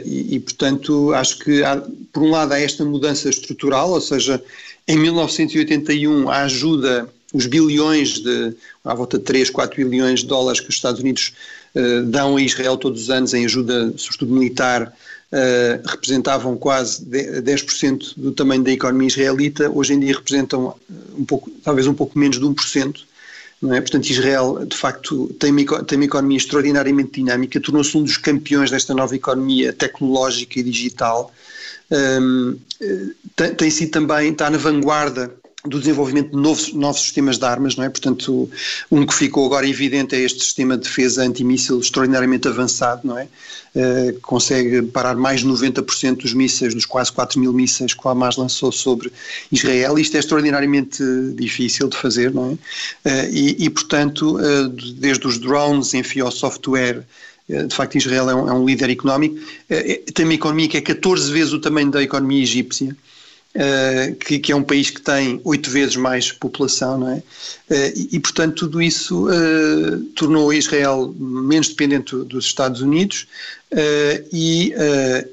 e, 0.05 0.35
e 0.35 0.39
portanto 0.39 1.11
acho 1.13 1.39
que 1.39 1.61
há, 1.63 1.83
por 2.13 2.23
um 2.23 2.29
lado 2.29 2.53
há 2.53 2.59
esta 2.59 2.85
mudança 2.85 3.27
estrutural, 3.29 3.89
ou 3.89 3.99
seja, 3.99 4.41
em 4.87 4.97
1981 4.97 6.29
a 6.29 6.43
ajuda 6.43 7.09
os 7.33 7.45
bilhões 7.45 8.19
de, 8.19 8.53
à 8.83 8.93
volta 8.93 9.17
de 9.17 9.23
3, 9.23 9.49
4 9.49 9.87
bilhões 9.87 10.21
de 10.21 10.27
dólares 10.27 10.59
que 10.59 10.69
os 10.69 10.75
Estados 10.75 10.99
Unidos 10.99 11.33
uh, 11.75 12.03
dão 12.03 12.37
a 12.37 12.41
Israel 12.41 12.77
todos 12.77 13.03
os 13.03 13.09
anos 13.09 13.33
em 13.33 13.45
ajuda, 13.45 13.93
sobretudo 13.97 14.33
militar, 14.33 14.93
uh, 15.31 15.87
representavam 15.87 16.57
quase 16.57 17.05
10% 17.05 18.13
do 18.17 18.31
tamanho 18.31 18.63
da 18.63 18.71
economia 18.71 19.07
israelita, 19.07 19.69
hoje 19.69 19.93
em 19.93 19.99
dia 19.99 20.15
representam 20.15 20.75
um 21.17 21.25
pouco, 21.25 21.51
talvez 21.63 21.87
um 21.87 21.93
pouco 21.93 22.17
menos 22.17 22.39
de 22.39 22.45
1%. 22.45 23.01
Não 23.61 23.73
é? 23.73 23.81
Portanto, 23.81 24.09
Israel, 24.09 24.65
de 24.65 24.75
facto, 24.75 25.27
tem 25.37 25.51
uma, 25.51 25.83
tem 25.83 25.97
uma 25.97 26.05
economia 26.05 26.37
extraordinariamente 26.37 27.11
dinâmica, 27.19 27.59
tornou-se 27.59 27.95
um 27.97 28.03
dos 28.03 28.15
campeões 28.15 28.71
desta 28.71 28.93
nova 28.93 29.13
economia 29.13 29.73
tecnológica 29.73 30.61
e 30.61 30.63
digital. 30.63 31.29
Um, 31.91 32.57
tem, 33.35 33.53
tem 33.55 33.69
sido 33.69 33.91
também, 33.91 34.31
está 34.31 34.49
na 34.49 34.57
vanguarda 34.57 35.29
do 35.65 35.77
desenvolvimento 35.77 36.31
de 36.31 36.37
novos, 36.37 36.71
novos 36.73 37.01
sistemas 37.01 37.37
de 37.37 37.45
armas, 37.45 37.75
não 37.75 37.83
é? 37.83 37.89
Portanto, 37.89 38.49
um 38.89 39.05
que 39.05 39.13
ficou 39.13 39.45
agora 39.45 39.67
evidente 39.67 40.15
é 40.15 40.19
este 40.19 40.39
sistema 40.39 40.77
de 40.77 40.83
defesa 40.83 41.21
antimíssil 41.21 41.79
extraordinariamente 41.79 42.47
avançado, 42.47 43.01
não 43.05 43.17
é? 43.17 43.27
Uh, 43.75 44.19
consegue 44.21 44.81
parar 44.83 45.15
mais 45.15 45.41
de 45.41 45.47
90% 45.47 46.21
dos 46.21 46.33
mísseis, 46.33 46.73
dos 46.73 46.85
quase 46.85 47.11
4 47.11 47.39
mil 47.39 47.51
mísseis 47.51 47.93
que 47.93 48.07
o 48.07 48.09
Hamas 48.09 48.37
lançou 48.37 48.71
sobre 48.71 49.11
Israel. 49.51 49.99
Isto 49.99 50.15
é 50.15 50.19
extraordinariamente 50.19 51.03
difícil 51.35 51.89
de 51.89 51.97
fazer, 51.97 52.33
não 52.33 52.57
é? 53.05 53.09
Uh, 53.09 53.29
e, 53.29 53.65
e, 53.65 53.69
portanto, 53.69 54.37
uh, 54.37 54.69
desde 54.69 55.27
os 55.27 55.37
drones, 55.37 55.93
enfim, 55.93 56.21
ao 56.21 56.31
software, 56.31 57.03
de 57.49 57.75
facto 57.75 57.97
Israel 57.97 58.29
é 58.29 58.35
um, 58.35 58.49
é 58.49 58.53
um 58.53 58.63
líder 58.63 58.91
económico, 58.91 59.35
tem 60.13 60.23
uma 60.23 60.35
economia 60.35 60.67
que 60.67 60.77
é 60.77 60.81
14 60.81 61.31
vezes 61.31 61.51
o 61.51 61.59
tamanho 61.59 61.89
da 61.89 62.03
economia 62.03 62.43
egípcia, 62.43 62.95
Uh, 63.55 64.13
que, 64.17 64.37
que, 64.37 64.51
é 64.51 64.55
um 64.55 64.61
país 64.61 64.91
que 64.91 65.01
tem 65.01 65.41
oito 65.43 65.71
vezes 65.71 65.95
mais 65.95 66.31
população, 66.31 66.99
não 66.99 67.09
é? 67.09 67.15
Uh, 67.15 67.93
e, 67.95 68.09
e, 68.11 68.19
portanto, 68.19 68.57
tudo 68.57 68.79
isso 68.79 69.27
uh, 69.27 69.99
tornou 70.15 70.53
Israel 70.53 71.11
menos 71.17 71.69
dependente 71.69 72.15
dos 72.15 72.45
Estados 72.45 72.79
Unidos 72.81 73.25
e, 74.31 74.73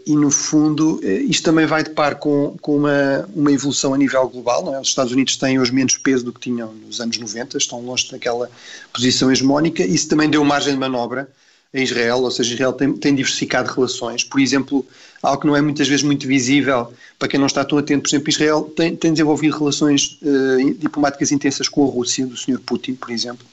e, 0.06 0.14
no 0.14 0.30
fundo, 0.30 1.00
isto 1.02 1.42
também 1.42 1.66
vai 1.66 1.82
de 1.82 1.90
par 1.90 2.16
com, 2.16 2.56
com 2.60 2.76
uma, 2.76 3.28
uma 3.34 3.52
evolução 3.52 3.92
a 3.92 3.98
nível 3.98 4.28
global, 4.28 4.64
não 4.64 4.74
é? 4.74 4.80
Os 4.80 4.88
Estados 4.88 5.12
Unidos 5.12 5.36
têm 5.36 5.58
hoje 5.58 5.72
menos 5.72 5.96
peso 5.98 6.24
do 6.24 6.32
que 6.32 6.40
tinham 6.40 6.72
nos 6.72 7.00
anos 7.00 7.18
90, 7.18 7.56
estão 7.58 7.80
longe 7.80 8.10
daquela 8.10 8.50
posição 8.92 9.30
hegemónica, 9.30 9.82
isso 9.82 10.08
também 10.08 10.28
deu 10.28 10.42
margem 10.44 10.72
de 10.72 10.78
manobra 10.78 11.28
a 11.72 11.78
Israel, 11.80 12.22
ou 12.22 12.30
seja, 12.30 12.54
Israel 12.54 12.72
tem, 12.72 12.92
tem 12.94 13.14
diversificado 13.14 13.72
relações, 13.72 14.24
por 14.24 14.40
exemplo, 14.40 14.86
algo 15.22 15.40
que 15.40 15.46
não 15.46 15.56
é 15.56 15.60
muitas 15.60 15.88
vezes 15.88 16.02
muito 16.02 16.26
visível 16.26 16.92
para 17.18 17.28
quem 17.28 17.40
não 17.40 17.46
está 17.46 17.64
tão 17.64 17.78
atento, 17.78 18.02
por 18.02 18.08
exemplo, 18.08 18.30
Israel 18.30 18.62
tem, 18.76 18.94
tem 18.94 19.12
desenvolvido 19.12 19.58
relações 19.58 20.18
uh, 20.22 20.74
diplomáticas 20.74 21.32
intensas 21.32 21.68
com 21.68 21.84
a 21.84 21.90
Rússia, 21.90 22.26
do 22.26 22.36
Sr. 22.36 22.60
Putin, 22.60 22.94
por 22.94 23.10
exemplo. 23.10 23.46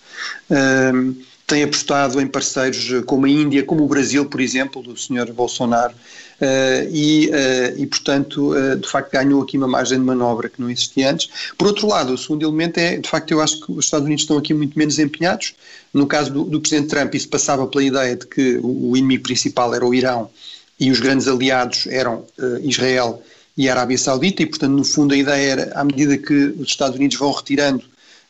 Uh, 0.50 1.16
tem 1.46 1.64
apostado 1.64 2.22
em 2.22 2.28
parceiros 2.28 3.04
como 3.06 3.26
a 3.26 3.30
Índia, 3.30 3.64
como 3.64 3.84
o 3.84 3.88
Brasil, 3.88 4.26
por 4.26 4.40
exemplo, 4.40 4.82
do 4.82 4.98
Sr. 4.98 5.32
Bolsonaro, 5.34 5.94
uh, 5.94 6.90
e, 6.90 7.30
uh, 7.30 7.82
e, 7.82 7.86
portanto, 7.86 8.54
uh, 8.54 8.78
de 8.78 8.88
facto, 8.88 9.12
ganhou 9.12 9.42
aqui 9.42 9.58
uma 9.58 9.68
margem 9.68 10.00
de 10.00 10.06
manobra 10.06 10.50
que 10.50 10.62
não 10.62 10.70
existia 10.70 11.12
antes. 11.12 11.30
Por 11.58 11.68
outro 11.68 11.88
lado, 11.88 12.14
o 12.14 12.18
segundo 12.18 12.44
elemento 12.44 12.80
é, 12.80 12.98
de 12.98 13.10
facto, 13.10 13.32
eu 13.32 13.42
acho 13.42 13.60
que 13.60 13.72
os 13.72 13.86
Estados 13.86 14.06
Unidos 14.06 14.24
estão 14.24 14.38
aqui 14.38 14.54
muito 14.54 14.78
menos 14.78 14.98
empenhados. 15.00 15.54
No 15.94 16.08
caso 16.08 16.32
do, 16.32 16.46
do 16.46 16.62
Presidente 16.62 16.90
Trump, 16.90 17.14
isso 17.14 17.28
passava 17.28 17.68
pela 17.68 17.84
ideia 17.84 18.16
de 18.16 18.26
que 18.26 18.58
o, 18.58 18.92
o 18.92 18.98
inimigo 18.98 19.24
principal 19.24 19.76
era 19.76 19.86
o 19.86 19.94
Irão 19.94 20.30
e 20.80 20.92
os 20.92 21.00
grandes 21.00 21.28
aliados 21.28 21.88
eram 21.88 22.26
Israel 22.62 23.24
e 23.56 23.70
a 23.70 23.74
Arábia 23.74 23.98
Saudita, 23.98 24.42
e, 24.42 24.46
portanto, 24.46 24.72
no 24.72 24.84
fundo, 24.84 25.14
a 25.14 25.18
ideia 25.18 25.52
era, 25.52 25.72
à 25.76 25.84
medida 25.84 26.18
que 26.18 26.34
os 26.34 26.70
Estados 26.70 26.98
Unidos 26.98 27.18
vão 27.18 27.32
retirando 27.32 27.84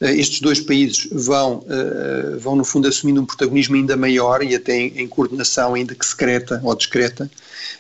eh, 0.04 0.16
estes 0.16 0.42
dois 0.42 0.60
países 0.60 1.08
vão, 1.12 1.64
eh, 1.70 2.36
vão, 2.38 2.58
no 2.58 2.66
fundo, 2.66 2.88
assumindo 2.88 3.22
um 3.22 3.26
protagonismo 3.26 3.76
ainda 3.76 3.96
maior 3.96 4.44
e 4.44 4.54
até 4.54 4.76
em, 4.76 5.08
coordenação 5.08 5.74
ainda 5.76 5.96
que 5.96 6.06
secreta 6.06 6.60
ou 6.62 6.76
discreta. 6.76 7.32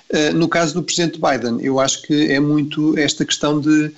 Eh, 0.09 0.31
no 0.31 0.47
caso 0.47 0.73
do 0.73 0.83
Presidente 0.83 1.19
Biden, 1.19 1.57
eu 1.61 1.79
acho 1.81 2.01
que 2.03 2.31
é 2.31 2.39
muito 2.39 2.97
esta 2.97 3.25
questão 3.25 3.59
de 3.59 3.91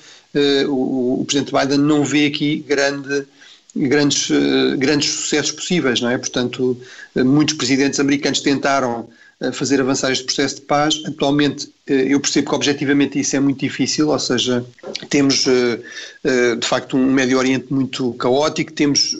o 0.68 1.24
Presidente 1.26 1.54
Biden 1.54 1.78
não 1.78 2.04
vê 2.04 2.26
aqui 2.26 2.58
grande 2.68 3.26
grandes, 3.74 4.30
grandes 4.78 5.10
sucessos 5.10 5.54
possíveis, 5.54 6.02
não 6.02 6.10
é? 6.10 6.18
Portanto, 6.18 6.78
muitos 7.16 7.56
presidentes 7.56 8.02
americanos 8.02 8.42
tentaram 8.42 9.08
fazer 9.54 9.82
avançar 9.82 10.12
este 10.12 10.24
processo 10.24 10.56
de 10.56 10.62
paz. 10.62 11.02
Atualmente, 11.06 11.70
eh, 11.88 12.14
eu 12.14 12.20
percebo 12.20 12.50
que 12.50 12.56
objetivamente 12.56 13.20
isso 13.20 13.36
é 13.36 13.40
muito 13.40 13.60
difícil, 13.60 14.10
ou 14.10 14.20
seja, 14.20 14.66
temos 15.10 15.46
eh, 15.48 15.80
eh, 16.24 16.56
de 16.56 16.66
facto 16.66 16.96
um 16.98 17.12
Médio 17.12 17.38
Oriente 17.38 17.72
muito 17.72 18.14
caótico, 18.14 18.72
temos 18.72 19.14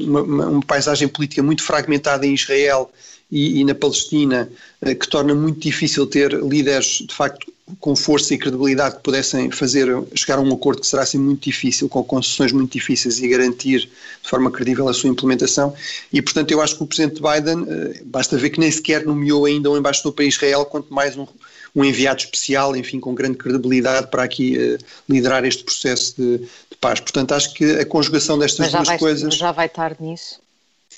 uma, 0.00 0.22
uma 0.22 0.62
paisagem 0.62 1.08
política 1.08 1.42
muito 1.42 1.62
fragmentada 1.62 2.26
em 2.26 2.34
Israel 2.34 2.90
e, 3.30 3.60
e 3.60 3.64
na 3.64 3.74
Palestina, 3.74 4.48
que 4.82 5.08
torna 5.08 5.34
muito 5.34 5.60
difícil 5.60 6.06
ter 6.06 6.32
líderes 6.32 7.04
de 7.06 7.14
facto 7.14 7.53
com 7.80 7.96
força 7.96 8.34
e 8.34 8.38
credibilidade 8.38 8.96
que 8.96 9.02
pudessem 9.02 9.50
fazer 9.50 9.88
chegar 10.14 10.38
a 10.38 10.42
um 10.42 10.52
acordo 10.52 10.82
que 10.82 10.86
será 10.86 11.02
assim 11.02 11.16
muito 11.16 11.44
difícil, 11.44 11.88
com 11.88 12.04
concessões 12.04 12.52
muito 12.52 12.72
difíceis 12.72 13.18
e 13.18 13.26
garantir 13.26 13.88
de 14.22 14.28
forma 14.28 14.50
credível 14.50 14.86
a 14.88 14.92
sua 14.92 15.08
implementação. 15.08 15.74
E, 16.12 16.20
portanto, 16.20 16.50
eu 16.50 16.60
acho 16.60 16.76
que 16.76 16.82
o 16.82 16.86
Presidente 16.86 17.22
Biden, 17.22 17.66
eh, 17.66 18.02
basta 18.04 18.36
ver 18.36 18.50
que 18.50 18.60
nem 18.60 18.70
sequer 18.70 19.06
nomeou 19.06 19.46
ainda 19.46 19.70
um 19.70 19.78
embaixador 19.78 20.12
para 20.12 20.26
Israel, 20.26 20.66
quanto 20.66 20.92
mais 20.92 21.16
um, 21.16 21.26
um 21.74 21.82
enviado 21.82 22.20
especial, 22.20 22.76
enfim, 22.76 23.00
com 23.00 23.14
grande 23.14 23.38
credibilidade 23.38 24.08
para 24.08 24.22
aqui 24.24 24.58
uh, 24.58 24.78
liderar 25.08 25.44
este 25.44 25.64
processo 25.64 26.14
de, 26.16 26.38
de, 26.38 26.76
paz. 26.80 27.00
Portanto, 27.00 27.32
acho 27.32 27.54
que 27.54 27.64
a 27.64 27.86
conjugação 27.86 28.38
destas 28.38 28.70
duas 28.70 28.86
vai, 28.86 28.98
coisas. 28.98 29.34
Já 29.34 29.52
vai 29.52 29.68
tarde 29.68 30.02
nisso? 30.02 30.43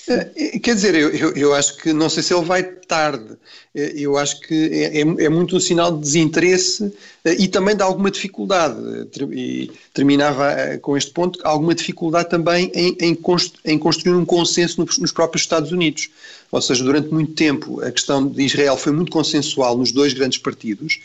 Eh, 0.07 0.59
quer 0.59 0.75
dizer, 0.75 0.95
eu, 0.95 1.09
eu, 1.09 1.31
eu, 1.35 1.53
acho 1.53 1.77
que 1.77 1.91
não 1.91 2.09
sei 2.09 2.23
se 2.23 2.33
ele 2.33 2.45
vai 2.45 2.63
tarde, 2.63 3.35
eh, 3.75 3.93
eu 3.95 4.17
acho 4.17 4.39
que 4.39 4.53
é, 4.53 4.99
é, 4.99 5.01
é, 5.01 5.29
muito 5.29 5.55
um 5.57 5.59
sinal 5.59 5.91
de 5.91 5.99
desinteresse 5.99 6.93
eh, 7.25 7.35
e 7.37 7.47
também 7.47 7.75
de 7.75 7.83
alguma 7.83 8.09
dificuldade, 8.09 8.77
e 9.33 9.69
terminava 9.93 10.77
com 10.81 10.95
este 10.95 11.11
ponto, 11.11 11.39
alguma 11.43 11.75
dificuldade 11.75 12.29
também 12.29 12.71
em, 12.73 12.95
em, 13.01 13.19
em 13.65 13.77
construir 13.77 14.15
um 14.15 14.25
consenso 14.25 14.81
nos, 14.83 14.97
nos 14.97 15.11
próprios 15.11 15.41
Estados 15.41 15.71
Unidos. 15.71 16.09
Ou 16.49 16.61
seja, 16.61 16.81
durante 16.81 17.09
muito 17.09 17.33
tempo 17.33 17.81
a 17.81 17.91
questão 17.91 18.25
de 18.25 18.41
Israel 18.41 18.77
foi 18.77 18.93
muito 18.93 19.11
consensual 19.11 19.77
nos 19.77 19.91
dois 19.91 20.13
grandes 20.13 20.37
partidos 20.37 21.01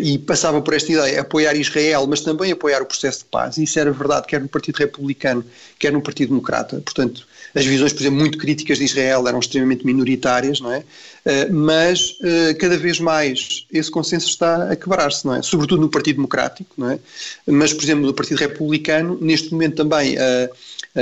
e 0.00 0.16
passava 0.16 0.62
por 0.62 0.74
esta 0.74 0.92
ideia 0.92 1.22
apoiar 1.22 1.56
Israel, 1.56 2.06
mas 2.06 2.20
também 2.20 2.52
apoiar 2.52 2.80
o 2.82 2.86
processo 2.86 3.20
de 3.20 3.24
paz. 3.24 3.56
E 3.56 3.64
isso 3.64 3.80
era 3.80 3.90
verdade, 3.90 4.28
quer 4.28 4.40
no 4.40 4.48
Partido 4.48 4.76
Republicano, 4.76 5.44
quer 5.76 5.92
no 5.92 6.00
Partido 6.00 6.28
Democrata. 6.28 6.80
Portanto, 6.84 7.26
as 7.56 7.64
visões, 7.64 7.90
por 7.90 8.02
exemplo, 8.02 8.18
muito 8.18 8.36
críticas 8.36 8.76
de 8.76 8.84
Israel 8.84 9.26
eram 9.26 9.38
extremamente 9.38 9.86
minoritárias, 9.86 10.60
não 10.60 10.70
é? 10.70 10.84
Eh, 11.24 11.48
mas 11.48 12.18
eh, 12.22 12.52
cada 12.52 12.76
vez 12.76 13.00
mais 13.00 13.66
esse 13.72 13.90
consenso 13.90 14.28
está 14.28 14.70
a 14.70 14.76
quebrar-se, 14.76 15.24
não 15.24 15.34
é? 15.34 15.40
Sobretudo 15.40 15.80
no 15.80 15.88
Partido 15.88 16.16
Democrático, 16.16 16.70
não 16.76 16.90
é? 16.90 16.98
Mas, 17.46 17.72
por 17.72 17.82
exemplo, 17.82 18.04
no 18.04 18.12
Partido 18.12 18.40
Republicano, 18.40 19.16
neste 19.22 19.50
momento 19.52 19.76
também, 19.76 20.16
eh, 20.18 20.50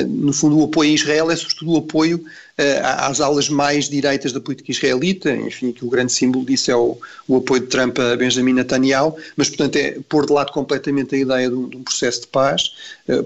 no 0.07 0.33
fundo, 0.33 0.57
o 0.57 0.64
apoio 0.64 0.93
a 0.93 0.95
Israel 0.95 1.29
é 1.29 1.35
sobretudo 1.35 1.73
o 1.73 1.77
apoio 1.79 2.25
às 2.83 3.21
alas 3.21 3.49
mais 3.49 3.88
direitas 3.88 4.33
da 4.33 4.40
política 4.40 4.71
israelita, 4.71 5.35
enfim, 5.35 5.73
que 5.73 5.85
o 5.85 5.88
grande 5.88 6.12
símbolo 6.12 6.45
disso 6.45 6.71
é 6.71 6.77
o, 6.77 6.97
o, 7.27 7.38
apoio 7.38 7.62
de 7.62 7.67
Trump 7.67 7.99
a 7.99 8.17
Benjamin 8.17 8.53
Netanyahu, 8.53 9.17
mas, 9.37 9.49
portanto, 9.49 9.77
é 9.77 9.99
pôr 10.09 10.25
de 10.25 10.33
lado 10.33 10.53
completamente 10.53 11.17
a 11.17 11.19
ideia 11.19 11.49
de 11.49 11.55
um, 11.55 11.69
de 11.69 11.77
um 11.77 11.83
processo 11.83 12.21
de 12.23 12.27
paz, 12.29 12.73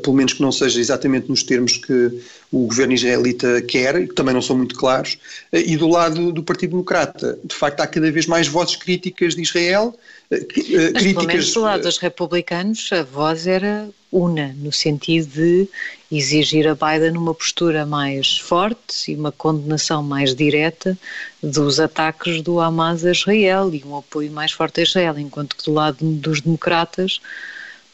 pelo 0.03 0.17
menos 0.17 0.33
que 0.33 0.41
não 0.41 0.51
seja 0.51 0.81
exatamente 0.81 1.29
nos 1.29 1.43
termos 1.43 1.77
que 1.77 2.21
o 2.51 2.67
governo 2.67 2.95
israelita 2.95 3.61
quer, 3.63 4.09
que 4.09 4.15
também 4.15 4.33
não 4.33 4.41
são 4.41 4.57
muito 4.57 4.75
claros, 4.75 5.19
e 5.53 5.77
do 5.77 5.89
lado 5.89 6.33
do 6.33 6.43
Partido 6.43 6.71
Democrata, 6.71 7.39
de 7.45 7.55
facto, 7.55 7.81
há 7.81 7.87
cada 7.87 8.11
vez 8.11 8.27
mais 8.27 8.49
vozes 8.49 8.77
críticas 8.77 9.35
de 9.35 9.43
Israel. 9.43 9.95
Mas, 10.31 10.43
críticas, 10.45 11.03
pelo 11.03 11.27
menos 11.27 11.53
do 11.53 11.61
lado 11.61 11.83
dos 11.83 11.99
republicanos, 11.99 12.89
a 12.93 13.03
voz 13.03 13.47
era 13.47 13.91
una, 14.11 14.55
no 14.59 14.73
sentido 14.73 15.27
de 15.35 15.69
exigir 16.11 16.67
a 16.67 16.75
Biden 16.75 17.17
uma 17.17 17.35
postura 17.35 17.85
mais 17.85 18.39
forte 18.39 19.13
e 19.13 19.15
uma 19.15 19.31
condenação 19.31 20.03
mais 20.03 20.35
direta 20.35 20.97
dos 21.43 21.79
ataques 21.79 22.41
do 22.43 22.61
Hamas 22.61 23.05
a 23.05 23.11
Israel 23.11 23.73
e 23.75 23.85
um 23.85 23.97
apoio 23.97 24.33
mais 24.33 24.53
forte 24.53 24.81
a 24.81 24.83
Israel, 24.85 25.19
enquanto 25.19 25.55
que 25.57 25.65
do 25.65 25.73
lado 25.73 25.99
dos 26.01 26.41
democratas 26.41 27.21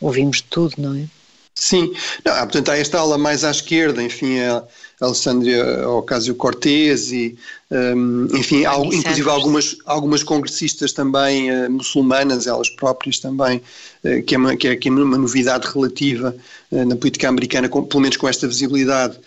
ouvimos 0.01 0.41
tudo, 0.41 0.75
não 0.79 0.95
é? 0.95 1.07
Sim, 1.55 1.93
não, 2.25 2.35
portanto 2.39 2.71
há 2.71 2.77
esta 2.77 2.99
ala 2.99 3.17
mais 3.17 3.45
à 3.45 3.51
esquerda, 3.51 4.03
enfim, 4.03 4.41
a 4.41 4.65
Alessandria 5.01 5.89
Ocasio-Cortez 5.89 7.13
e, 7.13 7.37
um, 7.71 8.27
enfim, 8.35 8.65
há, 8.65 8.77
inclusive 8.79 9.29
algumas, 9.29 9.77
algumas 9.87 10.23
congressistas 10.23 10.93
também 10.93 11.51
uh, 11.51 11.71
muçulmanas, 11.71 12.49
elas 12.49 12.69
próprias 12.69 13.21
também, 13.21 13.63
uh, 14.05 14.23
que, 14.25 14.35
é 14.35 14.39
uma, 14.39 14.57
que, 14.57 14.69
é, 14.69 14.77
que 14.77 14.89
é 14.89 14.91
uma 14.91 15.17
novidade 15.17 15.67
relativa 15.73 16.35
uh, 16.73 16.85
na 16.85 16.97
política 16.97 17.29
americana, 17.29 17.69
com, 17.69 17.85
pelo 17.85 18.03
menos 18.03 18.17
com 18.17 18.29
esta 18.29 18.47
visibilidade, 18.49 19.19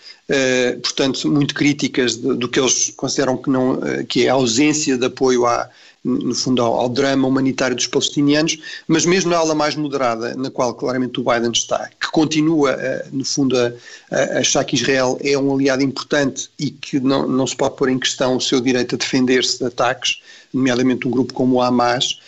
portanto, 0.82 1.26
muito 1.30 1.54
críticas 1.54 2.16
do, 2.16 2.36
do, 2.36 2.48
que 2.50 2.60
eles 2.60 2.92
consideram 2.94 3.38
que, 3.38 3.48
não, 3.48 3.80
que 4.06 4.26
é 4.26 4.28
a 4.28 4.34
ausência 4.34 4.98
de 4.98 5.06
apoio 5.06 5.46
à 5.46 5.70
no 6.04 6.34
fundo, 6.34 6.62
ao, 6.62 6.74
ao, 6.74 6.88
drama 6.88 7.26
humanitário 7.26 7.74
dos 7.74 7.86
palestinianos, 7.86 8.58
mas 8.86 9.04
mesmo 9.04 9.30
na 9.30 9.38
ala 9.38 9.54
mais 9.54 9.74
moderada, 9.74 10.34
na 10.34 10.50
qual 10.50 10.74
claramente 10.74 11.20
o 11.20 11.24
Biden 11.24 11.50
está, 11.52 11.90
que 12.00 12.10
continua, 12.10 12.76
uh, 12.76 13.16
no 13.16 13.24
fundo, 13.24 13.56
a, 13.58 13.72
a, 14.10 14.38
achar 14.38 14.64
que 14.64 14.76
Israel 14.76 15.18
é 15.22 15.36
um 15.36 15.52
aliado 15.54 15.82
importante 15.82 16.48
e 16.58 16.70
que 16.70 17.00
não, 17.00 17.26
não 17.26 17.46
se 17.46 17.56
pode 17.56 17.76
pôr 17.76 17.88
em 17.88 17.98
questão 17.98 18.36
o 18.36 18.40
seu 18.40 18.60
direito 18.60 18.94
a 18.94 18.98
defender-se 18.98 19.58
de 19.58 19.64
ataques, 19.64 20.20
nomeadamente 20.52 21.06
um 21.06 21.10
grupo 21.10 21.34
como 21.34 21.56
o 21.56 21.62
Hamas, 21.62 22.20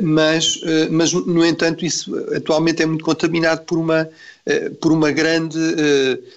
mas, 0.00 0.60
mas, 0.90 1.12
no 1.12 1.44
entanto, 1.44 1.84
isso 1.84 2.14
atualmente 2.34 2.82
é 2.82 2.86
muito 2.86 3.04
contaminado 3.04 3.62
por 3.62 3.78
uma, 3.78 4.08
por 4.80 4.92
uma 4.92 5.10
grande, 5.10 5.58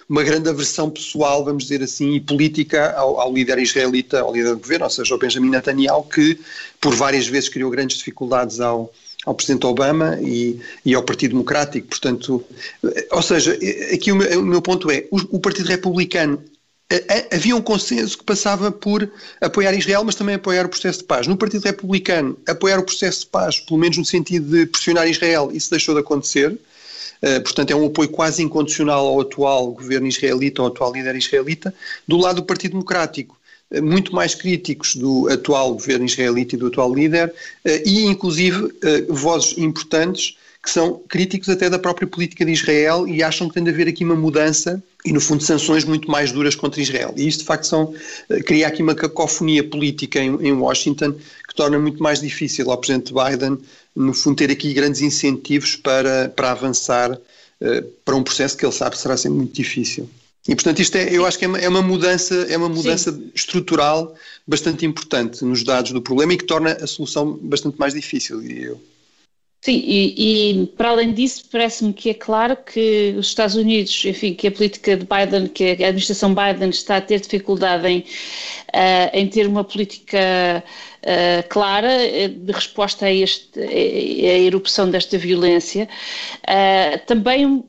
uma 0.08 0.24
grande 0.24 0.50
aversão 0.50 0.90
pessoal, 0.90 1.44
vamos 1.44 1.64
dizer 1.64 1.84
assim, 1.84 2.14
e 2.14 2.20
política 2.20 2.94
ao, 2.94 3.20
ao 3.20 3.34
líder 3.34 3.60
israelita, 3.60 4.22
ao 4.22 4.34
líder 4.34 4.52
do 4.52 4.60
governo, 4.60 4.86
ou 4.86 4.90
seja, 4.90 5.14
ao 5.14 5.20
Benjamin 5.20 5.50
Netanyahu, 5.50 6.04
que 6.04 6.40
por 6.80 6.96
várias 6.96 7.28
vezes 7.28 7.50
criou 7.50 7.70
grandes 7.70 7.98
dificuldades 7.98 8.60
ao, 8.60 8.92
ao 9.26 9.34
Presidente 9.34 9.66
Obama 9.66 10.20
e, 10.22 10.60
e, 10.86 10.94
ao 10.94 11.04
Partido 11.04 11.32
Democrático. 11.32 11.88
Portanto, 11.88 12.44
ou 13.12 13.22
seja, 13.22 13.58
aqui 13.92 14.12
o 14.12 14.16
meu, 14.16 14.40
o 14.40 14.46
meu 14.46 14.62
ponto 14.62 14.90
é: 14.92 15.06
o, 15.12 15.38
o, 15.38 15.40
Partido 15.40 15.68
Republicano. 15.68 16.42
Havia 17.32 17.56
um 17.56 17.62
consenso 17.62 18.18
que 18.18 18.24
passava 18.24 18.72
por 18.72 19.10
apoiar 19.42 19.74
Israel, 19.74 20.04
mas 20.04 20.14
também 20.14 20.36
apoiar 20.36 20.66
o 20.66 20.70
processo 20.70 21.00
de 21.00 21.06
paz. 21.06 21.26
No 21.26 21.36
Partido 21.36 21.64
Republicano, 21.64 22.38
apoiar 22.48 22.78
o 22.78 22.84
processo 22.84 23.22
de 23.22 23.28
paz, 23.28 23.60
pelo 23.60 23.80
menos 23.80 23.98
no 23.98 24.06
sentido 24.06 24.52
de 24.52 24.68
pressionar 24.68 25.08
Israel, 25.08 25.50
isso 25.52 25.72
deixou 25.72 25.96
de 25.96 26.02
acontecer. 26.02 26.52
Uh, 26.52 27.42
portanto, 27.42 27.72
é 27.72 27.76
um 27.76 27.88
apoio 27.88 28.10
quase 28.10 28.44
incondicional 28.44 29.08
ao 29.08 29.22
atual 29.22 29.72
governo 29.72 30.06
israelita, 30.06 30.62
ao 30.62 30.68
atual 30.68 30.94
líder 30.94 31.16
israelita. 31.16 31.74
Do 32.08 32.18
lado 32.18 32.36
do 32.36 32.44
Partido 32.44 32.74
Democrático, 32.74 33.36
muito 33.82 34.14
mais 34.14 34.36
críticos 34.36 34.96
do 34.96 35.28
atual 35.30 35.74
governo 35.74 36.06
israelita 36.06 36.56
e 36.56 36.58
do 36.58 36.68
atual 36.68 36.94
líder, 36.94 37.34
eh, 37.64 37.82
e 37.86 38.06
inclusive 38.06 38.72
eh, 38.84 39.06
vozes 39.10 39.58
importantes 39.58 40.38
que 40.66 40.72
são 40.72 41.00
críticos 41.08 41.48
até 41.48 41.70
da 41.70 41.78
própria 41.78 42.08
política 42.08 42.44
de 42.44 42.52
Israel 42.52 43.08
e 43.08 43.22
acham 43.22 43.48
que 43.48 43.54
tem 43.54 43.64
de 43.64 43.70
haver 43.70 43.88
aqui 43.88 44.04
uma 44.04 44.16
mudança 44.16 44.84
e, 45.06 45.14
no 45.14 45.22
fundo, 45.22 45.44
sanções 45.44 45.86
muito 45.86 46.10
mais 46.10 46.32
duras 46.32 46.56
contra 46.56 46.82
Israel. 46.82 47.14
E 47.16 47.28
isto, 47.28 47.42
de 47.42 47.46
facto, 47.46 47.68
são, 47.68 47.94
eh, 48.32 48.42
cria 48.42 48.68
aqui 48.68 48.82
uma 48.82 48.96
cacofonia 48.96 49.64
política 49.64 50.20
em, 50.20 50.36
em 50.42 50.54
Washington 50.54 51.12
que 51.48 51.54
torna 51.56 51.78
muito 51.78 52.02
mais 52.02 52.20
difícil 52.20 52.72
ao 52.72 52.80
presidente 52.80 53.14
Biden, 53.14 53.60
no 53.96 54.12
fundo, 54.12 54.38
ter 54.38 54.50
aqui 54.50 54.74
grandes 54.74 55.02
incentivos 55.02 55.76
para, 55.76 56.30
para 56.36 56.50
avançar 56.50 57.12
uh, 57.14 57.84
para 58.04 58.16
um 58.16 58.24
processo 58.24 58.58
que 58.58 58.66
ele 58.66 58.74
sabe 58.74 58.98
será 58.98 59.16
sempre 59.16 59.38
muito 59.38 59.54
difícil. 59.54 60.10
E 60.48 60.56
portanto 60.56 60.80
isto 60.80 60.96
é, 60.96 61.16
eu 61.16 61.28
acho 61.28 61.38
que 61.38 61.46
é 61.46 61.48
uma, 61.48 61.60
é 61.60 61.70
uma 61.70 61.82
mudança, 61.82 62.36
é 62.50 62.58
uma 62.58 62.70
mudança 62.70 63.12
Sim. 63.12 63.32
estrutural 63.34 64.16
bastante 64.48 64.86
importante 64.86 65.46
nos 65.46 65.64
dados 65.64 65.92
do 65.92 66.02
problema 66.02 66.34
e 66.34 66.38
que 66.38 66.44
torna 66.44 66.74
a 66.74 66.88
solução 66.88 67.34
bastante 67.42 67.80
mais 67.80 67.94
difícil, 67.94 68.42
diria 68.42 68.68
eu. 68.68 68.82
Sim, 69.66 69.82
e, 69.84 70.62
e, 70.62 70.68
para 70.78 70.90
além 70.90 71.12
disso, 71.12 71.44
parece-me 71.52 71.92
que 71.92 72.12
é 72.12 72.14
claro 72.14 72.56
que 72.56 73.16
os 73.18 73.26
Estados 73.30 73.56
Unidos, 73.56 74.06
enfim, 74.06 74.36
que 74.36 74.46
a 74.46 74.52
política 74.52 74.96
de 74.96 75.08
Biden, 75.08 75.48
que 75.48 75.84
a 75.84 75.88
administração 75.88 76.36
Biden 76.36 76.70
está 76.70 76.98
a 76.98 77.02
ter 77.02 77.20
dificuldade 77.20 77.88
em, 77.88 78.02
uh, 78.02 79.10
em 79.12 79.28
ter 79.28 79.48
uma 79.48 79.64
política 79.64 80.64
uh, 81.02 81.50
clara 81.50 81.92
eh, 81.92 82.28
de 82.28 82.52
resposta 82.52 83.08
a, 83.08 83.12
este, 83.12 83.60
a, 83.60 84.38
erupção 84.38 84.88
desta 84.92 85.18
violência. 85.18 85.90
Uh, 86.44 87.04
também 87.08 87.64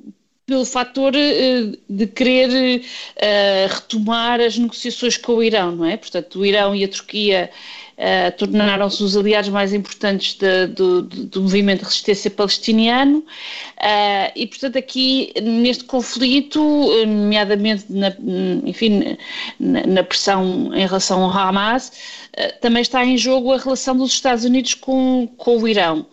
pelo 0.45 0.67
fator 0.67 1.13
de 1.91 2.07
querer 2.09 2.81
retomar 3.69 4.41
as 4.41 4.57
negociações 4.57 5.17
com 5.17 5.33
o 5.33 5.43
Irão, 5.43 5.75
não 5.75 5.85
é? 5.85 5.97
Portanto, 5.97 6.39
o 6.39 6.47
Irão 6.47 6.73
e 6.73 6.85
a 6.85 6.89
Turquia 6.89 7.51
uh, 7.99 8.37
tornaram-se 8.37 9.03
os 9.03 9.17
aliados 9.17 9.51
mais 9.51 9.73
importantes 9.73 10.35
de, 10.35 10.67
do, 10.69 11.03
do, 11.03 11.43
movimento 11.43 11.81
de 11.81 11.85
resistência 11.87 12.31
palestiniano. 12.31 13.19
Uh, 13.19 14.33
e, 14.35 14.47
portanto, 14.47 14.79
aqui 14.79 15.33
neste 15.43 15.85
conflito, 15.85 16.61
nomeadamente 17.07 17.85
na, 17.91 18.13
enfim, 18.65 19.17
na, 19.59 19.87
na 19.87 20.03
pressão 20.03 20.73
em 20.75 20.87
relação 20.87 21.23
ao 21.23 21.31
Hamas, 21.31 21.93
também 22.61 22.83
está 22.83 23.05
em 23.05 23.17
jogo 23.17 23.53
a 23.53 23.59
relação 23.59 23.97
dos 23.97 24.13
Estados 24.13 24.45
Unidos 24.45 24.75
com, 24.75 25.29
com 25.37 25.57
o 25.59 25.69
Irão. 25.69 26.07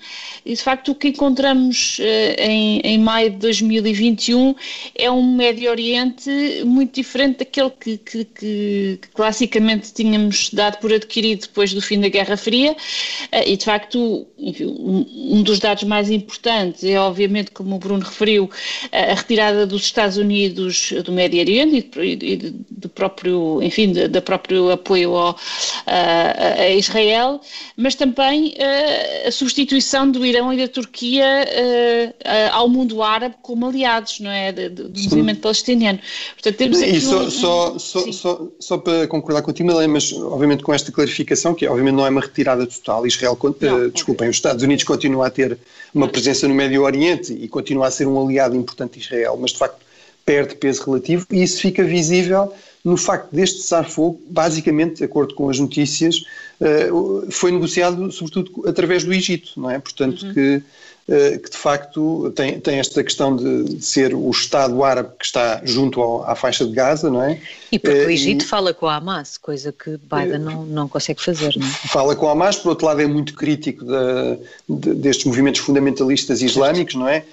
E 0.46 0.54
de 0.56 0.62
facto 0.62 0.92
o 0.92 0.96
que 0.96 1.10
encontramos 1.10 1.98
uh, 2.00 2.42
em, 2.42 2.80
em, 2.82 2.98
maio 2.98 3.30
de 3.32 3.38
2021 3.38 4.56
é 4.96 5.10
um 5.10 5.36
Médio 5.36 5.70
Oriente 5.70 6.30
muito 6.66 6.96
diferente 6.96 7.40
daquele 7.40 7.70
que, 7.72 7.98
que, 7.98 8.26
que, 8.26 9.00
que 9.02 9.08
classicamente 9.14 9.94
tínhamos 9.94 10.50
dado 10.50 10.80
por 10.80 10.94
adquirido 10.94 11.42
depois 11.42 11.74
do 11.74 11.82
fim 11.82 12.00
da 12.00 12.10
Guerra 12.10 12.38
Fria. 12.38 12.74
Uh, 12.74 13.44
e 13.46 13.58
de 13.58 13.66
facto, 13.66 14.28
enfim, 14.38 14.66
um, 14.66 15.44
dos 15.44 15.60
dados 15.60 15.84
mais 15.84 16.10
importantes 16.10 16.84
é, 16.84 17.00
obviamente, 17.00 17.52
como 17.52 17.76
o 17.76 17.80
Bruno 17.80 18.04
referiu, 18.04 18.50
a 18.92 19.14
retirada 19.14 19.66
dos 19.66 19.84
Estados 19.84 20.18
Unidos 20.18 20.94
do 21.04 21.12
Médio 21.12 21.40
Oriente 21.40 21.90
e, 21.98 22.36
do 22.70 22.90
próprio, 22.90 23.62
enfim, 23.62 23.94
da 23.94 24.22
próprio 24.22 24.72
apoio 24.72 25.16
ao, 25.16 25.38
a, 25.86 26.13
a 26.60 26.70
Israel, 26.70 27.42
mas 27.76 27.96
também 27.96 28.50
uh, 28.50 29.28
a 29.28 29.32
substituição 29.32 30.10
do 30.10 30.26
Irão 30.26 30.54
e 30.54 30.58
da 30.58 30.68
Turquia 30.68 31.26
uh, 31.26 32.10
uh, 32.10 32.54
ao 32.54 32.70
mundo 32.70 33.02
árabe 33.02 33.36
como 33.42 33.68
aliados, 33.68 34.20
não 34.20 34.32
é? 34.32 34.52
Do 34.52 34.90
movimento 35.10 35.42
palestiniano. 35.42 36.00
Portanto, 36.34 36.56
temos 36.56 36.82
aqui 36.82 36.98
e 36.98 37.02
só, 37.02 37.24
um, 37.24 37.30
só, 37.30 37.80
só, 37.80 38.12
só, 38.12 38.48
só, 38.60 38.78
para 38.78 39.08
concordar 39.08 39.42
contigo, 39.42 39.72
mas 39.88 40.12
obviamente 40.14 40.64
com 40.64 40.74
esta 40.74 40.92
clarificação, 40.92 41.54
que 41.54 41.68
obviamente 41.68 41.96
não 41.96 42.06
é 42.06 42.10
uma 42.10 42.22
retirada 42.22 42.66
total, 42.66 43.06
Israel, 43.08 43.38
não, 43.42 43.90
desculpem, 43.90 44.26
okay. 44.26 44.30
os 44.30 44.36
Estados 44.36 44.64
Unidos 44.64 44.84
continuam 44.84 45.24
a 45.24 45.30
ter 45.30 45.58
uma 45.94 46.08
presença 46.08 46.48
no 46.48 46.56
Médio 46.56 46.84
Oriente 46.84 47.34
e 47.34 47.48
continua 47.48 47.88
a 47.88 47.92
ser 47.92 48.08
um 48.08 48.22
aliado 48.22 48.56
importante 48.56 49.00
de 49.00 49.06
Israel, 49.06 49.38
mas 49.40 49.52
de 49.52 49.58
facto 49.58 49.78
perde 50.26 50.56
peso 50.56 50.84
relativo 50.86 51.26
e 51.32 51.44
isso 51.44 51.60
fica 51.60 51.84
visível 51.84 52.54
no 52.84 52.98
facto 52.98 53.30
deste 53.32 53.62
cessar-fogo, 53.62 54.22
basicamente, 54.30 54.98
de 54.98 55.04
acordo 55.06 55.34
com 55.36 55.50
as 55.50 55.58
notícias, 55.58 56.26
eh, 56.60 56.90
foi 57.30 57.52
negociado 57.52 58.12
sobretudo 58.12 58.68
através 58.68 59.06
do 59.06 59.14
Egito, 59.14 59.54
não 59.56 59.70
é? 59.70 59.80
Portanto, 59.80 60.26
uhum. 60.26 60.34
que, 60.34 60.64
eh, 61.08 61.38
que 61.38 61.50
de 61.50 61.56
facto 61.58 62.30
tem, 62.36 62.60
tem 62.60 62.80
esta 62.80 63.02
questão 63.02 63.38
de 63.38 63.82
ser 63.82 64.14
o 64.14 64.30
Estado 64.30 64.84
árabe 64.84 65.12
que 65.18 65.26
está 65.26 65.62
junto 65.64 66.02
ao, 66.02 66.30
à 66.30 66.36
faixa 66.36 66.66
de 66.66 66.74
Gaza, 66.74 67.10
não 67.10 67.24
é? 67.24 67.40
E 67.72 67.80
porque 67.80 67.98
o 67.98 68.10
eh, 68.10 68.14
Egito 68.14 68.44
e, 68.44 68.48
fala 68.48 68.74
com 68.74 68.86
a 68.86 68.98
Hamas, 68.98 69.38
coisa 69.38 69.72
que 69.72 69.92
Biden 69.92 70.40
não, 70.40 70.66
não 70.66 70.90
consegue 70.90 71.24
fazer, 71.24 71.56
não 71.56 71.66
é? 71.66 71.70
Fala 71.70 72.18
com 72.18 72.28
a 72.28 72.34
Hamas, 72.34 72.58
por 72.58 72.70
outro 72.70 72.86
lado 72.86 73.02
é 73.02 73.08
muito 73.08 73.34
crítico 73.34 73.86
de, 73.86 74.40
de, 74.68 74.94
destes 74.96 75.26
movimentos 75.26 75.62
fundamentalistas 75.62 76.42
islâmicos, 76.42 76.96
não 76.96 77.08
é? 77.08 77.24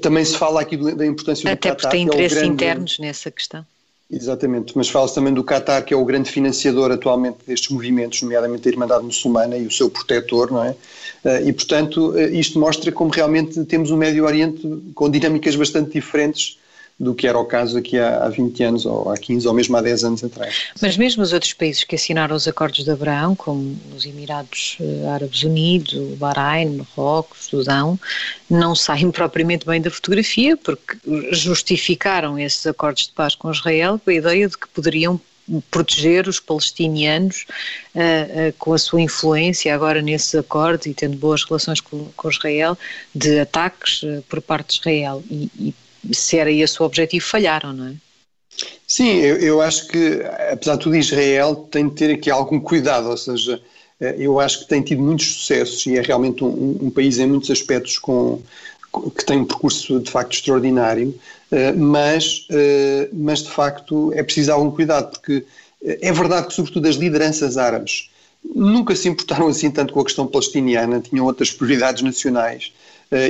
Também 0.00 0.24
se 0.24 0.38
fala 0.38 0.62
aqui 0.62 0.78
da 0.78 1.04
importância 1.04 1.50
Até 1.52 1.68
do 1.68 1.72
Qatar. 1.72 1.72
Até 1.72 1.82
porque 1.82 1.88
tem 1.88 2.06
interesses 2.06 2.38
é 2.38 2.40
grande, 2.40 2.54
internos 2.54 2.98
nessa 2.98 3.30
questão. 3.30 3.66
Exatamente, 4.14 4.76
mas 4.76 4.88
fala-se 4.88 5.12
também 5.12 5.34
do 5.34 5.42
Qatar, 5.42 5.84
que 5.84 5.92
é 5.92 5.96
o 5.96 6.04
grande 6.04 6.30
financiador 6.30 6.92
atualmente 6.92 7.38
destes 7.44 7.68
movimentos, 7.70 8.22
nomeadamente 8.22 8.68
a 8.68 8.70
Irmandade 8.70 9.04
Muçulmana 9.04 9.56
e 9.56 9.66
o 9.66 9.70
seu 9.72 9.90
protetor, 9.90 10.52
não 10.52 10.62
é? 10.62 10.76
Eh, 11.24 11.48
e, 11.48 11.52
portanto, 11.52 12.16
eh, 12.16 12.30
isto 12.30 12.56
mostra 12.60 12.92
como 12.92 13.10
realmente 13.10 13.64
temos 13.64 13.90
um 13.90 13.96
Médio 13.96 14.24
Oriente 14.24 14.62
com 14.94 15.10
dinâmicas 15.10 15.56
bastante 15.56 15.90
diferentes 15.90 16.60
do 16.98 17.14
que 17.14 17.26
era 17.26 17.38
o 17.38 17.44
caso 17.44 17.76
aqui 17.76 17.98
há, 17.98 18.24
há 18.24 18.28
20 18.28 18.62
anos, 18.62 18.86
ou 18.86 19.10
há 19.10 19.16
15, 19.16 19.48
ou 19.48 19.54
mesmo 19.54 19.76
há 19.76 19.82
10 19.82 20.04
anos 20.04 20.24
atrás. 20.24 20.68
Mas 20.80 20.96
mesmo 20.96 21.22
os 21.22 21.32
outros 21.32 21.52
países 21.52 21.82
que 21.82 21.96
assinaram 21.96 22.36
os 22.36 22.46
acordos 22.46 22.84
de 22.84 22.90
Abraão, 22.90 23.34
como 23.34 23.76
os 23.96 24.06
Emirados 24.06 24.78
eh, 24.80 25.08
Árabes 25.08 25.42
Unidos, 25.42 25.92
o 25.94 26.16
Bahrein, 26.16 26.76
Marrocos, 26.76 27.46
Sudão, 27.46 27.98
não 28.48 28.74
saem 28.74 29.10
propriamente 29.12 29.66
bem 29.66 29.80
da 29.80 29.90
fotografia, 29.90 30.56
porque 30.56 30.96
justificaram 31.32 32.38
esses 32.38 32.64
acordos 32.66 33.08
de 33.08 33.12
paz 33.12 33.34
com 33.34 33.50
Israel 33.50 34.00
com 34.02 34.10
a 34.10 34.14
ideia 34.14 34.48
de 34.48 34.56
que 34.56 34.68
poderiam 34.68 35.20
proteger 35.70 36.26
os 36.26 36.40
palestinianos 36.40 37.44
uh, 37.94 37.98
uh, 38.48 38.52
com 38.58 38.72
a 38.72 38.78
sua 38.78 39.00
influência 39.00 39.74
agora 39.74 40.00
nesses 40.00 40.34
acordos 40.34 40.86
e 40.86 40.94
tendo 40.94 41.16
boas 41.18 41.44
relações 41.44 41.80
com, 41.80 42.06
com 42.16 42.30
Israel 42.30 42.78
de 43.14 43.40
ataques 43.40 44.02
uh, 44.02 44.24
por 44.28 44.40
parte 44.40 44.74
de 44.74 44.80
Israel 44.80 45.22
e, 45.30 45.50
e 45.58 45.74
se 46.12 46.38
era 46.38 46.50
esse 46.50 46.82
o 46.82 46.86
objetivo, 46.86 47.24
falharam, 47.24 47.72
não 47.72 47.88
é? 47.88 47.94
Sim, 48.86 49.16
eu, 49.16 49.36
eu, 49.38 49.60
acho 49.60 49.88
que, 49.88 50.22
apesar 50.52 50.76
de 50.76 50.82
tudo, 50.82 50.96
Israel 50.96 51.56
tem 51.70 51.88
de 51.88 51.94
ter 51.94 52.10
aqui 52.12 52.30
algum 52.30 52.60
cuidado, 52.60 53.08
ou 53.08 53.16
seja, 53.16 53.60
eh, 54.00 54.16
eu 54.18 54.38
acho 54.38 54.60
que 54.60 54.68
tem 54.68 54.82
tido 54.82 55.02
muitos 55.02 55.26
sucessos 55.26 55.84
e 55.86 55.96
é 55.96 56.02
realmente 56.02 56.44
um, 56.44 56.78
um 56.82 56.90
país 56.90 57.18
em 57.18 57.26
muitos 57.26 57.50
aspectos 57.50 57.98
com, 57.98 58.40
que 59.16 59.24
tem 59.24 59.38
um 59.38 59.44
percurso 59.44 59.98
de 60.00 60.10
facto 60.10 60.34
extraordinário, 60.34 61.18
eh, 61.50 61.72
mas, 61.72 62.46
eh, 62.50 63.08
mas 63.12 63.42
de 63.42 63.50
facto 63.50 64.12
é 64.14 64.22
preciso 64.22 64.52
algum 64.52 64.70
cuidado, 64.70 65.10
porque 65.10 65.44
é 65.84 66.12
verdade 66.12 66.46
que, 66.48 66.54
sobretudo, 66.54 66.86
as 66.86 66.96
lideranças 66.96 67.56
árabes 67.56 68.10
nunca 68.54 68.94
se 68.94 69.08
importaram 69.08 69.48
assim 69.48 69.70
tanto 69.70 69.92
com 69.92 70.00
a 70.00 70.04
questão 70.04 70.26
palestiniana, 70.26 71.00
tinham 71.00 71.24
outras 71.24 71.50
prioridades 71.50 72.02
nacionais 72.02 72.72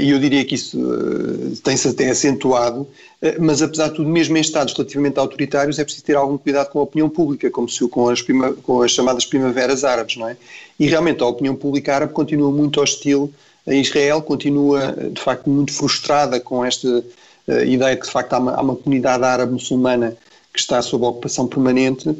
e 0.00 0.10
eu 0.10 0.18
diria 0.18 0.44
que 0.44 0.54
isso 0.54 0.78
eh, 0.78 1.56
tem-se 1.62 1.88
até 1.88 2.08
acentuado, 2.08 2.86
eh, 3.20 3.36
mas 3.38 3.60
apesar 3.60 3.88
de 3.88 3.96
tudo, 3.96 4.08
mesmo 4.08 4.36
em 4.36 4.40
Estados 4.40 4.72
relativamente 4.72 5.18
autoritários, 5.18 5.78
é 5.78 5.84
preciso 5.84 6.04
ter 6.04 6.16
algum 6.16 6.38
cuidado 6.38 6.70
com 6.70 6.78
a 6.78 6.82
opinião 6.82 7.08
pública, 7.08 7.50
como 7.50 7.68
se 7.68 7.86
com 7.88 8.08
as, 8.08 8.22
prima, 8.22 8.52
com 8.54 8.82
as 8.82 8.92
chamadas 8.92 9.26
primaveras 9.26 9.84
árabes, 9.84 10.16
não 10.16 10.28
é? 10.28 10.36
E 10.78 10.86
realmente 10.86 11.22
a 11.22 11.26
opinião 11.26 11.54
pública 11.54 11.94
árabe 11.94 12.12
continua 12.12 12.50
muito 12.50 12.80
hostil 12.80 13.32
a 13.66 13.74
Israel, 13.74 14.22
continua 14.22 14.92
de 15.10 15.20
facto 15.20 15.48
muito 15.50 15.72
frustrada 15.72 16.38
com 16.38 16.64
esta 16.64 17.02
ideia 17.66 17.96
que 17.96 18.06
de 18.06 18.12
facto 18.12 18.32
há 18.34 18.38
uma, 18.38 18.52
há 18.54 18.60
uma 18.60 18.76
comunidade 18.76 19.24
árabe 19.24 19.52
muçulmana 19.52 20.16
que 20.52 20.60
está 20.60 20.82
sob 20.82 21.04
ocupação 21.04 21.46
permanente 21.46 22.14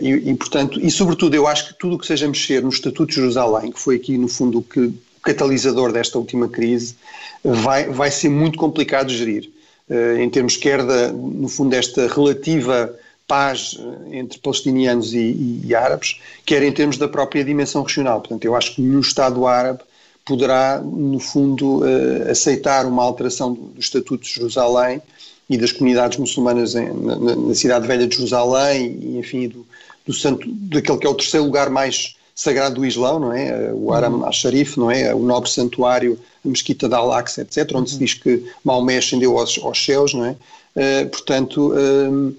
e, 0.00 0.30
e, 0.30 0.34
portanto, 0.34 0.80
e 0.80 0.90
sobretudo 0.90 1.34
eu 1.34 1.46
acho 1.46 1.68
que 1.68 1.78
tudo 1.78 1.96
o 1.96 1.98
que 1.98 2.06
seja 2.06 2.26
mexer 2.26 2.62
no 2.62 2.70
Estatuto 2.70 3.06
de 3.06 3.14
Jerusalém, 3.14 3.70
que 3.70 3.78
foi 3.78 3.96
aqui 3.96 4.16
no 4.16 4.26
fundo 4.26 4.58
o 4.58 4.62
que 4.62 4.92
catalisador 5.26 5.92
desta 5.92 6.18
última 6.18 6.48
crise, 6.48 6.94
vai, 7.42 7.90
vai 7.90 8.10
ser 8.10 8.28
muito 8.28 8.56
complicado 8.56 9.08
de 9.08 9.18
gerir. 9.18 9.50
Uh, 9.88 10.18
em 10.18 10.30
termos 10.30 10.56
quer 10.56 10.84
da, 10.84 11.12
no 11.12 11.48
fundo 11.48 11.70
desta 11.70 12.08
relativa 12.08 12.92
paz 13.28 13.76
eh, 13.78 14.18
entre 14.18 14.38
palestinianos 14.38 15.12
e, 15.12 15.18
e, 15.18 15.60
e, 15.64 15.74
árabes, 15.74 16.20
quer 16.44 16.62
em 16.62 16.70
termos 16.70 16.96
da 16.96 17.08
própria 17.08 17.44
dimensão 17.44 17.82
regional. 17.82 18.20
Portanto, 18.20 18.44
eu 18.44 18.54
acho 18.54 18.74
que 18.74 18.80
nenhum 18.80 19.00
Estado 19.00 19.44
árabe 19.46 19.80
poderá, 20.24 20.80
no 20.80 21.18
fundo, 21.18 21.80
uh, 21.80 22.30
aceitar 22.30 22.86
uma 22.86 23.02
alteração 23.02 23.52
do, 23.52 23.72
Estatuto 23.78 24.24
de 24.24 24.32
Jerusalém 24.32 25.02
e 25.50 25.56
das 25.56 25.72
comunidades 25.72 26.18
muçulmanas 26.18 26.74
em, 26.74 26.92
na, 26.92 27.16
na, 27.16 27.54
Cidade 27.54 27.86
Velha 27.86 28.06
de 28.06 28.14
Jerusalém 28.14 28.96
e, 29.00 29.18
enfim, 29.18 29.48
do, 29.48 29.66
do 30.04 30.12
santo, 30.12 30.48
daquele 30.48 30.98
que 30.98 31.06
é 31.06 31.10
o 31.10 31.14
terceiro 31.14 31.46
lugar 31.46 31.68
mais 31.68 32.15
sagrado 32.36 32.74
do 32.74 32.84
Islão, 32.84 33.18
não 33.18 33.32
é? 33.32 33.72
O 33.72 33.94
Aram 33.94 34.16
uhum. 34.16 34.26
al-Sharif, 34.26 34.78
não 34.78 34.90
é? 34.90 35.12
O 35.14 35.20
nobre 35.20 35.50
santuário, 35.50 36.20
a 36.44 36.48
mesquita 36.48 36.86
de 36.86 36.94
Al-Aqsa, 36.94 37.40
etc., 37.40 37.70
onde 37.70 37.78
uhum. 37.78 37.86
se 37.86 37.98
diz 37.98 38.12
que 38.12 38.44
Maomé 38.62 38.98
ascendeu 38.98 39.38
aos, 39.38 39.58
aos 39.58 39.82
céus, 39.82 40.12
não 40.12 40.26
é? 40.26 40.36
Uh, 40.76 41.08
portanto, 41.08 41.72
uh, 41.72 42.36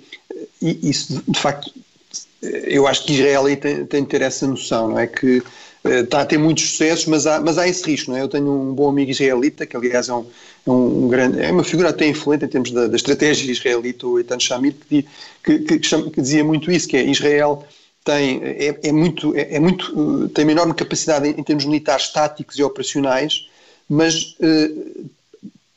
isso 0.62 1.24
de 1.28 1.40
facto, 1.40 1.74
eu 2.42 2.86
acho 2.86 3.04
que 3.04 3.14
Israel 3.14 3.44
tem, 3.58 3.86
tem 3.88 4.04
de 4.04 4.08
ter 4.08 4.22
essa 4.22 4.46
noção, 4.46 4.90
não 4.90 5.00
é? 5.00 5.08
Que 5.08 5.40
uh, 5.40 5.90
está 5.90 6.22
a 6.22 6.26
ter 6.28 6.38
muitos 6.38 6.70
sucessos, 6.70 7.08
mas 7.08 7.26
há, 7.26 7.42
mas 7.42 7.58
há 7.58 7.68
esse 7.68 7.84
risco, 7.84 8.12
não 8.12 8.20
é? 8.20 8.22
Eu 8.22 8.30
tenho 8.30 8.52
um 8.52 8.76
bom 8.76 8.90
amigo 8.90 9.10
israelita, 9.10 9.66
que 9.66 9.76
aliás 9.76 10.10
é 10.10 10.14
um, 10.14 10.28
é 10.68 10.70
um 10.70 11.08
grande, 11.08 11.42
é 11.42 11.52
uma 11.52 11.64
figura 11.64 11.90
até 11.90 12.08
influente 12.08 12.46
em 12.46 12.48
termos 12.48 12.70
da, 12.70 12.86
da 12.86 12.96
estratégia 12.96 13.52
israelita, 13.52 14.06
o 14.06 14.20
Eitan 14.20 14.40
Shamir, 14.40 14.76
que, 14.88 15.04
que, 15.44 15.60
que, 15.60 15.80
que, 15.80 16.22
dizia 16.22 16.44
muito 16.44 16.72
isso, 16.72 16.88
que 16.88 16.98
é 16.98 17.04
Israel 17.04 17.66
tem, 18.08 18.41
é, 18.41 18.80
é 18.84 18.91
muito, 18.93 19.36
é, 19.36 19.56
é, 19.56 19.60
muito, 19.60 20.30
tem 20.30 20.46
uma 20.46 20.54
enorme 20.54 20.74
capacidade 20.74 21.28
em, 21.28 21.32
em, 21.32 21.43
termos 21.43 21.65
militares, 21.65 22.08
táticos 22.08 22.58
e 22.58 22.63
operacionais, 22.63 23.50
mas 23.89 24.38
uh, 24.39 25.10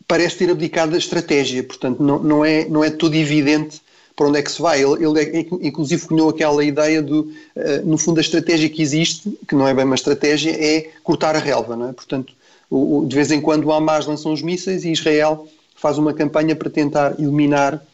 parece 0.07 0.37
ter 0.37 0.49
abdicado 0.49 0.93
da 0.93 0.99
estratégia, 0.99 1.65
portanto 1.65 2.01
não, 2.01 2.21
não, 2.21 2.45
é, 2.45 2.69
não 2.69 2.85
é 2.85 2.91
todo 2.91 3.17
evidente 3.17 3.83
para 4.15 4.29
onde 4.29 4.39
é 4.39 4.43
que 4.43 4.53
se 4.53 4.63
vai. 4.63 4.81
Ele, 4.81 5.05
ele 5.05 5.21
é, 5.21 5.41
inclusive 5.61 6.07
cunhou 6.07 6.29
aquela 6.29 6.63
ideia 6.63 7.03
do, 7.03 7.23
uh, 7.57 7.85
no 7.85 7.99
fundo 7.99 8.19
a 8.19 8.21
estratégia 8.21 8.69
que 8.69 8.81
existe, 8.81 9.37
que 9.49 9.57
não 9.57 9.67
é 9.67 9.75
bem 9.75 9.85
uma 9.85 9.97
estratégia, 9.97 10.53
é 10.53 10.89
cortar 11.03 11.35
a 11.35 11.41
relva, 11.41 11.75
não 11.75 11.89
é? 11.89 11.93
Portanto, 11.93 12.33
o, 12.71 12.99
o, 12.99 13.07
de 13.09 13.15
vez 13.17 13.33
em 13.33 13.41
quando 13.41 13.65
o 13.65 13.73
Hamas 13.73 14.07
lançam 14.07 14.33
os 14.33 14.41
mísseis 14.41 14.85
e 14.85 14.93
Israel 14.93 15.49
faz 15.75 15.99
uma 15.99 16.15
campanha 16.15 16.55
para 16.55 16.71
tentar 16.71 17.19
eliminar 17.19 17.85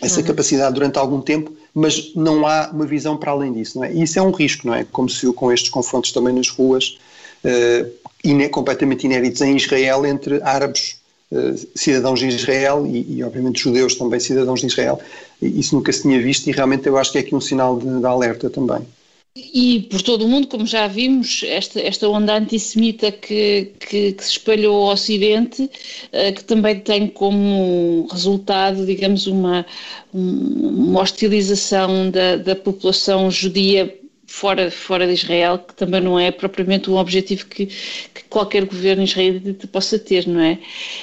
essa 0.00 0.20
uhum. 0.20 0.26
capacidade 0.26 0.74
durante 0.74 0.98
algum 0.98 1.20
tempo, 1.20 1.52
mas 1.74 2.14
não 2.14 2.46
há 2.46 2.70
uma 2.72 2.86
visão 2.86 3.16
para 3.16 3.32
além 3.32 3.52
disso, 3.52 3.78
não 3.78 3.84
é? 3.84 3.92
E 3.92 4.02
isso 4.02 4.18
é 4.18 4.22
um 4.22 4.30
risco, 4.30 4.66
não 4.66 4.74
é? 4.74 4.84
Como 4.84 5.08
se 5.08 5.20
viu 5.20 5.34
com 5.34 5.52
estes 5.52 5.70
confrontos 5.70 6.12
também 6.12 6.34
nas 6.34 6.48
ruas, 6.48 6.98
uh, 7.44 7.90
iné 8.24 8.48
completamente 8.48 9.04
inéditos 9.04 9.40
em 9.40 9.56
Israel 9.56 10.06
entre 10.06 10.40
árabes 10.42 10.96
uh, 11.32 11.54
cidadãos 11.74 12.20
de 12.20 12.28
Israel 12.28 12.86
e, 12.86 13.16
e, 13.16 13.24
obviamente, 13.24 13.62
judeus 13.62 13.94
também 13.94 14.20
cidadãos 14.20 14.60
de 14.60 14.66
Israel. 14.66 15.00
Isso 15.40 15.74
nunca 15.74 15.92
se 15.92 16.02
tinha 16.02 16.20
visto 16.20 16.46
e 16.48 16.52
realmente 16.52 16.86
eu 16.86 16.96
acho 16.96 17.12
que 17.12 17.18
é 17.18 17.20
aqui 17.20 17.34
um 17.34 17.40
sinal 17.40 17.78
de, 17.78 17.98
de 17.98 18.06
alerta 18.06 18.48
também. 18.48 18.86
E 19.36 19.86
por 19.88 20.02
todo 20.02 20.24
o 20.24 20.28
mundo, 20.28 20.48
como 20.48 20.66
já 20.66 20.88
vimos, 20.88 21.44
esta, 21.44 21.80
esta 21.80 22.08
onda 22.08 22.36
antissemita 22.36 23.12
que, 23.12 23.72
que, 23.78 24.12
que 24.12 24.24
se 24.24 24.32
espalhou 24.32 24.74
ao 24.88 24.92
Ocidente, 24.92 25.62
uh, 25.62 26.34
que 26.34 26.42
também 26.42 26.80
tem 26.80 27.06
como 27.06 28.08
resultado, 28.10 28.84
digamos, 28.84 29.28
uma, 29.28 29.64
uma 30.12 31.00
hostilização 31.00 32.10
da, 32.10 32.36
da 32.36 32.56
população 32.56 33.30
judia 33.30 33.96
fora, 34.26 34.68
fora 34.68 35.06
de 35.06 35.12
Israel, 35.12 35.58
que 35.58 35.74
também 35.74 36.00
não 36.00 36.18
é 36.18 36.32
propriamente 36.32 36.90
um 36.90 36.96
objetivo 36.96 37.46
que, 37.46 37.66
que 37.66 38.24
qualquer 38.28 38.64
governo 38.64 39.04
israelita 39.04 39.68
possa 39.68 39.96
ter, 39.96 40.26
não 40.26 40.40
é? 40.40 40.58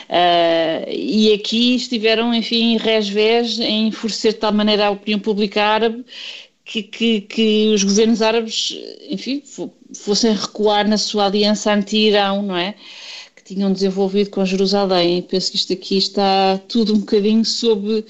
Uh, 0.09 0.91
e 0.91 1.33
aqui 1.33 1.75
estiveram, 1.75 2.33
enfim, 2.33 2.75
resvés 2.75 3.57
em 3.57 3.87
enfurecer 3.87 4.33
de 4.33 4.39
tal 4.39 4.51
maneira 4.51 4.87
a 4.87 4.91
opinião 4.91 5.19
pública 5.19 5.63
árabe 5.63 6.03
que, 6.67 6.83
que, 6.83 7.21
que 7.21 7.73
os 7.73 7.83
governos 7.83 8.21
árabes, 8.21 8.77
enfim, 9.09 9.41
fossem 9.95 10.33
recuar 10.33 10.87
na 10.87 10.97
sua 10.97 11.25
aliança 11.25 11.73
anti-Irão, 11.73 12.43
não 12.43 12.57
é? 12.57 12.75
Que 13.35 13.55
tinham 13.55 13.71
desenvolvido 13.71 14.29
com 14.29 14.45
Jerusalém. 14.45 15.19
E 15.19 15.21
penso 15.21 15.51
que 15.51 15.57
isto 15.57 15.71
aqui 15.73 15.97
está 15.97 16.59
tudo 16.67 16.93
um 16.93 16.99
bocadinho 16.99 17.45
sob, 17.45 18.03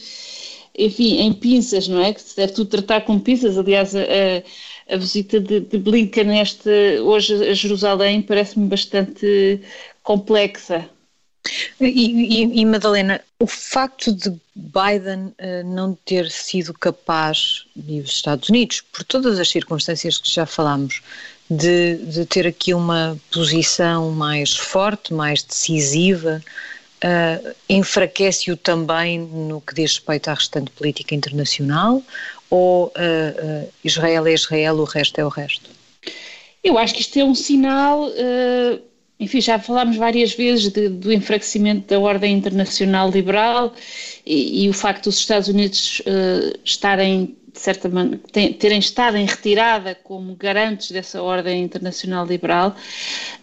enfim, 0.77 1.19
em 1.19 1.33
pinças, 1.33 1.87
não 1.87 2.01
é? 2.03 2.13
Que 2.13 2.21
se 2.21 2.35
deve 2.35 2.53
tudo 2.53 2.69
tratar 2.69 3.01
com 3.01 3.19
pinças. 3.19 3.57
Aliás, 3.59 3.95
a, 3.95 4.01
a 4.89 4.97
visita 4.97 5.39
de, 5.39 5.59
de 5.59 5.77
Blinken 5.77 6.25
neste, 6.25 6.99
hoje 7.01 7.35
a 7.47 7.53
Jerusalém 7.53 8.23
parece-me 8.23 8.67
bastante 8.67 9.61
complexa. 10.01 10.89
E, 11.79 11.85
e, 11.85 12.61
e, 12.61 12.65
Madalena, 12.65 13.21
o 13.39 13.47
facto 13.47 14.11
de 14.11 14.29
Biden 14.55 15.33
uh, 15.39 15.63
não 15.65 15.97
ter 16.05 16.29
sido 16.31 16.73
capaz, 16.73 17.65
e 17.75 17.99
os 17.99 18.11
Estados 18.11 18.49
Unidos, 18.49 18.81
por 18.91 19.03
todas 19.03 19.39
as 19.39 19.49
circunstâncias 19.49 20.17
que 20.17 20.29
já 20.29 20.45
falámos, 20.45 21.01
de, 21.49 21.97
de 21.97 22.25
ter 22.25 22.45
aqui 22.45 22.73
uma 22.73 23.17
posição 23.31 24.11
mais 24.11 24.55
forte, 24.55 25.13
mais 25.13 25.43
decisiva, 25.43 26.43
uh, 27.03 27.55
enfraquece-o 27.69 28.57
também 28.57 29.19
no 29.19 29.61
que 29.61 29.73
diz 29.73 29.95
respeito 29.95 30.29
à 30.29 30.33
restante 30.33 30.71
política 30.71 31.15
internacional? 31.15 32.03
Ou 32.49 32.87
uh, 32.87 33.69
Israel 33.83 34.25
é 34.25 34.33
Israel, 34.33 34.77
o 34.77 34.83
resto 34.83 35.19
é 35.19 35.25
o 35.25 35.29
resto? 35.29 35.69
Eu 36.63 36.77
acho 36.77 36.93
que 36.93 37.01
isto 37.01 37.17
é 37.17 37.23
um 37.23 37.35
sinal 37.35 38.09
enfim, 39.19 39.41
já 39.41 39.57
falámos 39.57 39.97
várias 39.97 40.33
vezes 40.33 40.69
de, 40.71 40.89
do 40.89 41.11
enfraquecimento 41.11 41.87
da 41.87 41.99
ordem 41.99 42.33
internacional 42.35 43.09
liberal 43.09 43.73
e, 44.25 44.65
e 44.65 44.69
o 44.69 44.73
facto 44.73 45.05
dos 45.05 45.17
Estados 45.17 45.47
Unidos 45.47 46.01
uh, 46.01 46.59
estarem, 46.63 47.35
de 47.51 47.59
certa 47.59 47.89
maneira, 47.89 48.19
terem 48.31 48.77
estado 48.77 49.17
em 49.17 49.25
retirada 49.25 49.95
como 49.95 50.35
garantes 50.35 50.91
dessa 50.91 51.23
ordem 51.23 51.63
internacional 51.63 52.27
liberal, 52.27 52.69
uh, 52.69 52.75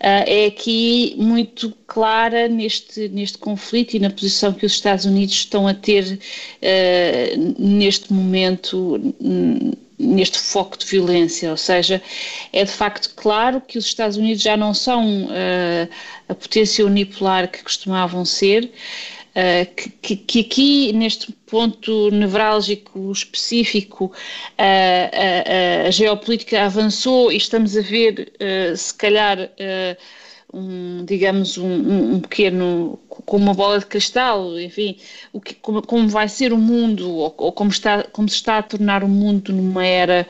é 0.01 0.47
aqui 0.47 1.17
muito 1.19 1.73
clara 1.89 2.47
neste, 2.47 3.09
neste 3.09 3.39
conflito 3.39 3.95
e 3.95 3.99
na 3.99 4.11
posição 4.11 4.53
que 4.53 4.65
os 4.65 4.73
Estados 4.73 5.07
Unidos 5.07 5.35
estão 5.35 5.67
a 5.67 5.75
ter 5.75 6.05
uh, 6.05 7.55
neste 7.59 8.13
momento 8.13 9.01
neste 9.99 10.39
foco 10.39 10.77
de 10.77 10.87
violência, 10.87 11.51
ou 11.51 11.57
seja, 11.57 12.03
é 12.53 12.65
de 12.65 12.71
facto 12.71 13.15
claro 13.15 13.61
que 13.61 13.79
os 13.79 13.87
Estados 13.87 14.17
Unidos 14.17 14.43
já 14.43 14.57
não 14.57 14.75
são 14.75 15.27
uh, 15.27 15.89
a 16.29 16.35
potência 16.35 16.85
unipolar 16.85 17.51
que 17.51 17.63
costumavam 17.63 18.25
ser, 18.25 18.65
uh, 18.65 19.75
que, 20.03 20.17
que, 20.17 20.41
aqui 20.41 20.93
neste 20.93 21.31
ponto 21.47 22.11
nevrálgico 22.11 23.13
específico 23.13 24.07
uh, 24.07 25.87
a, 25.87 25.91
geopolítica 25.91 26.65
avançou 26.65 27.31
e 27.31 27.37
estamos 27.37 27.77
a 27.77 27.81
ver 27.81 28.33
se 28.77 28.93
calhar 28.95 29.39
um, 30.55 31.05
digamos, 31.05 31.59
um, 31.59 32.15
um, 32.15 32.21
pequeno, 32.21 32.99
com 33.09 33.37
uma 33.37 33.53
bola 33.53 33.81
de 33.81 33.87
cristal, 33.87 34.59
enfim, 34.61 34.97
o 35.33 35.41
que, 35.41 35.55
como, 35.55 35.83
como 35.83 36.09
vai 36.09 36.29
ser 36.29 36.53
o 36.53 36.59
mundo, 36.59 37.11
ou, 37.11 37.35
ou, 37.37 37.53
como, 37.53 37.71
está, 37.71 38.05
como 38.05 38.29
se 38.29 38.37
está 38.37 38.59
a 38.59 38.63
tornar 38.63 39.03
o 39.03 39.09
mundo 39.09 39.53
numa 39.53 39.85
era 39.85 40.27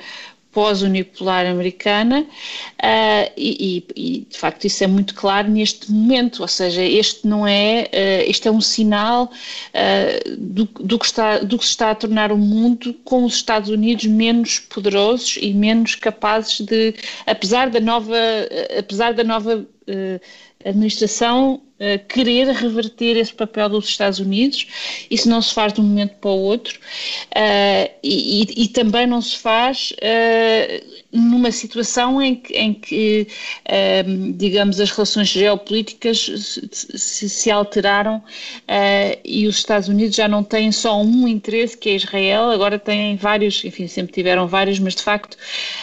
pós-unipolar 0.51 1.47
americana, 1.47 2.21
uh, 2.21 3.33
e, 3.37 3.85
e, 3.97 4.21
de 4.31 4.39
facto 4.39 4.65
isso 4.65 4.85
é 4.85 4.87
muito 4.87 5.13
claro 5.13 5.51
neste 5.51 5.91
momento, 5.91 6.43
ou 6.43 6.49
seja, 6.49 6.81
este 6.81 7.27
não 7.27 7.45
é, 7.45 7.91
uh, 7.93 8.31
este 8.31 8.47
é 8.47 8.51
um 8.53 8.61
sinal 8.61 9.25
uh, 9.25 10.37
do, 10.39 10.65
do, 10.65 10.97
que 10.97 11.07
está, 11.07 11.39
do 11.39 11.59
que 11.59 11.65
se 11.65 11.71
está 11.73 11.91
a 11.91 11.95
tornar 11.95 12.31
o 12.31 12.39
mundo 12.39 12.95
com 13.05 13.25
os 13.25 13.35
Estados 13.35 13.69
Unidos 13.69 14.05
menos 14.07 14.61
poderosos 14.61 15.37
e 15.41 15.53
menos 15.53 15.97
capazes 15.97 16.61
de, 16.61 16.95
apesar 17.27 17.69
da 17.69 17.81
nova, 17.81 18.17
apesar 18.79 19.13
da 19.13 19.25
nova 19.25 19.67
uh, 19.89 20.21
administração 20.65 21.63
uh, 21.79 22.07
querer 22.09 22.49
reverter 22.49 23.17
esse 23.17 23.33
papel 23.33 23.69
dos 23.69 23.87
Estados 23.87 24.19
Unidos. 24.19 24.67
Isso 25.11 25.29
não 25.29 25.41
se 25.43 25.53
faz 25.53 25.73
de 25.73 25.81
um 25.81 25.85
momento 25.85 26.17
para 26.21 26.31
o 26.31 26.39
outro 26.39 26.79
uh, 26.79 27.91
e, 28.03 28.65
e, 28.65 28.69
também 28.69 29.07
não 29.07 29.21
se 29.21 29.39
faz 29.39 29.93
numa 31.15 31.53
situação 31.53 32.21
em 32.21 32.35
que, 32.35 32.53
em 32.55 32.75
que 32.75 33.29
uh, 33.69 34.33
digamos, 34.33 34.81
as 34.81 34.91
relações 34.91 35.29
geopolíticas 35.29 36.19
se, 36.73 37.29
se 37.29 37.51
alteraram 37.51 38.17
uh, 38.17 39.21
e 39.25 39.47
os 39.47 39.59
Estados 39.59 39.89
Unidos 39.89 40.17
já 40.17 40.27
não 40.27 40.43
têm 40.43 40.73
só 40.73 41.01
um 41.01 41.29
interesse, 41.29 41.79
que 41.79 41.91
é 41.91 41.95
Israel, 41.95 42.51
agora 42.51 42.79
têm 42.81 43.17
vários, 43.17 43.65
enfim, 43.65 43.87
sempre 43.87 44.13
tiveram 44.13 44.49
vários, 44.49 44.81
mas 44.81 44.97
de 44.97 45.03
facto 45.03 45.37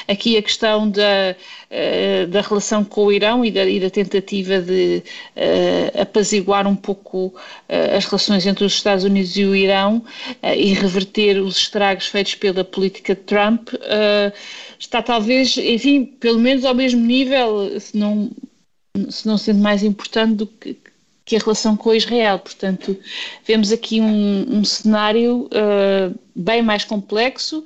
aqui 0.05 0.35
a 0.37 0.41
questão 0.41 0.89
da, 0.89 1.35
uh, 1.71 2.27
da 2.27 2.41
relação 2.41 2.83
com 2.83 3.05
o 3.05 3.11
Irão 3.11 3.43
e 3.43 3.51
da, 3.51 3.65
e 3.65 3.79
da 3.79 3.89
tentativa 3.89 4.59
de 4.59 5.03
apaziguar 5.99 6.67
um 6.67 6.75
pouco 6.75 7.33
as 7.95 8.05
relações 8.05 8.45
entre 8.45 8.63
os 8.63 8.73
Estados 8.73 9.03
Unidos 9.03 9.35
e 9.37 9.45
o 9.45 9.55
Irão 9.55 10.03
e 10.55 10.73
reverter 10.73 11.39
os 11.39 11.57
estragos 11.57 12.07
feitos 12.07 12.35
pela 12.35 12.63
política 12.63 13.15
de 13.15 13.21
Trump 13.21 13.69
está 14.79 15.01
talvez, 15.01 15.57
enfim, 15.57 16.05
pelo 16.05 16.39
menos 16.39 16.65
ao 16.65 16.73
mesmo 16.73 17.05
nível, 17.05 17.79
se 17.79 17.95
não, 17.95 18.31
se 19.09 19.27
não 19.27 19.37
sendo 19.37 19.59
mais 19.59 19.83
importante 19.83 20.35
do 20.35 20.47
que, 20.47 20.75
que 21.23 21.35
a 21.35 21.39
relação 21.39 21.77
com 21.77 21.93
Israel. 21.93 22.39
Portanto, 22.39 22.97
vemos 23.45 23.71
aqui 23.71 24.01
um, 24.01 24.57
um 24.57 24.63
cenário 24.63 25.47
uh, 25.47 26.19
bem 26.35 26.61
mais 26.61 26.83
complexo 26.83 27.59
uh, 27.59 27.63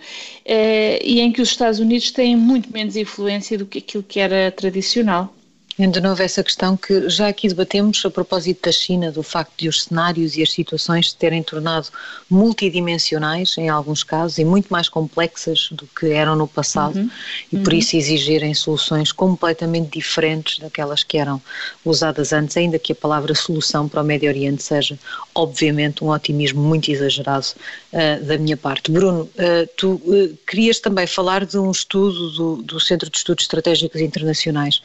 e 1.04 1.20
em 1.22 1.32
que 1.32 1.42
os 1.42 1.50
Estados 1.50 1.80
Unidos 1.80 2.12
têm 2.12 2.36
muito 2.36 2.72
menos 2.72 2.96
influência 2.96 3.58
do 3.58 3.66
que 3.66 3.80
aquilo 3.80 4.04
que 4.04 4.20
era 4.20 4.52
tradicional. 4.52 5.34
De 5.78 6.00
novo 6.00 6.24
essa 6.24 6.42
questão 6.42 6.78
que 6.78 7.10
já 7.10 7.28
aqui 7.28 7.50
debatemos 7.50 8.02
a 8.06 8.10
propósito 8.10 8.64
da 8.64 8.72
China, 8.72 9.12
do 9.12 9.22
facto 9.22 9.52
de 9.58 9.68
os 9.68 9.84
cenários 9.84 10.38
e 10.38 10.42
as 10.42 10.54
situações 10.54 11.12
se 11.12 11.18
terem 11.18 11.44
tornado 11.44 11.90
multidimensionais 12.30 13.58
em 13.58 13.68
alguns 13.68 14.02
casos 14.02 14.38
e 14.38 14.46
muito 14.46 14.70
mais 14.70 14.88
complexas 14.88 15.68
do 15.74 15.86
que 15.88 16.12
eram 16.12 16.34
no 16.34 16.48
passado 16.48 16.98
uhum. 16.98 17.10
e 17.52 17.58
por 17.58 17.74
uhum. 17.74 17.80
isso 17.80 17.98
exigirem 17.98 18.54
soluções 18.54 19.12
completamente 19.12 20.00
diferentes 20.00 20.60
daquelas 20.60 21.04
que 21.04 21.18
eram 21.18 21.42
usadas 21.84 22.32
antes, 22.32 22.56
ainda 22.56 22.80
que 22.80 22.94
a 22.94 22.96
palavra 22.96 23.36
solução 23.36 23.90
para 23.90 24.02
o 24.02 24.06
Médio 24.06 24.30
Oriente 24.30 24.64
seja 24.64 24.98
obviamente 25.34 26.06
um 26.06 26.10
otimismo 26.10 26.64
muito 26.64 26.90
exagerado 26.90 27.48
uh, 27.92 28.24
da 28.24 28.38
minha 28.38 28.56
parte. 28.56 28.90
Bruno, 28.90 29.24
uh, 29.24 29.70
tu 29.76 29.96
uh, 30.06 30.38
querias 30.48 30.80
também 30.80 31.06
falar 31.06 31.46
de 31.46 31.58
um 31.58 31.70
estudo 31.70 32.30
do, 32.32 32.56
do 32.64 32.80
Centro 32.80 33.10
de 33.10 33.18
Estudos 33.18 33.44
Estratégicos 33.44 34.00
Internacionais 34.00 34.82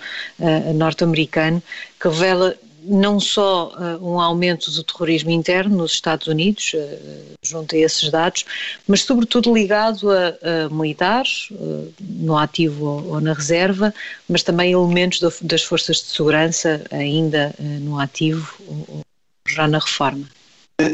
norte-americano, 0.81 1.63
que 2.01 2.09
revela 2.09 2.57
não 2.83 3.21
só 3.21 3.73
uh, 3.77 4.05
um 4.05 4.21
aumento 4.21 4.71
do 4.71 4.83
terrorismo 4.83 5.31
interno 5.31 5.77
nos 5.77 5.93
Estados 5.93 6.27
Unidos, 6.27 6.73
uh, 6.75 7.37
junto 7.43 7.75
a 7.75 7.79
esses 7.79 8.11
dados, 8.11 8.45
mas 8.87 9.03
sobretudo 9.03 9.53
ligado 9.53 10.11
a, 10.11 10.29
a 10.67 10.69
militares, 10.71 11.49
uh, 11.53 11.93
no 12.01 12.37
ativo 12.37 12.87
ou, 12.87 13.09
ou, 13.09 13.21
na 13.21 13.33
reserva, 13.33 13.95
mas 14.29 14.43
também 14.43 14.73
elementos 14.73 15.21
do, 15.21 15.33
das 15.43 15.63
forças 15.63 15.99
de 15.99 16.05
segurança 16.05 16.83
ainda 16.91 17.55
no 17.59 18.01
ativo 18.01 18.55
ou 18.67 19.03
já 19.47 19.67
na 19.69 19.79
reforma. 19.79 20.27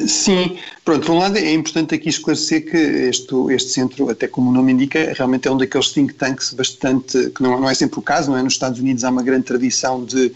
Sim, 0.06 0.58
pronto, 0.84 1.06
por 1.06 1.14
um 1.14 1.18
lado 1.18 1.36
é 1.36 1.52
importante 1.52 1.94
aqui 1.94 2.08
esclarecer 2.08 2.68
que 2.68 2.76
este, 2.76 3.34
este 3.50 3.70
centro, 3.70 4.10
até 4.10 4.26
como 4.26 4.50
o 4.50 4.52
nome 4.52 4.72
indica, 4.72 5.12
realmente 5.14 5.46
é 5.46 5.50
um 5.50 5.56
daqueles 5.56 5.92
think 5.92 6.14
tanks 6.14 6.52
bastante, 6.52 7.30
que 7.30 7.42
não, 7.42 7.60
não 7.60 7.70
é 7.70 7.74
sempre 7.74 7.98
o 7.98 8.02
caso, 8.02 8.30
não 8.30 8.38
é? 8.38 8.42
Nos 8.42 8.54
Estados 8.54 8.80
Unidos 8.80 9.04
há 9.04 9.10
uma 9.10 9.22
grande 9.22 9.44
tradição 9.44 10.04
de, 10.04 10.32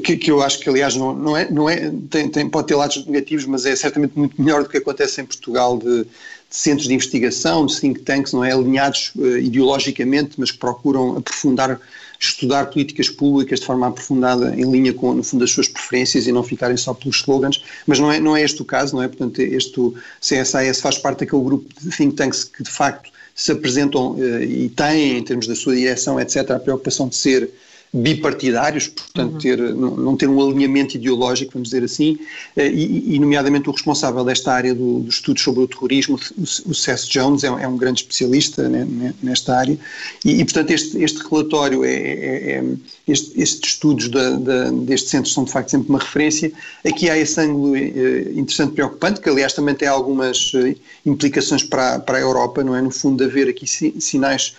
que, 0.00 0.16
que 0.16 0.30
eu 0.30 0.42
acho 0.42 0.60
que 0.60 0.68
aliás 0.68 0.96
não, 0.96 1.14
não 1.14 1.36
é, 1.36 1.50
não 1.50 1.68
é 1.68 1.90
tem, 2.10 2.28
tem, 2.28 2.48
pode 2.48 2.68
ter 2.68 2.76
lados 2.76 3.04
negativos, 3.06 3.44
mas 3.46 3.66
é 3.66 3.74
certamente 3.76 4.12
muito 4.16 4.40
melhor 4.40 4.62
do 4.62 4.68
que 4.68 4.78
acontece 4.78 5.20
em 5.20 5.24
Portugal 5.24 5.76
de, 5.76 6.04
de 6.04 6.06
centros 6.50 6.88
de 6.88 6.94
investigação, 6.94 7.66
de 7.66 7.78
think 7.78 8.00
tanks, 8.00 8.32
não 8.32 8.44
é? 8.44 8.52
Alinhados 8.52 9.12
uh, 9.16 9.38
ideologicamente, 9.38 10.32
mas 10.38 10.50
que 10.50 10.58
procuram 10.58 11.16
aprofundar 11.16 11.78
estudar 12.18 12.66
políticas 12.66 13.08
públicas 13.08 13.60
de 13.60 13.66
forma 13.66 13.86
aprofundada 13.86 14.54
em 14.56 14.70
linha 14.70 14.92
com, 14.92 15.14
no 15.14 15.22
fundo, 15.22 15.44
as 15.44 15.50
suas 15.50 15.68
preferências 15.68 16.26
e 16.26 16.32
não 16.32 16.42
ficarem 16.42 16.76
só 16.76 16.92
pelos 16.92 17.16
slogans, 17.16 17.62
mas 17.86 18.00
não 18.00 18.10
é, 18.10 18.18
não 18.18 18.36
é 18.36 18.42
este 18.42 18.60
o 18.60 18.64
caso, 18.64 18.96
não 18.96 19.02
é? 19.02 19.08
Portanto, 19.08 19.40
este 19.40 19.80
CSIS 20.20 20.80
faz 20.80 20.98
parte 20.98 21.20
daquele 21.20 21.42
grupo 21.42 21.66
de 21.80 21.90
think 21.96 22.16
tanks 22.16 22.44
que, 22.44 22.62
de 22.62 22.70
facto, 22.70 23.10
se 23.34 23.52
apresentam 23.52 24.12
uh, 24.14 24.42
e 24.42 24.68
têm, 24.70 25.18
em 25.18 25.22
termos 25.22 25.46
da 25.46 25.54
sua 25.54 25.76
direção, 25.76 26.18
etc., 26.18 26.50
a 26.50 26.58
preocupação 26.58 27.08
de 27.08 27.14
ser 27.14 27.50
bipartidários, 27.92 28.88
portanto 28.88 29.32
uhum. 29.34 29.38
ter, 29.38 29.58
não, 29.58 30.16
ter 30.16 30.28
um 30.28 30.40
alinhamento 30.42 30.96
ideológico, 30.96 31.52
vamos 31.54 31.70
dizer 31.70 31.84
assim, 31.84 32.18
eh, 32.56 32.68
e, 32.70 33.14
e 33.14 33.18
nomeadamente 33.18 33.68
o 33.68 33.72
responsável 33.72 34.22
desta 34.24 34.52
área 34.52 34.74
do, 34.74 35.00
do 35.00 35.08
estudo 35.08 35.40
sobre 35.40 35.62
o 35.62 35.68
terrorismo, 35.68 36.18
o, 36.36 36.42
o 36.42 36.74
Seth 36.74 37.04
Jones, 37.08 37.44
é, 37.44 37.46
é, 37.46 37.66
um 37.66 37.76
grande 37.76 38.02
especialista 38.02 38.68
né, 38.68 39.14
nesta 39.22 39.56
área, 39.56 39.78
e, 40.24 40.40
e, 40.40 40.44
portanto 40.44 40.70
este, 40.70 41.02
este 41.02 41.18
relatório, 41.28 41.84
é, 41.84 41.94
é, 41.94 42.50
é 42.52 42.64
este, 43.06 43.40
estes 43.40 43.70
estudos 43.70 44.08
da, 44.08 44.30
da, 44.36 44.70
deste 44.70 45.08
centro 45.08 45.30
são 45.30 45.44
de 45.44 45.50
facto 45.50 45.70
sempre 45.70 45.88
uma 45.88 45.98
referência. 45.98 46.52
Aqui 46.84 47.08
há 47.08 47.16
esse 47.16 47.40
ângulo 47.40 47.74
eh, 47.74 48.32
interessante, 48.34 48.74
preocupante, 48.74 49.20
que 49.20 49.28
aliás 49.28 49.52
também 49.52 49.74
tem 49.74 49.88
algumas 49.88 50.52
eh, 50.54 50.74
implicações 51.06 51.62
para, 51.62 51.98
para 52.00 52.18
a 52.18 52.20
Europa, 52.20 52.62
não 52.62 52.76
é? 52.76 52.82
No 52.82 52.90
fundo, 52.90 53.18
de 53.18 53.30
haver 53.30 53.48
aqui 53.48 53.66
sinais 53.66 54.54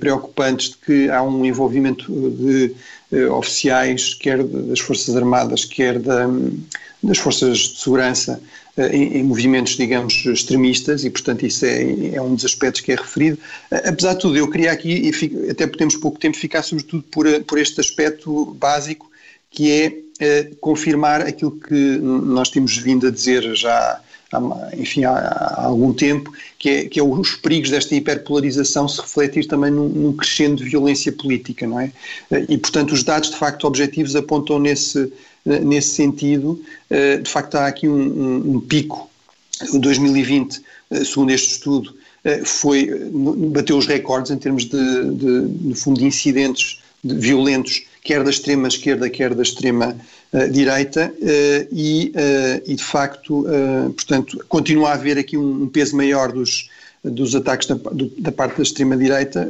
preocupantes 0.00 0.70
de 0.70 0.76
que 0.78 1.10
há 1.10 1.22
um 1.22 1.44
envolvimento 1.44 2.10
de 2.30 2.74
uh, 3.12 3.32
oficiais, 3.32 4.14
quer 4.14 4.42
das 4.42 4.80
Forças 4.80 5.14
Armadas, 5.14 5.64
quer 5.64 5.98
da, 5.98 6.26
das 7.02 7.18
Forças 7.18 7.58
de 7.58 7.78
Segurança, 7.78 8.40
em, 8.92 9.18
em, 9.18 9.24
movimentos, 9.24 9.76
digamos, 9.76 10.24
extremistas, 10.24 11.04
e 11.04 11.10
portanto 11.10 11.44
isso 11.44 11.66
é, 11.66 12.14
é, 12.14 12.22
um 12.22 12.34
dos 12.34 12.44
aspectos 12.44 12.80
que 12.80 12.92
é 12.92 12.94
referido. 12.94 13.36
apesar 13.70 14.14
de 14.14 14.20
tudo, 14.20 14.36
eu 14.36 14.48
queria 14.48 14.70
aqui, 14.70 15.10
até 15.50 15.66
por 15.66 15.76
termos 15.76 15.96
pouco 15.96 16.18
tempo, 16.18 16.36
ficar 16.36 16.62
sobretudo 16.62 17.02
por, 17.10 17.26
por 17.42 17.58
este 17.58 17.80
aspecto 17.80 18.56
básico, 18.58 19.10
que 19.50 19.70
é 19.70 20.50
confirmar 20.60 21.22
aquilo 21.22 21.52
que 21.52 21.74
nós 21.74 22.50
temos 22.50 22.76
vindo 22.76 23.06
a 23.06 23.10
dizer 23.10 23.54
já 23.54 24.00
há, 24.32 24.70
enfim, 24.76 25.04
há, 25.04 25.12
há, 25.12 25.64
algum 25.64 25.92
tempo, 25.92 26.32
que 26.58 26.68
é, 26.68 26.84
que 26.84 27.00
é 27.00 27.02
os 27.02 27.36
perigos 27.36 27.70
desta 27.70 27.94
hiperpolarização 27.94 28.88
se 28.88 29.00
refletir 29.00 29.46
também 29.46 29.70
num, 29.70 29.88
num 29.88 30.12
crescendo 30.12 30.56
de 30.56 30.64
violência 30.64 31.12
política, 31.12 31.66
não 31.66 31.80
é? 31.80 31.92
E, 32.48 32.58
portanto, 32.58 32.92
os 32.92 33.02
dados, 33.02 33.30
de 33.30 33.36
facto, 33.36 33.66
objetivos 33.66 34.14
apontam 34.16 34.58
nesse, 34.58 35.12
nesse 35.44 35.90
sentido. 35.90 36.60
Eh, 36.90 37.18
de 37.18 37.30
facto, 37.30 37.54
há 37.56 37.66
aqui 37.66 37.88
um, 37.88 37.94
um, 37.94 38.56
um 38.56 38.60
pico. 38.60 39.08
2020, 39.74 40.60
eh, 40.90 41.04
segundo 41.04 41.30
este 41.30 41.52
estudo, 41.52 41.94
eh, 42.24 42.42
foi, 42.44 42.88
bateu 43.50 43.76
os 43.76 43.86
recordes 43.86 44.30
em 44.30 44.38
termos 44.38 44.64
de, 44.64 45.48
de 45.48 45.74
fundo, 45.74 45.98
de 45.98 46.06
incidentes 46.06 46.80
violentos, 47.02 47.84
quer 48.02 48.22
da 48.22 48.30
extrema 48.30 48.68
esquerda, 48.68 49.10
quer 49.10 49.34
da 49.34 49.42
extrema 49.42 49.96
direita, 50.50 51.12
uh, 51.16 51.68
e, 51.72 52.12
uh, 52.14 52.62
e, 52.70 52.74
de 52.74 52.84
facto, 52.84 53.46
portanto, 53.94 54.44
continua 54.48 54.90
a 54.90 54.92
haver 54.92 55.18
aqui 55.18 55.36
um, 55.36 55.66
peso 55.68 55.96
maior 55.96 56.32
dos, 56.32 56.68
dos 57.02 57.34
ataques 57.34 57.66
da, 57.66 57.74
do, 57.74 58.10
da 58.18 58.30
parte 58.30 58.56
da 58.56 58.62
extrema-direita 58.62 59.48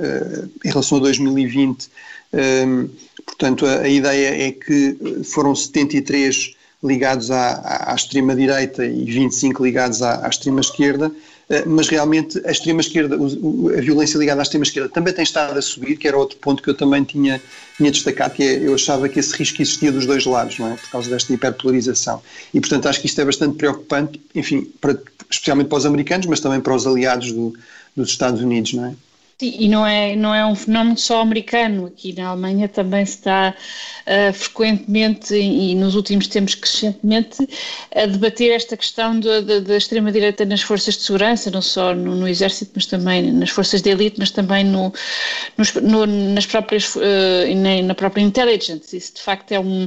em 0.64 0.68
relação 0.68 0.98
a 0.98 1.00
2020. 1.00 1.88
Um, 2.32 2.88
portanto, 3.24 3.66
a, 3.66 3.80
a, 3.80 3.88
ideia 3.88 4.48
é 4.48 4.52
que 4.52 4.96
foram 5.24 5.54
73 5.54 6.54
ligados 6.82 7.30
à, 7.30 7.90
à 7.90 7.94
extrema-direita 7.94 8.84
e 8.86 9.04
25 9.04 9.64
ligados 9.64 10.02
à, 10.02 10.24
à 10.24 10.28
extrema-esquerda, 10.28 11.10
eh, 11.10 11.27
mas 11.66 11.88
realmente 11.88 12.40
a 12.44 12.50
extrema-esquerda, 12.50 13.16
a 13.16 13.80
violência 13.80 14.18
ligada 14.18 14.40
à 14.40 14.42
extrema-esquerda 14.42 14.88
também 14.90 15.14
tem 15.14 15.22
estado 15.22 15.58
a 15.58 15.62
subir, 15.62 15.96
que 15.96 16.06
era 16.06 16.16
outro 16.16 16.36
ponto 16.38 16.62
que 16.62 16.68
eu 16.68 16.74
também 16.74 17.04
tinha, 17.04 17.40
tinha 17.76 17.90
destacado, 17.90 18.34
que 18.34 18.42
é, 18.42 18.66
eu 18.66 18.74
achava 18.74 19.08
que 19.08 19.18
esse 19.18 19.34
risco 19.34 19.62
existia 19.62 19.90
dos 19.90 20.04
dois 20.04 20.26
lados, 20.26 20.58
não 20.58 20.68
é? 20.68 20.76
Por 20.76 20.90
causa 20.90 21.08
desta 21.08 21.32
hiperpolarização. 21.32 22.22
E, 22.52 22.60
portanto, 22.60 22.86
acho 22.86 23.00
que 23.00 23.06
isto 23.06 23.20
é 23.20 23.24
bastante 23.24 23.56
preocupante, 23.56 24.20
enfim, 24.34 24.70
para, 24.78 24.98
especialmente 25.30 25.68
para 25.68 25.78
os 25.78 25.86
americanos, 25.86 26.26
mas 26.26 26.40
também 26.40 26.60
para 26.60 26.74
os 26.74 26.86
aliados 26.86 27.32
do, 27.32 27.54
dos 27.96 28.10
Estados 28.10 28.42
Unidos, 28.42 28.74
não 28.74 28.84
é? 28.84 28.94
E 29.40 29.68
não 29.68 29.86
é, 29.86 30.16
não 30.16 30.34
é 30.34 30.44
um 30.44 30.56
fenómeno 30.56 30.98
só 30.98 31.20
americano. 31.20 31.86
Aqui 31.86 32.12
na 32.12 32.30
Alemanha 32.30 32.68
também 32.68 33.06
se 33.06 33.18
está 33.18 33.54
uh, 33.54 34.32
frequentemente 34.32 35.32
e 35.32 35.76
nos 35.76 35.94
últimos 35.94 36.26
tempos 36.26 36.56
crescentemente 36.56 37.48
a 37.94 38.06
debater 38.06 38.50
esta 38.50 38.76
questão 38.76 39.20
da 39.20 39.76
extrema-direita 39.76 40.44
nas 40.44 40.60
forças 40.60 40.96
de 40.96 41.04
segurança, 41.04 41.52
não 41.52 41.62
só 41.62 41.94
no, 41.94 42.16
no, 42.16 42.26
exército, 42.26 42.72
mas 42.74 42.86
também 42.86 43.30
nas 43.30 43.50
forças 43.50 43.80
de 43.80 43.90
elite, 43.90 44.16
mas 44.18 44.32
também 44.32 44.64
no, 44.64 44.92
nos, 45.56 45.72
no, 45.74 46.04
nas 46.04 46.44
próprias, 46.44 46.96
uh, 46.96 47.00
na, 47.54 47.82
na 47.82 47.94
própria 47.94 48.22
intelligence. 48.22 48.96
Isso 48.96 49.14
de 49.14 49.22
facto 49.22 49.52
é 49.52 49.60
um 49.60 49.86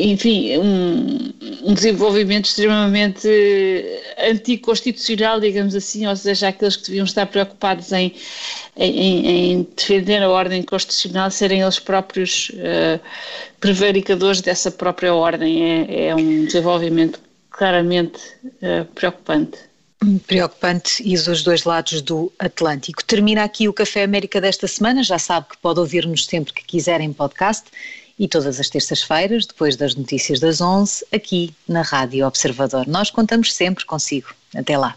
enfim, 0.00 0.56
um, 0.56 1.32
um, 1.64 1.74
desenvolvimento 1.74 2.46
extremamente 2.46 3.28
anticonstitucional, 4.18 5.38
digamos 5.38 5.74
assim, 5.74 6.06
ou 6.06 6.16
seja, 6.16 6.48
aqueles 6.48 6.76
que 6.76 6.86
deviam 6.86 7.04
estar 7.04 7.26
preocupados 7.26 7.92
em, 7.92 8.14
em, 8.76 9.26
em 9.26 9.68
defender 9.76 10.22
a 10.22 10.30
ordem 10.30 10.62
constitucional 10.62 11.30
serem 11.30 11.60
eles 11.60 11.78
próprios 11.78 12.50
uh, 12.54 13.00
prevaricadores 13.60 14.40
dessa 14.40 14.70
própria 14.70 15.14
ordem. 15.14 15.62
É, 15.62 16.06
é 16.08 16.14
um 16.14 16.46
desenvolvimento 16.46 17.20
claramente 17.50 18.20
uh, 18.44 18.84
preocupante. 18.94 19.58
Preocupante 20.26 21.02
e 21.04 21.18
dos 21.18 21.42
dois 21.42 21.64
lados 21.64 22.00
do 22.00 22.32
Atlântico. 22.38 23.04
Termina 23.04 23.42
aqui 23.42 23.68
o 23.68 23.72
Café 23.72 24.04
América 24.04 24.40
desta 24.40 24.68
semana. 24.68 25.02
Já 25.02 25.18
sabe 25.18 25.48
que 25.50 25.58
pode 25.58 25.80
ouvir-nos 25.80 26.24
sempre 26.24 26.52
que 26.52 26.64
quiser 26.64 27.00
em 27.00 27.12
podcast 27.12 27.64
e 28.18 28.26
todas 28.26 28.58
as 28.58 28.68
terças-feiras, 28.68 29.46
depois 29.46 29.76
das 29.76 29.94
notícias 29.94 30.40
das 30.40 30.60
11, 30.60 31.04
aqui 31.12 31.54
na 31.68 31.82
Rádio 31.82 32.26
Observador. 32.26 32.86
Nós 32.86 33.10
contamos 33.10 33.54
sempre 33.54 33.84
consigo. 33.84 34.28
Até 34.54 34.76
lá. 34.76 34.96